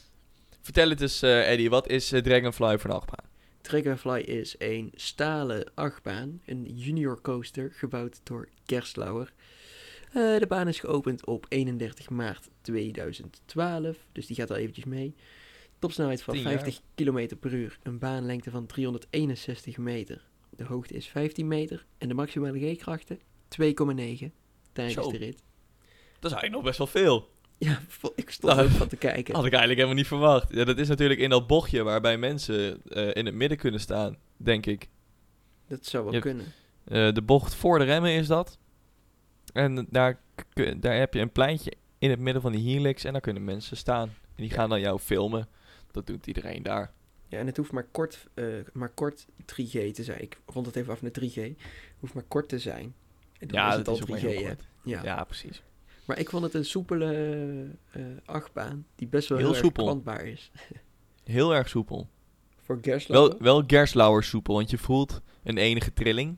vertel 0.61 0.89
het 0.91 1.01
eens 1.01 1.23
eh, 1.23 1.51
Eddie, 1.51 1.71
wat 1.71 1.89
is 1.89 2.09
Dragonfly 2.09 2.79
voor 2.79 2.91
een 2.91 2.97
Dragonfly 3.69 4.21
is 4.21 4.55
een 4.59 4.93
stalen 4.95 5.73
achtbaan. 5.75 6.41
Een 6.47 6.65
junior 6.75 7.21
coaster 7.21 7.73
gebouwd 7.73 8.21
door 8.23 8.49
Gerstlauer. 8.67 9.33
Eh, 10.13 10.39
de 10.39 10.47
baan 10.49 10.69
is 10.69 10.81
geopend 10.81 11.27
op 11.27 11.47
31 11.49 12.11
maart 12.11 12.49
2012. 12.61 13.97
Dus 14.13 14.27
die 14.27 14.37
gaat 14.37 14.51
al 14.51 14.57
eventjes 14.57 14.85
mee. 14.85 15.15
Topsnelheid 15.79 16.23
van 16.23 16.35
Tien 16.35 16.43
jaar. 16.43 16.53
50 16.53 16.81
km 16.95 17.37
per 17.41 17.53
uur. 17.53 17.79
Een 17.83 17.99
baanlengte 17.99 18.51
van 18.51 18.67
361 18.67 19.77
meter. 19.77 20.25
De 20.51 20.65
hoogte 20.65 20.95
is 20.95 21.07
15 21.07 21.49
meter. 21.49 21.87
En 21.99 22.09
de 22.09 22.15
maximale 22.15 22.75
G-krachten 22.75 23.19
2,9 23.49 24.33
tijdens 24.73 25.05
Zo. 25.05 25.11
de 25.11 25.17
rit. 25.17 25.43
Dat 26.19 26.31
is 26.31 26.37
eigenlijk 26.37 26.53
nog 26.53 26.63
best 26.63 26.79
wel 26.79 26.87
veel. 26.87 27.31
Ja, 27.59 27.81
ik 28.15 28.31
stond 28.31 28.53
Nou, 28.55 28.65
er 28.67 28.71
ook 28.73 28.79
van 28.79 28.89
te 28.89 28.97
kijken. 28.97 29.35
Had 29.35 29.45
ik 29.45 29.51
eigenlijk 29.53 29.75
helemaal 29.81 29.95
niet 29.99 30.07
verwacht. 30.07 30.53
Ja, 30.55 30.65
dat 30.65 30.79
is 30.79 30.89
natuurlijk 30.89 31.21
in 31.21 31.31
dat 31.31 31.47
bochtje 31.47 31.83
waarbij 31.83 32.19
mensen 32.19 32.83
eh, 32.89 33.11
in 33.15 33.27
het 33.27 33.35
midden 33.35 33.59
kunnen 33.59 33.81
staan, 33.81 34.17
denk 34.37 34.67
ik. 34.67 34.89
Dat 35.69 35.87
zou 35.87 36.11
wel 36.11 36.21
kunnen. 36.21 36.45
Eh, 36.85 37.13
de 37.13 37.23
bocht 37.23 37.55
voor 37.55 37.79
de 37.79 37.85
remmen 37.85 38.11
is 38.13 38.27
dat. 38.27 38.59
En 39.53 39.87
daar, 39.91 40.21
daar 40.77 40.97
heb 40.99 41.15
je 41.15 41.21
een 41.21 41.33
pleintje 41.33 41.73
in 41.99 42.11
het 42.11 42.19
midden 42.19 42.43
van 42.43 42.53
die 42.53 42.73
helix 42.73 43.05
en 43.05 43.13
daar 43.13 43.21
kunnen 43.21 43.45
mensen 43.45 43.77
staan. 43.77 44.09
En 44.09 44.43
die 44.43 44.49
Ja. 44.49 44.55
gaan 44.55 44.69
dan 44.69 44.81
jou 44.81 44.99
filmen. 44.99 45.49
Dat 45.91 46.07
doet 46.07 46.27
iedereen 46.27 46.63
daar. 46.63 46.93
Ja, 47.29 47.39
en 47.39 47.47
het 47.47 47.57
hoeft 47.57 47.73
maar 47.73 47.87
kort, 47.91 48.27
eh, 48.35 48.45
maar 48.73 48.89
kort 48.89 49.27
3G 49.45 49.93
te 49.95 50.05
zijn. 50.05 50.23
Ik 50.23 50.41
rond 50.47 50.67
het 50.67 50.77
even 50.77 50.93
af 50.93 51.03
naar 51.03 51.11
3G. 51.11 51.35
Het 51.35 51.57
hoeft 51.99 52.15
maar 52.15 52.23
kort 52.29 52.49
te 52.49 52.59
zijn. 52.59 52.95
En 53.39 53.49
dan 53.49 53.61
ja, 53.61 53.69
is 53.69 53.75
het 53.77 53.85
dat 53.85 53.95
al 53.95 53.95
is 53.95 54.03
ook 54.03 54.09
maar 54.09 54.19
3G, 54.19 54.23
heel 54.37 54.43
hè? 54.43 54.55
kort. 54.55 54.67
Ja. 54.85 55.03
Ja, 55.03 55.25
precies. 55.25 55.63
Maar 56.09 56.19
ik 56.19 56.31
vond 56.31 56.43
het 56.43 56.55
een 56.55 56.65
soepele 56.65 57.77
eh, 57.91 58.03
achtbaan. 58.25 58.87
Die 58.95 59.09
best 59.09 59.29
wel 59.29 59.39
Heel 59.39 59.47
heel, 59.47 59.57
erg 59.57 59.65
soepel. 59.65 60.21
is. 60.25 60.51
Heel 61.25 61.55
erg 61.55 61.69
soepel. 61.69 62.09
Voor 62.61 62.79
Gerstlauer. 62.83 63.29
Wel, 63.29 63.39
wel 63.39 63.63
Gerslauer 63.67 64.25
soepel, 64.25 64.55
want 64.55 64.71
je 64.71 64.79
voelt 64.79 65.21
een 65.43 65.59
enige 65.59 65.93
trilling. 65.93 66.37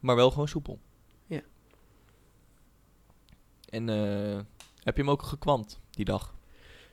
Maar 0.00 0.16
wel 0.16 0.30
gewoon 0.30 0.48
soepel. 0.48 0.80
Ja. 1.26 1.40
En 3.68 3.88
eh, 3.88 4.40
heb 4.82 4.96
je 4.96 5.02
hem 5.02 5.10
ook 5.10 5.22
gekwant 5.22 5.80
die 5.90 6.04
dag? 6.04 6.36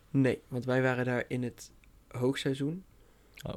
Nee, 0.09 0.41
want 0.47 0.65
wij 0.65 0.81
waren 0.81 1.05
daar 1.05 1.25
in 1.27 1.43
het 1.43 1.71
hoogseizoen. 2.07 2.83
Oh. 3.45 3.53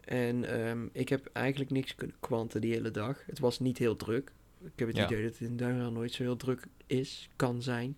En 0.00 0.44
ehm, 0.44 0.86
ik 0.92 1.08
heb 1.08 1.30
eigenlijk 1.32 1.70
niks 1.70 1.94
kunnen 1.94 2.16
kwanten 2.20 2.60
die 2.60 2.72
hele 2.72 2.90
dag. 2.90 3.26
Het 3.26 3.38
was 3.38 3.58
niet 3.58 3.78
heel 3.78 3.96
druk. 3.96 4.32
Ik 4.64 4.78
heb 4.78 4.88
het 4.88 4.96
Ja. 4.96 5.04
idee 5.06 5.22
dat 5.22 5.38
het 5.38 5.48
in 5.48 5.56
Duinrail 5.56 5.90
nooit 5.92 6.12
zo 6.12 6.22
heel 6.22 6.36
druk 6.36 6.66
is, 6.86 7.28
kan 7.36 7.62
zijn. 7.62 7.96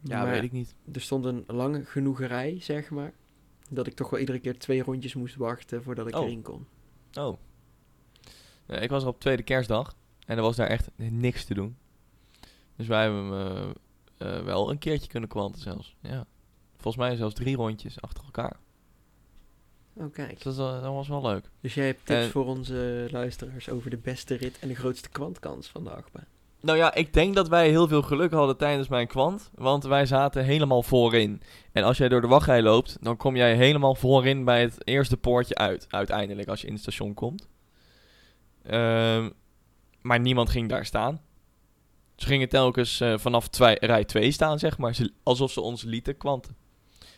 Ja, 0.00 0.22
Maar 0.22 0.30
weet 0.32 0.42
ik 0.42 0.52
niet. 0.52 0.74
er 0.92 1.00
stond 1.00 1.24
een 1.24 1.44
lange 1.46 1.84
genoeg 1.84 2.20
rij, 2.20 2.60
zeg 2.60 2.90
maar. 2.90 3.12
Dat 3.70 3.86
ik 3.86 3.94
toch 3.94 4.10
wel 4.10 4.20
iedere 4.20 4.38
keer 4.38 4.58
twee 4.58 4.82
rondjes 4.82 5.14
moest 5.14 5.36
wachten 5.36 5.82
voordat 5.82 6.08
ik 6.08 6.16
Oh. 6.16 6.24
erin 6.24 6.42
kon. 6.42 6.66
Oh. 7.14 7.38
Nee, 8.66 8.80
ik 8.80 8.90
was 8.90 9.02
er 9.02 9.08
op 9.08 9.20
tweede 9.20 9.42
kerstdag 9.42 9.96
en 10.26 10.36
er 10.36 10.42
was 10.42 10.56
daar 10.56 10.66
echt 10.68 10.90
niks 10.96 11.44
te 11.44 11.54
doen. 11.54 11.76
Dus 12.76 12.86
wij 12.86 13.02
hebben 13.02 13.24
hem 13.32 13.72
eh, 14.18 14.36
eh, 14.38 14.44
wel 14.44 14.70
een 14.70 14.78
keertje 14.78 15.08
kunnen 15.08 15.28
kwanten 15.28 15.60
zelfs. 15.62 15.96
Ja. 16.00 16.26
Volgens 16.76 16.96
mij 16.96 17.16
zelfs 17.16 17.34
drie 17.34 17.56
rondjes 17.56 18.00
achter 18.00 18.24
elkaar. 18.24 18.56
Oh, 19.98 20.12
kijk. 20.12 20.42
Dus 20.42 20.42
dat, 20.42 20.56
was- 20.56 20.82
dat 20.82 20.92
was 20.92 21.08
wel 21.08 21.22
leuk. 21.22 21.44
Dus 21.60 21.74
jij 21.74 21.86
hebt 21.86 22.06
tips 22.06 22.24
En- 22.24 22.30
voor 22.30 22.46
onze 22.46 23.08
luisteraars 23.10 23.68
over 23.70 23.90
de 23.90 23.96
beste 23.96 24.34
rit 24.34 24.58
en 24.58 24.68
de 24.68 24.74
grootste 24.74 25.08
kwantkans 25.08 25.68
van 25.68 25.84
de 25.84 25.90
achtbaan. 25.90 26.26
Nou 26.60 26.78
ja, 26.78 26.94
ik 26.94 27.12
denk 27.12 27.34
dat 27.34 27.48
wij 27.48 27.68
heel 27.68 27.88
veel 27.88 28.02
geluk 28.02 28.32
hadden 28.32 28.56
tijdens 28.56 28.88
mijn 28.88 29.06
kwant. 29.06 29.50
Want 29.54 29.84
wij 29.84 30.06
zaten 30.06 30.44
helemaal 30.44 30.82
voorin. 30.82 31.42
En 31.72 31.82
als 31.84 31.98
jij 31.98 32.08
door 32.08 32.20
de 32.20 32.26
wachtrij 32.26 32.62
loopt, 32.62 32.96
dan 33.00 33.16
kom 33.16 33.36
jij 33.36 33.54
helemaal 33.56 33.94
voorin 33.94 34.44
bij 34.44 34.60
het 34.60 34.86
eerste 34.86 35.16
poortje 35.16 35.54
uit. 35.54 35.86
Uiteindelijk, 35.90 36.48
als 36.48 36.60
je 36.60 36.66
in 36.66 36.72
het 36.72 36.82
station 36.82 37.14
komt. 37.14 37.48
Ehm, 38.62 39.30
maar 40.02 40.20
niemand 40.20 40.50
ging 40.50 40.68
daar 40.68 40.86
staan. 40.86 41.20
Ze 42.16 42.26
gingen 42.26 42.48
telkens 42.48 43.00
eh, 43.00 43.18
vanaf 43.18 43.48
twee, 43.48 43.76
rij 43.80 44.04
2 44.04 44.30
staan, 44.30 44.58
zeg 44.58 44.78
maar. 44.78 44.96
Alsof 45.22 45.50
ze 45.52 45.60
ons 45.60 45.82
lieten 45.82 46.16
kwanten. 46.16 46.56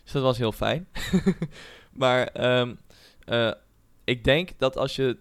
Dus 0.02 0.12
dat 0.12 0.22
was 0.22 0.38
heel 0.38 0.52
fijn. 0.52 0.88
maar 1.90 2.26
ehm, 2.26 2.74
eh, 3.24 3.52
ik 4.04 4.24
denk 4.24 4.50
dat 4.58 4.76
als 4.76 4.96
je 4.96 5.18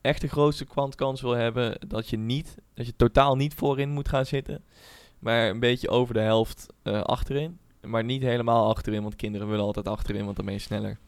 echt 0.00 0.20
de 0.20 0.28
grootste 0.28 0.64
kwantkans 0.64 1.20
wil 1.20 1.32
hebben, 1.32 1.88
dat 1.88 2.08
je 2.08 2.16
niet, 2.16 2.54
dat 2.74 2.86
je 2.86 2.96
totaal 2.96 3.36
niet 3.36 3.54
voorin 3.54 3.90
moet 3.90 4.08
gaan 4.08 4.26
zitten. 4.26 4.64
Maar 5.18 5.48
een 5.48 5.60
beetje 5.60 5.88
over 5.88 6.14
de 6.14 6.20
helft 6.20 6.66
eh, 6.82 7.00
achterin. 7.00 7.58
Maar 7.80 8.04
niet 8.04 8.22
helemaal 8.22 8.68
achterin, 8.68 9.02
want 9.02 9.16
kinderen 9.16 9.48
willen 9.48 9.64
altijd 9.64 9.88
achterin, 9.88 10.24
want 10.24 10.36
dan 10.36 10.44
ben 10.44 10.54
je 10.54 10.60
sneller. 10.60 10.98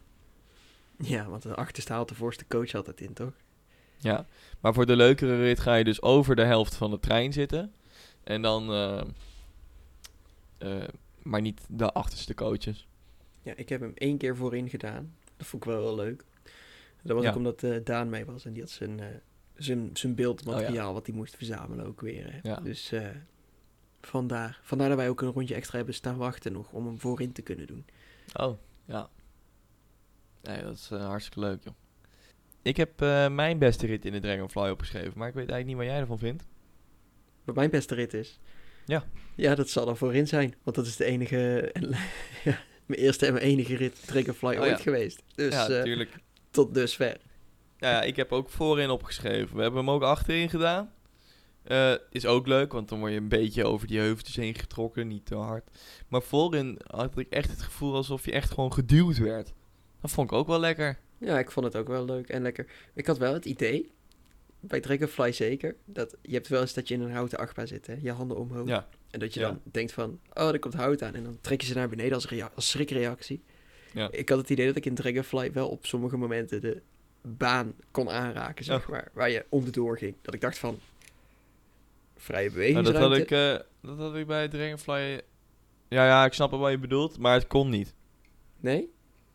Ja, 0.99 1.29
want 1.29 1.43
de 1.43 1.55
achterste 1.55 1.93
haalt 1.93 2.09
de 2.09 2.15
voorste 2.15 2.47
coach 2.47 2.75
altijd 2.75 3.01
in, 3.01 3.13
toch? 3.13 3.33
Ja, 3.99 4.27
maar 4.61 4.75
voor 4.75 4.87
de 4.87 4.97
leukere 4.97 5.37
rit 5.37 5.61
ga 5.61 5.75
je 5.75 5.85
dus 5.85 6.03
over 6.03 6.37
de 6.37 6.45
helft 6.45 6.75
van 6.75 6.91
de 6.91 7.01
trein 7.01 7.33
zitten. 7.33 7.73
En 8.25 8.43
dan, 8.43 8.73
eh, 10.59 10.85
maar 11.23 11.41
niet 11.41 11.61
de 11.69 11.93
achterste 11.93 12.35
coaches. 12.35 12.87
Ja, 13.43 13.53
ik 13.57 13.69
heb 13.69 13.81
hem 13.81 13.93
één 13.95 14.19
keer 14.19 14.37
voorin 14.37 14.69
gedaan. 14.69 15.15
Dat 15.37 15.47
vond 15.47 15.65
ik 15.65 15.71
wel 15.71 15.81
heel 15.81 15.95
leuk. 15.95 16.25
Dat 17.03 17.15
was 17.17 17.25
Ja. 17.25 17.31
ook 17.31 17.37
omdat 17.37 17.63
eh, 17.63 17.77
Daan 17.85 18.09
mee 18.09 18.25
was 18.25 18.45
en 18.45 18.53
die 18.53 18.63
had 18.63 18.71
zijn, 18.71 19.01
eh, 19.01 19.07
zijn, 19.55 19.91
zijn 19.93 20.15
beeldmateriaal 20.15 20.93
wat 20.93 21.07
hij 21.07 21.15
moest 21.15 21.37
verzamelen 21.37 21.87
ook 21.87 22.01
weer. 22.01 22.33
Hè. 22.33 22.39
Ja. 22.49 22.57
Dus 22.61 22.93
eh, 22.93 23.09
vandaar. 24.01 24.61
vandaar 24.63 24.89
dat 24.89 24.97
wij 24.97 25.09
ook 25.09 25.21
een 25.23 25.31
rondje 25.33 25.55
extra 25.55 25.77
hebben 25.77 25.95
staan 25.95 26.17
wachten 26.17 26.53
nog 26.53 26.73
om 26.73 26.87
hem 26.87 27.01
voorin 27.01 27.33
te 27.33 27.43
kunnen 27.43 27.67
doen. 27.67 27.85
Oh, 28.35 28.59
ja. 28.85 29.11
Nee, 30.43 30.63
dat 30.63 30.75
is 30.75 30.89
hartstikke 30.89 31.41
leuk, 31.41 31.65
joh. 31.65 31.75
Ik 32.63 32.77
heb 32.77 32.99
mijn 33.33 33.59
beste 33.59 33.87
rit 33.87 34.05
in 34.05 34.13
de 34.13 34.21
Dragonfly 34.21 34.69
opgeschreven, 34.71 35.13
maar 35.19 35.29
ik 35.29 35.35
weet 35.35 35.51
eigenlijk 35.51 35.67
niet 35.67 35.77
wat 35.77 35.87
jij 35.87 36.01
ervan 36.01 36.19
vindt. 36.19 36.47
Wat 37.45 37.55
mijn 37.55 37.71
beste 37.71 37.95
rit 37.95 38.15
is. 38.15 38.41
Ja. 38.87 39.05
Ja, 39.37 39.55
dat 39.55 39.69
zal 39.69 39.89
er 39.89 39.97
voorin 39.97 40.29
zijn. 40.29 40.55
Want 40.63 40.77
dat 40.77 40.87
is 40.87 40.97
de 40.97 41.05
enige, 41.05 41.73
ja, 42.45 42.59
mijn 42.93 43.05
eerste 43.05 43.27
en 43.27 43.33
mijn 43.33 43.45
enige 43.45 43.77
rit 43.77 44.07
Dragonfly 44.07 44.57
Oh, 44.57 44.61
ooit 44.61 44.81
geweest. 44.81 45.23
Dus 45.35 45.53
ja, 45.53 45.63
eh, 45.63 45.69
natuurlijk. 45.69 46.17
tot 46.51 46.75
dusver. 46.75 47.17
Ja, 47.79 47.91
ja, 47.91 48.03
ik 48.03 48.17
heb 48.17 48.33
ook 48.33 48.51
voorin 48.51 48.91
opgeschreven. 48.91 49.57
We 49.57 49.63
hebben 49.63 49.81
hem 49.81 49.91
ook 49.91 50.03
achterin 50.03 50.51
gedaan. 50.51 50.93
Eh, 51.63 51.95
is 52.11 52.27
ook 52.27 52.47
leuk, 52.47 52.73
want 52.73 52.89
dan 52.89 52.99
word 52.99 53.13
je 53.13 53.19
een 53.19 53.29
beetje 53.29 53.65
over 53.65 53.87
die 53.87 53.99
heuveltjes 53.99 54.37
heen 54.37 54.55
getrokken, 54.55 55.09
niet 55.09 55.27
te 55.27 55.35
hard. 55.35 55.71
Maar 56.09 56.23
voorin 56.23 56.79
had 56.87 57.19
ik 57.19 57.31
echt 57.31 57.51
het 57.51 57.63
gevoel 57.63 57.95
alsof 57.95 58.25
je 58.25 58.33
echt 58.33 58.51
gewoon 58.51 58.73
geduwd 58.73 59.19
werd. 59.19 59.53
Dat 60.01 60.11
vond 60.11 60.31
ik 60.31 60.37
ook 60.37 60.47
wel 60.47 60.61
lekker. 60.61 60.99
Ja, 61.19 61.39
ik 61.39 61.51
vond 61.51 61.67
het 61.67 61.77
ook 61.77 61.89
wel 61.89 62.05
leuk 62.05 62.29
en 62.29 62.43
lekker. 62.43 62.67
Ik 62.95 63.07
had 63.07 63.19
wel 63.19 63.33
het 63.33 63.45
idee, 63.45 63.93
bij 64.61 64.81
Dragonfly 64.81 65.33
zeker, 65.33 65.77
dat 65.85 66.17
je 66.23 66.35
hebt 66.35 66.49
wel 66.49 66.61
eens 66.61 66.75
dat 66.75 66.89
je 66.89 66.95
in 66.95 67.01
een 67.01 67.13
houten 67.13 67.39
achtbaan 67.39 67.67
zit, 67.67 67.87
hè? 67.87 67.95
je 68.01 68.13
handen 68.13 68.37
omhoog. 68.37 68.69
Ja, 68.69 68.89
En 69.13 69.19
dat 69.21 69.35
je 69.35 69.41
Ja. 69.41 69.47
dan 69.47 69.61
denkt 69.65 69.93
van, 69.93 70.21
oh, 70.35 70.49
er 70.49 70.59
komt 70.59 70.75
hout 70.75 71.03
aan. 71.03 71.15
En 71.15 71.25
dan 71.25 71.39
trek 71.41 71.61
je 71.61 71.67
ze 71.67 71.75
naar 71.75 71.89
beneden 71.89 72.15
als, 72.15 72.29
rea- 72.29 72.51
als 72.55 72.71
schrikreactie. 72.71 73.43
Ja. 73.93 74.09
Ik 74.11 74.29
had 74.29 74.39
het 74.39 74.51
idee 74.51 74.67
dat 74.67 74.77
ik 74.77 74.87
in 74.87 74.95
Dragonfly 74.95 75.53
wel 75.53 75.69
op 75.69 75.87
sommige 75.87 76.17
momenten 76.17 76.61
de 76.61 76.81
baan 77.23 77.75
kon 77.91 78.11
aanraken, 78.11 78.65
zeg 78.65 78.89
maar. 78.89 79.09
Waar 79.13 79.31
je 79.31 79.45
onderdoor 79.49 79.99
ging. 79.99 80.15
Dat 80.23 80.35
ik 80.35 80.41
dacht 80.41 80.59
van, 80.59 80.79
vrije 82.17 82.43
nou, 82.51 82.53
bewegingsruimte. 82.55 83.01
dat, 83.01 83.11
had 83.11 83.19
ik, 83.19 83.31
eh, 83.31 83.67
dat 83.91 83.99
had 83.99 84.15
ik 84.17 84.27
bij 84.27 84.49
Dragonfly... 84.49 85.21
Ja, 85.89 86.07
ja, 86.07 86.25
ik 86.25 86.33
snap 86.33 86.51
wel 86.51 86.59
wat 86.61 86.71
je 86.71 86.79
bedoelt, 86.79 87.19
maar 87.19 87.35
het 87.35 87.47
kon 87.47 87.69
niet. 87.69 87.95
Nee? 88.61 88.91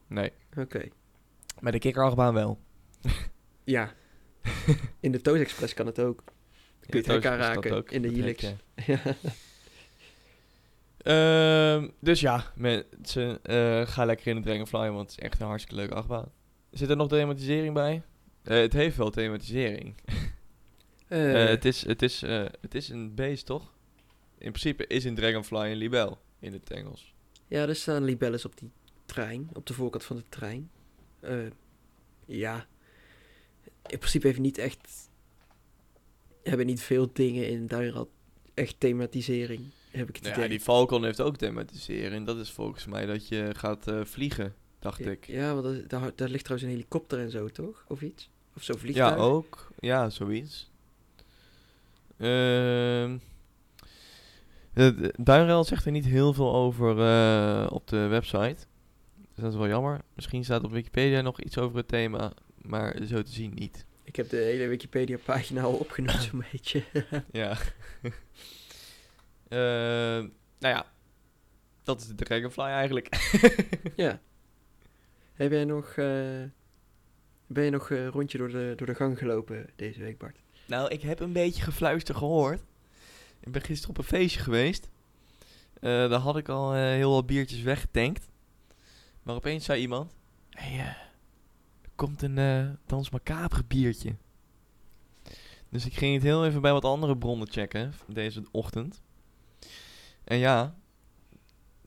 Nee. 0.07 0.31
Oké. 0.57 0.87
Bij 1.61 1.71
de 1.71 1.79
kikkerachtbaan 1.79 2.33
wel. 2.33 2.59
Ja. 3.63 3.93
in 4.99 5.11
de 5.11 5.21
Toos 5.21 5.39
Express 5.39 5.73
kan 5.73 5.85
het 5.85 5.99
ook. 5.99 6.23
Kun 6.79 6.89
je 6.89 6.97
het 6.97 7.23
hek 7.23 7.25
aanraken 7.25 7.85
in 7.87 8.01
de 8.01 8.07
helix. 8.07 8.53
Ja. 8.85 8.99
Ehm, 11.07 11.87
dus 11.99 12.19
ja, 12.19 12.51
mensen, 12.55 13.43
eh 13.43 13.87
ga 13.87 14.05
lekker 14.05 14.27
in 14.27 14.35
de 14.35 14.41
Dragonfly, 14.41 14.91
want 14.91 15.11
het 15.11 15.19
is 15.19 15.25
echt 15.25 15.39
een 15.39 15.47
hartstikke 15.47 15.79
leuke 15.79 15.93
achtbaan. 15.93 16.31
Zit 16.71 16.89
er 16.89 16.95
nog 16.95 17.07
thematisering 17.07 17.73
bij? 17.73 18.03
Eh, 18.43 18.57
het 18.57 18.73
heeft 18.73 18.97
wel 18.97 19.09
thematisering. 19.09 19.95
Eh, 21.07 21.45
het, 21.45 21.65
is, 21.65 21.85
het, 21.85 22.01
is, 22.01 22.23
eh, 22.23 22.45
het 22.61 22.75
is 22.75 22.89
een 22.89 23.15
beest, 23.15 23.45
toch? 23.45 23.73
In 24.37 24.51
principe 24.51 24.87
is 24.87 25.03
een 25.03 25.15
Dragonfly 25.15 25.71
een 25.71 25.77
libel 25.77 26.19
in 26.39 26.53
het 26.53 26.71
Engels. 26.71 27.13
Ja, 27.47 27.67
er 27.67 27.75
staan 27.75 28.03
libelles 28.03 28.45
op 28.45 28.57
die 28.57 28.71
trein, 29.05 29.49
op 29.53 29.65
de 29.65 29.73
voorkant 29.73 30.03
van 30.03 30.15
de 30.15 30.23
trein. 30.29 30.71
Eh, 31.19 31.37
ja, 32.25 32.67
in 33.85 33.97
principe 33.97 34.27
heeft 34.27 34.39
niet 34.39 34.57
echt, 34.57 35.09
hebben 36.43 36.65
niet 36.65 36.81
veel 36.81 37.09
dingen 37.13 37.49
in 37.49 37.67
Duinrad 37.67 38.09
echt 38.53 38.79
thematisering, 38.79 39.61
heb 39.91 40.09
ik 40.09 40.15
het 40.15 40.23
Nou 40.23 40.33
idee. 40.35 40.43
ja, 40.43 40.49
die 40.49 40.59
Falcon 40.59 41.03
heeft 41.03 41.21
ook 41.21 41.37
thematisering. 41.37 42.25
Dat 42.25 42.37
is 42.37 42.51
volgens 42.51 42.85
mij 42.85 43.05
dat 43.05 43.27
je 43.27 43.49
gaat 43.55 43.87
eh, 43.87 43.99
vliegen, 44.03 44.53
dacht 44.79 45.03
Ja, 45.03 45.11
ik. 45.11 45.27
Ja, 45.27 45.53
want 45.55 45.65
daar, 45.65 45.87
daar, 46.01 46.11
daar 46.15 46.29
ligt 46.29 46.43
trouwens 46.43 46.69
een 46.71 46.75
helikopter 46.77 47.19
en 47.19 47.31
zo, 47.31 47.47
toch? 47.47 47.85
Of 47.87 48.01
iets? 48.01 48.29
Of 48.55 48.63
Ja, 48.67 48.77
vliegtuig? 48.77 49.17
ook. 49.17 49.67
Ja, 49.79 50.09
zoiets. 50.09 50.69
Ehm 52.17 53.17
Duinrail 55.17 55.63
zegt 55.63 55.85
er 55.85 55.91
niet 55.91 56.05
heel 56.05 56.33
veel 56.33 56.55
over 56.55 56.99
eh, 57.01 57.67
op 57.71 57.87
de 57.87 58.07
website. 58.07 58.55
Dus 59.15 59.43
dat 59.43 59.51
is 59.51 59.57
wel 59.57 59.67
jammer. 59.67 60.01
Misschien 60.13 60.43
staat 60.43 60.63
op 60.63 60.71
Wikipedia 60.71 61.21
nog 61.21 61.41
iets 61.41 61.57
over 61.57 61.77
het 61.77 61.87
thema, 61.87 62.31
maar 62.61 62.95
zo 63.07 63.21
te 63.21 63.31
zien 63.31 63.51
niet. 63.55 63.85
Ik 64.03 64.15
heb 64.15 64.29
de 64.29 64.37
hele 64.37 64.67
Wikipedia-pagina 64.67 65.61
al 65.61 65.73
opgenoemd, 65.73 66.21
zo'n 66.31 66.43
beetje. 66.51 66.83
Ja. 67.31 67.57
Ehm, 69.49 70.27
nou 70.59 70.75
ja, 70.75 70.85
dat 71.83 72.01
is 72.01 72.07
de 72.07 72.15
Dragonfly 72.15 72.63
eigenlijk. 72.63 73.31
ja. 73.95 74.21
Heb 75.33 75.51
jij 75.51 75.65
nog, 75.65 75.87
eh, 75.87 76.43
ben 77.47 77.63
je 77.63 77.69
nog 77.69 77.89
een 77.89 78.07
rondje 78.07 78.37
door 78.37 78.49
de, 78.49 78.73
door 78.75 78.87
de 78.87 78.95
gang 78.95 79.17
gelopen 79.17 79.69
deze 79.75 79.99
week, 79.99 80.17
Bart? 80.17 80.37
Nou, 80.67 80.89
ik 80.89 81.01
heb 81.01 81.19
een 81.19 81.33
beetje 81.33 81.63
gefluister 81.63 82.15
gehoord. 82.15 82.61
Ik 83.39 83.51
ben 83.51 83.61
gisteren 83.61 83.89
op 83.89 83.97
een 83.97 84.03
feestje 84.03 84.39
geweest. 84.39 84.89
Eh, 85.73 86.09
daar 86.09 86.19
had 86.19 86.37
ik 86.37 86.49
al 86.49 86.73
eh, 86.73 86.79
heel 86.79 87.11
wat 87.11 87.25
biertjes 87.25 87.61
weggetankt. 87.61 88.29
Maar 89.23 89.35
opeens 89.35 89.65
zei 89.65 89.81
iemand... 89.81 90.15
Hé, 90.49 90.69
hey, 90.69 90.79
eh, 90.79 90.85
er 91.81 91.89
komt 91.95 92.21
een 92.21 92.37
eh 92.37 92.69
Dans 92.85 93.09
Macabre 93.09 93.63
biertje. 93.67 94.15
Dus 95.69 95.85
ik 95.85 95.93
ging 95.93 96.13
het 96.13 96.23
heel 96.23 96.45
even 96.45 96.61
bij 96.61 96.71
wat 96.71 96.85
andere 96.85 97.17
bronnen 97.17 97.51
checken 97.51 97.93
deze 98.07 98.43
ochtend. 98.51 99.01
En 100.27 100.37
ja, 100.37 100.75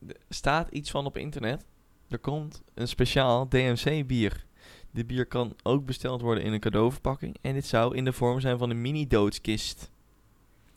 er 0.07 0.16
staat 0.28 0.68
iets 0.68 0.91
van 0.91 1.07
op 1.07 1.16
internet. 1.16 1.64
Er 2.09 2.18
komt 2.18 2.62
een 2.74 2.88
speciaal 2.88 3.49
DMC 3.49 4.07
bier. 4.07 4.45
Dit 4.91 5.07
bier 5.07 5.26
kan 5.26 5.57
ook 5.62 5.84
besteld 5.84 6.20
worden 6.20 6.45
in 6.45 6.53
een 6.53 6.61
cadeauverpakking. 6.61 7.36
En 7.41 7.55
dit 7.55 7.66
zou 7.66 7.97
in 7.97 8.05
de 8.05 8.12
vorm 8.12 8.41
zijn 8.41 8.59
van 8.59 8.70
een 8.70 8.80
mini-doodskist. 8.80 9.91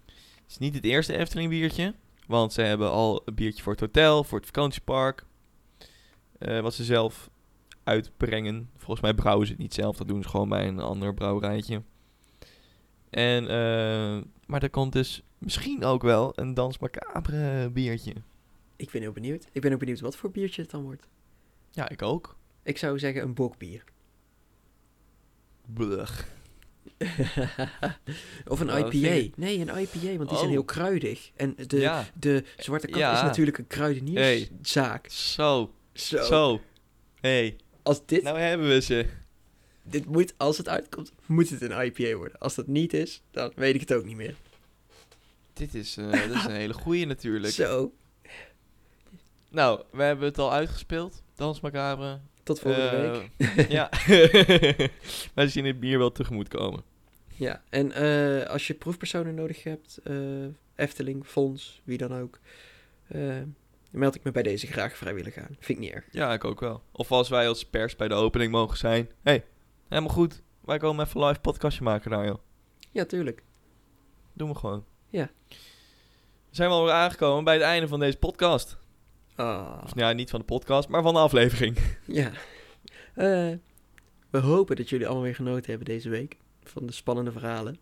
Het 0.06 0.52
is 0.52 0.58
niet 0.58 0.76
het 0.76 0.84
eerste 0.84 1.18
Efteling 1.18 1.50
biertje. 1.50 1.96
Want 2.28 2.54
ze 2.54 2.62
hebben 2.62 2.92
al 2.92 3.22
een 3.26 3.36
biertje 3.36 3.64
voor 3.64 3.72
het 3.72 3.82
hotel, 3.82 4.24
voor 4.24 4.38
het 4.38 4.48
vakantiepark. 4.48 5.26
eh, 6.40 6.60
wat 6.60 6.74
ze 6.74 6.84
zelf 6.84 7.30
uitbrengen. 7.84 8.70
Volgens 8.78 9.02
mij 9.02 9.14
brouwen 9.14 9.46
ze 9.46 9.52
het 9.54 9.62
niet 9.62 9.74
zelf. 9.74 9.98
Dat 9.98 10.08
doen 10.08 10.24
ze 10.24 10.30
gewoon 10.30 10.50
bij 10.50 10.68
een 10.68 10.80
ander 10.80 11.14
brouwerijtje. 11.14 11.82
En, 13.10 13.48
eh, 13.48 14.22
maar 14.46 14.64
er 14.64 14.70
komt 14.70 14.94
dus 14.94 15.24
misschien 15.44 15.84
ook 15.84 16.02
wel 16.02 16.32
een 16.36 16.54
Dans 16.54 16.78
Macabre 16.78 17.70
biertje. 17.70 18.14
Ik 18.76 18.92
ben 18.92 19.02
heel 19.02 19.12
benieuwd. 19.12 19.48
Ik 19.52 19.62
ben 19.62 19.74
ook 19.74 19.80
benieuwd 19.80 20.00
wat 20.00 20.16
voor 20.16 20.32
biertje 20.32 20.62
het 20.62 20.72
dan 20.72 20.84
wordt. 20.84 21.08
Ja, 21.72 21.90
ik 21.90 22.02
ook. 22.02 22.36
Ik 22.64 22.78
zou 22.78 23.00
zeggen 23.00 23.22
een 23.22 23.34
bokbier. 23.34 23.84
Blech. 25.74 26.28
of 28.48 28.60
een 28.60 28.68
dat 28.68 28.94
IPA. 28.94 29.32
Nee, 29.36 29.60
een 29.60 29.78
IPA, 29.78 30.18
want 30.18 30.20
die 30.20 30.30
Oh. 30.30 30.38
zijn 30.38 30.50
heel 30.50 30.64
kruidig. 30.64 31.32
En 31.36 31.56
de, 31.68 31.80
ja, 31.80 32.06
de 32.20 32.44
Zwarte 32.58 32.88
Kat 32.88 33.00
Ja. 33.00 33.16
is 33.16 33.22
natuurlijk 33.22 33.58
een 33.58 33.68
kruidenierszaak. 33.68 35.08
zo, 35.08 35.74
Zo. 35.94 36.24
zo. 36.24 36.62
hey, 37.20 37.56
Als 37.84 38.06
dit, 38.06 38.24
nou 38.24 38.40
hebben 38.40 38.68
we 38.68 38.82
ze. 38.82 39.06
dit 39.84 40.06
moet, 40.06 40.34
als 40.38 40.58
het 40.58 40.70
uitkomt, 40.70 41.12
moet 41.26 41.50
het 41.50 41.62
een 41.62 41.86
IPA 41.86 42.16
worden. 42.16 42.40
Als 42.40 42.56
dat 42.56 42.68
niet 42.68 42.94
is, 42.94 43.22
dan 43.32 43.52
weet 43.56 43.76
ik 43.76 43.82
het 43.82 43.94
ook 43.94 44.06
niet 44.06 44.16
meer. 44.16 44.36
Dit 45.54 45.76
is, 45.76 45.98
eh, 45.98 46.12
dat 46.12 46.36
is 46.36 46.46
een 46.46 46.52
hele 46.52 46.74
goeie 46.74 47.06
natuurlijk. 47.06 47.54
Zo, 47.54 47.94
Nou, 49.50 49.84
we 49.92 50.04
hebben 50.04 50.26
het 50.26 50.38
al 50.38 50.52
uitgespeeld. 50.52 51.24
Dans 51.36 51.60
Macabre. 51.60 52.20
tot 52.44 52.60
volgende 52.60 52.88
Eh, 52.90 53.12
week. 53.58 53.70
ja. 53.78 53.90
Wij 55.36 55.48
zien 55.48 55.66
het 55.66 55.80
bier 55.80 55.98
wel 55.98 56.12
tegemoet 56.12 56.48
komen. 56.48 56.84
Ja, 57.36 57.64
en 57.70 57.92
eh, 57.92 58.50
als 58.50 58.68
je 58.68 58.74
proefpersonen 58.74 59.36
nodig 59.36 59.64
hebt, 59.64 60.00
Efteling, 60.76 61.26
Fonds, 61.26 61.82
wie 61.84 61.98
dan 61.98 62.14
ook, 62.14 62.40
meld 63.92 64.16
ik 64.16 64.24
me 64.24 64.32
bij 64.32 64.44
deze 64.44 64.68
graag 64.68 64.98
vrijwillig 64.98 65.38
aan. 65.38 65.56
Vind 65.60 65.68
ik 65.68 65.80
niet 65.80 65.92
erg. 65.92 66.06
Ja, 66.12 66.34
ik 66.34 66.44
ook 66.44 66.60
wel. 66.60 66.84
Of 66.92 67.12
als 67.12 67.30
wij 67.30 67.48
als 67.48 67.66
pers 67.66 67.96
bij 67.96 68.08
de 68.08 68.14
opening 68.14 68.52
mogen 68.52 68.78
zijn. 68.78 69.10
hey, 69.22 69.46
helemaal 69.90 70.14
goed. 70.14 70.42
Wij 70.62 70.78
komen 70.78 71.06
even 71.06 71.26
live 71.26 71.40
podcastje 71.40 71.84
maken 71.84 72.12
daar, 72.12 72.26
joh. 72.26 72.38
Ja, 72.92 73.06
tuurlijk. 73.06 73.44
Doen 74.34 74.50
we 74.50 74.56
gewoon. 74.56 74.86
Ja. 75.14 75.30
Zijn 76.50 76.70
we 76.70 76.76
alweer 76.76 76.94
aangekomen 76.94 77.44
bij 77.44 77.54
het 77.54 77.64
einde 77.64 77.88
van 77.88 78.00
deze 78.00 78.18
podcast. 78.18 78.78
Ah, 79.36 79.82
Of, 79.84 79.92
ja, 79.96 80.12
niet 80.12 80.30
van 80.30 80.40
de 80.40 80.46
podcast, 80.46 80.88
maar 80.90 81.02
van 81.02 81.14
de 81.14 81.20
aflevering. 81.20 81.78
ja. 82.06 82.32
Eh, 83.16 83.52
we 84.30 84.38
hopen 84.40 84.76
dat 84.76 84.90
jullie 84.90 85.06
allemaal 85.06 85.24
weer 85.24 85.36
genoten 85.36 85.70
hebben 85.70 85.86
deze 85.88 86.10
week 86.10 86.38
van 86.64 86.86
de 86.86 86.92
spannende 86.94 87.32
verhalen. 87.32 87.78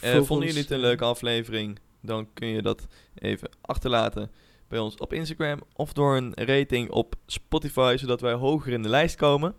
Eh, 0.00 0.10
vonden 0.12 0.30
ons- 0.30 0.44
jullie 0.44 0.60
het 0.62 0.70
een 0.70 0.78
leuke 0.78 1.04
aflevering? 1.04 1.78
Dan 2.00 2.28
kun 2.32 2.48
je 2.48 2.62
dat 2.62 2.86
even 3.14 3.48
achterlaten 3.60 4.30
bij 4.68 4.78
ons 4.78 4.94
op 4.96 5.12
Instagram 5.12 5.60
of 5.74 5.92
door 5.92 6.16
een 6.16 6.32
rating 6.34 6.90
op 6.90 7.14
Spotify, 7.26 7.96
zodat 7.98 8.20
wij 8.20 8.32
hoger 8.32 8.72
in 8.72 8.82
de 8.82 8.88
lijst 8.88 9.16
komen. 9.16 9.54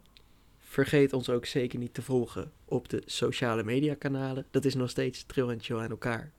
Vergeet 0.78 1.14
ons 1.14 1.30
ook 1.30 1.46
zeker 1.46 1.80
niet 1.80 1.94
te 1.94 2.02
volgen 2.02 2.52
op 2.66 2.90
de 2.90 3.02
sociale 3.06 3.64
media 3.64 3.94
kanalen. 3.94 4.46
Dat 4.52 4.66
is 4.66 4.76
nog 4.76 4.90
steeds 4.90 5.24
Trill 5.24 5.50
en 5.50 5.62
Chill 5.62 5.78
aan 5.78 5.90
elkaar. 5.90 6.32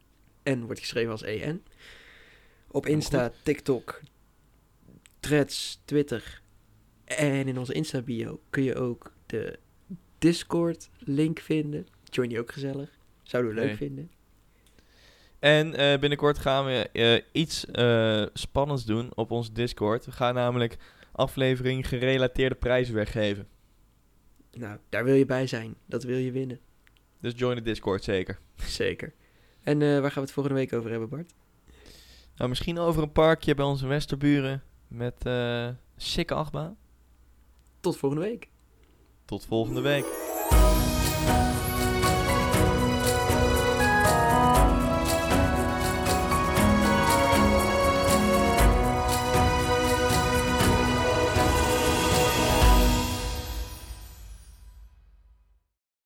En 0.42 0.64
wordt 0.64 0.80
geschreven 0.80 1.10
als 1.10 1.22
EN. 1.22 1.64
Op 2.68 2.86
Insta, 2.86 3.32
TikTok, 3.42 4.00
Threads, 5.20 5.80
Twitter. 5.84 6.42
En 7.04 7.48
in 7.48 7.58
onze 7.58 7.72
Insta 7.72 8.02
bio 8.02 8.40
kun 8.50 8.62
je 8.62 8.74
ook 8.74 9.12
de 9.26 9.58
Discord 10.18 10.88
link 10.98 11.38
vinden. 11.38 11.86
Join 12.04 12.28
die 12.28 12.40
ook 12.40 12.52
gezellig. 12.52 12.90
Zouden 13.22 13.54
we 13.54 13.60
leuk 13.60 13.68
Nee. 13.68 13.76
vinden. 13.76 14.10
En 15.38 15.74
eh, 15.74 15.98
binnenkort 15.98 16.38
gaan 16.38 16.64
we 16.64 16.88
eh, 16.92 17.22
iets 17.32 17.66
eh, 17.66 18.26
spannends 18.32 18.84
doen 18.84 19.10
op 19.14 19.30
ons 19.30 19.52
Discord. 19.52 20.04
We 20.04 20.12
gaan 20.12 20.34
namelijk 20.34 20.76
aflevering 21.12 21.88
gerelateerde 21.88 22.54
prijzen 22.54 22.94
weggeven. 22.94 23.48
Nou, 24.52 24.78
daar 24.88 25.04
wil 25.04 25.14
je 25.14 25.26
bij 25.26 25.46
zijn. 25.46 25.74
Dat 25.86 26.02
wil 26.02 26.16
je 26.16 26.32
winnen. 26.32 26.60
Dus 27.20 27.32
join 27.36 27.56
de 27.56 27.62
Discord 27.62 28.04
zeker. 28.04 28.38
Zeker. 28.56 29.14
En 29.62 29.82
eh, 29.82 29.88
waar 29.88 30.10
gaan 30.10 30.14
we 30.14 30.20
het 30.20 30.32
volgende 30.32 30.58
week 30.58 30.72
over 30.72 30.90
hebben, 30.90 31.08
Bart? 31.08 31.34
Nou, 32.36 32.48
misschien 32.48 32.78
over 32.78 33.02
een 33.02 33.12
parkje 33.12 33.54
bij 33.54 33.64
onze 33.64 33.86
Westerburen 33.86 34.62
met 34.88 35.26
eh 35.26 35.68
sikke 35.96 36.34
achtbaan. 36.34 36.76
Tot 37.80 37.96
volgende 37.96 38.24
week. 38.24 38.48
Tot 39.24 39.44
volgende 39.44 39.80
week. 39.80 40.27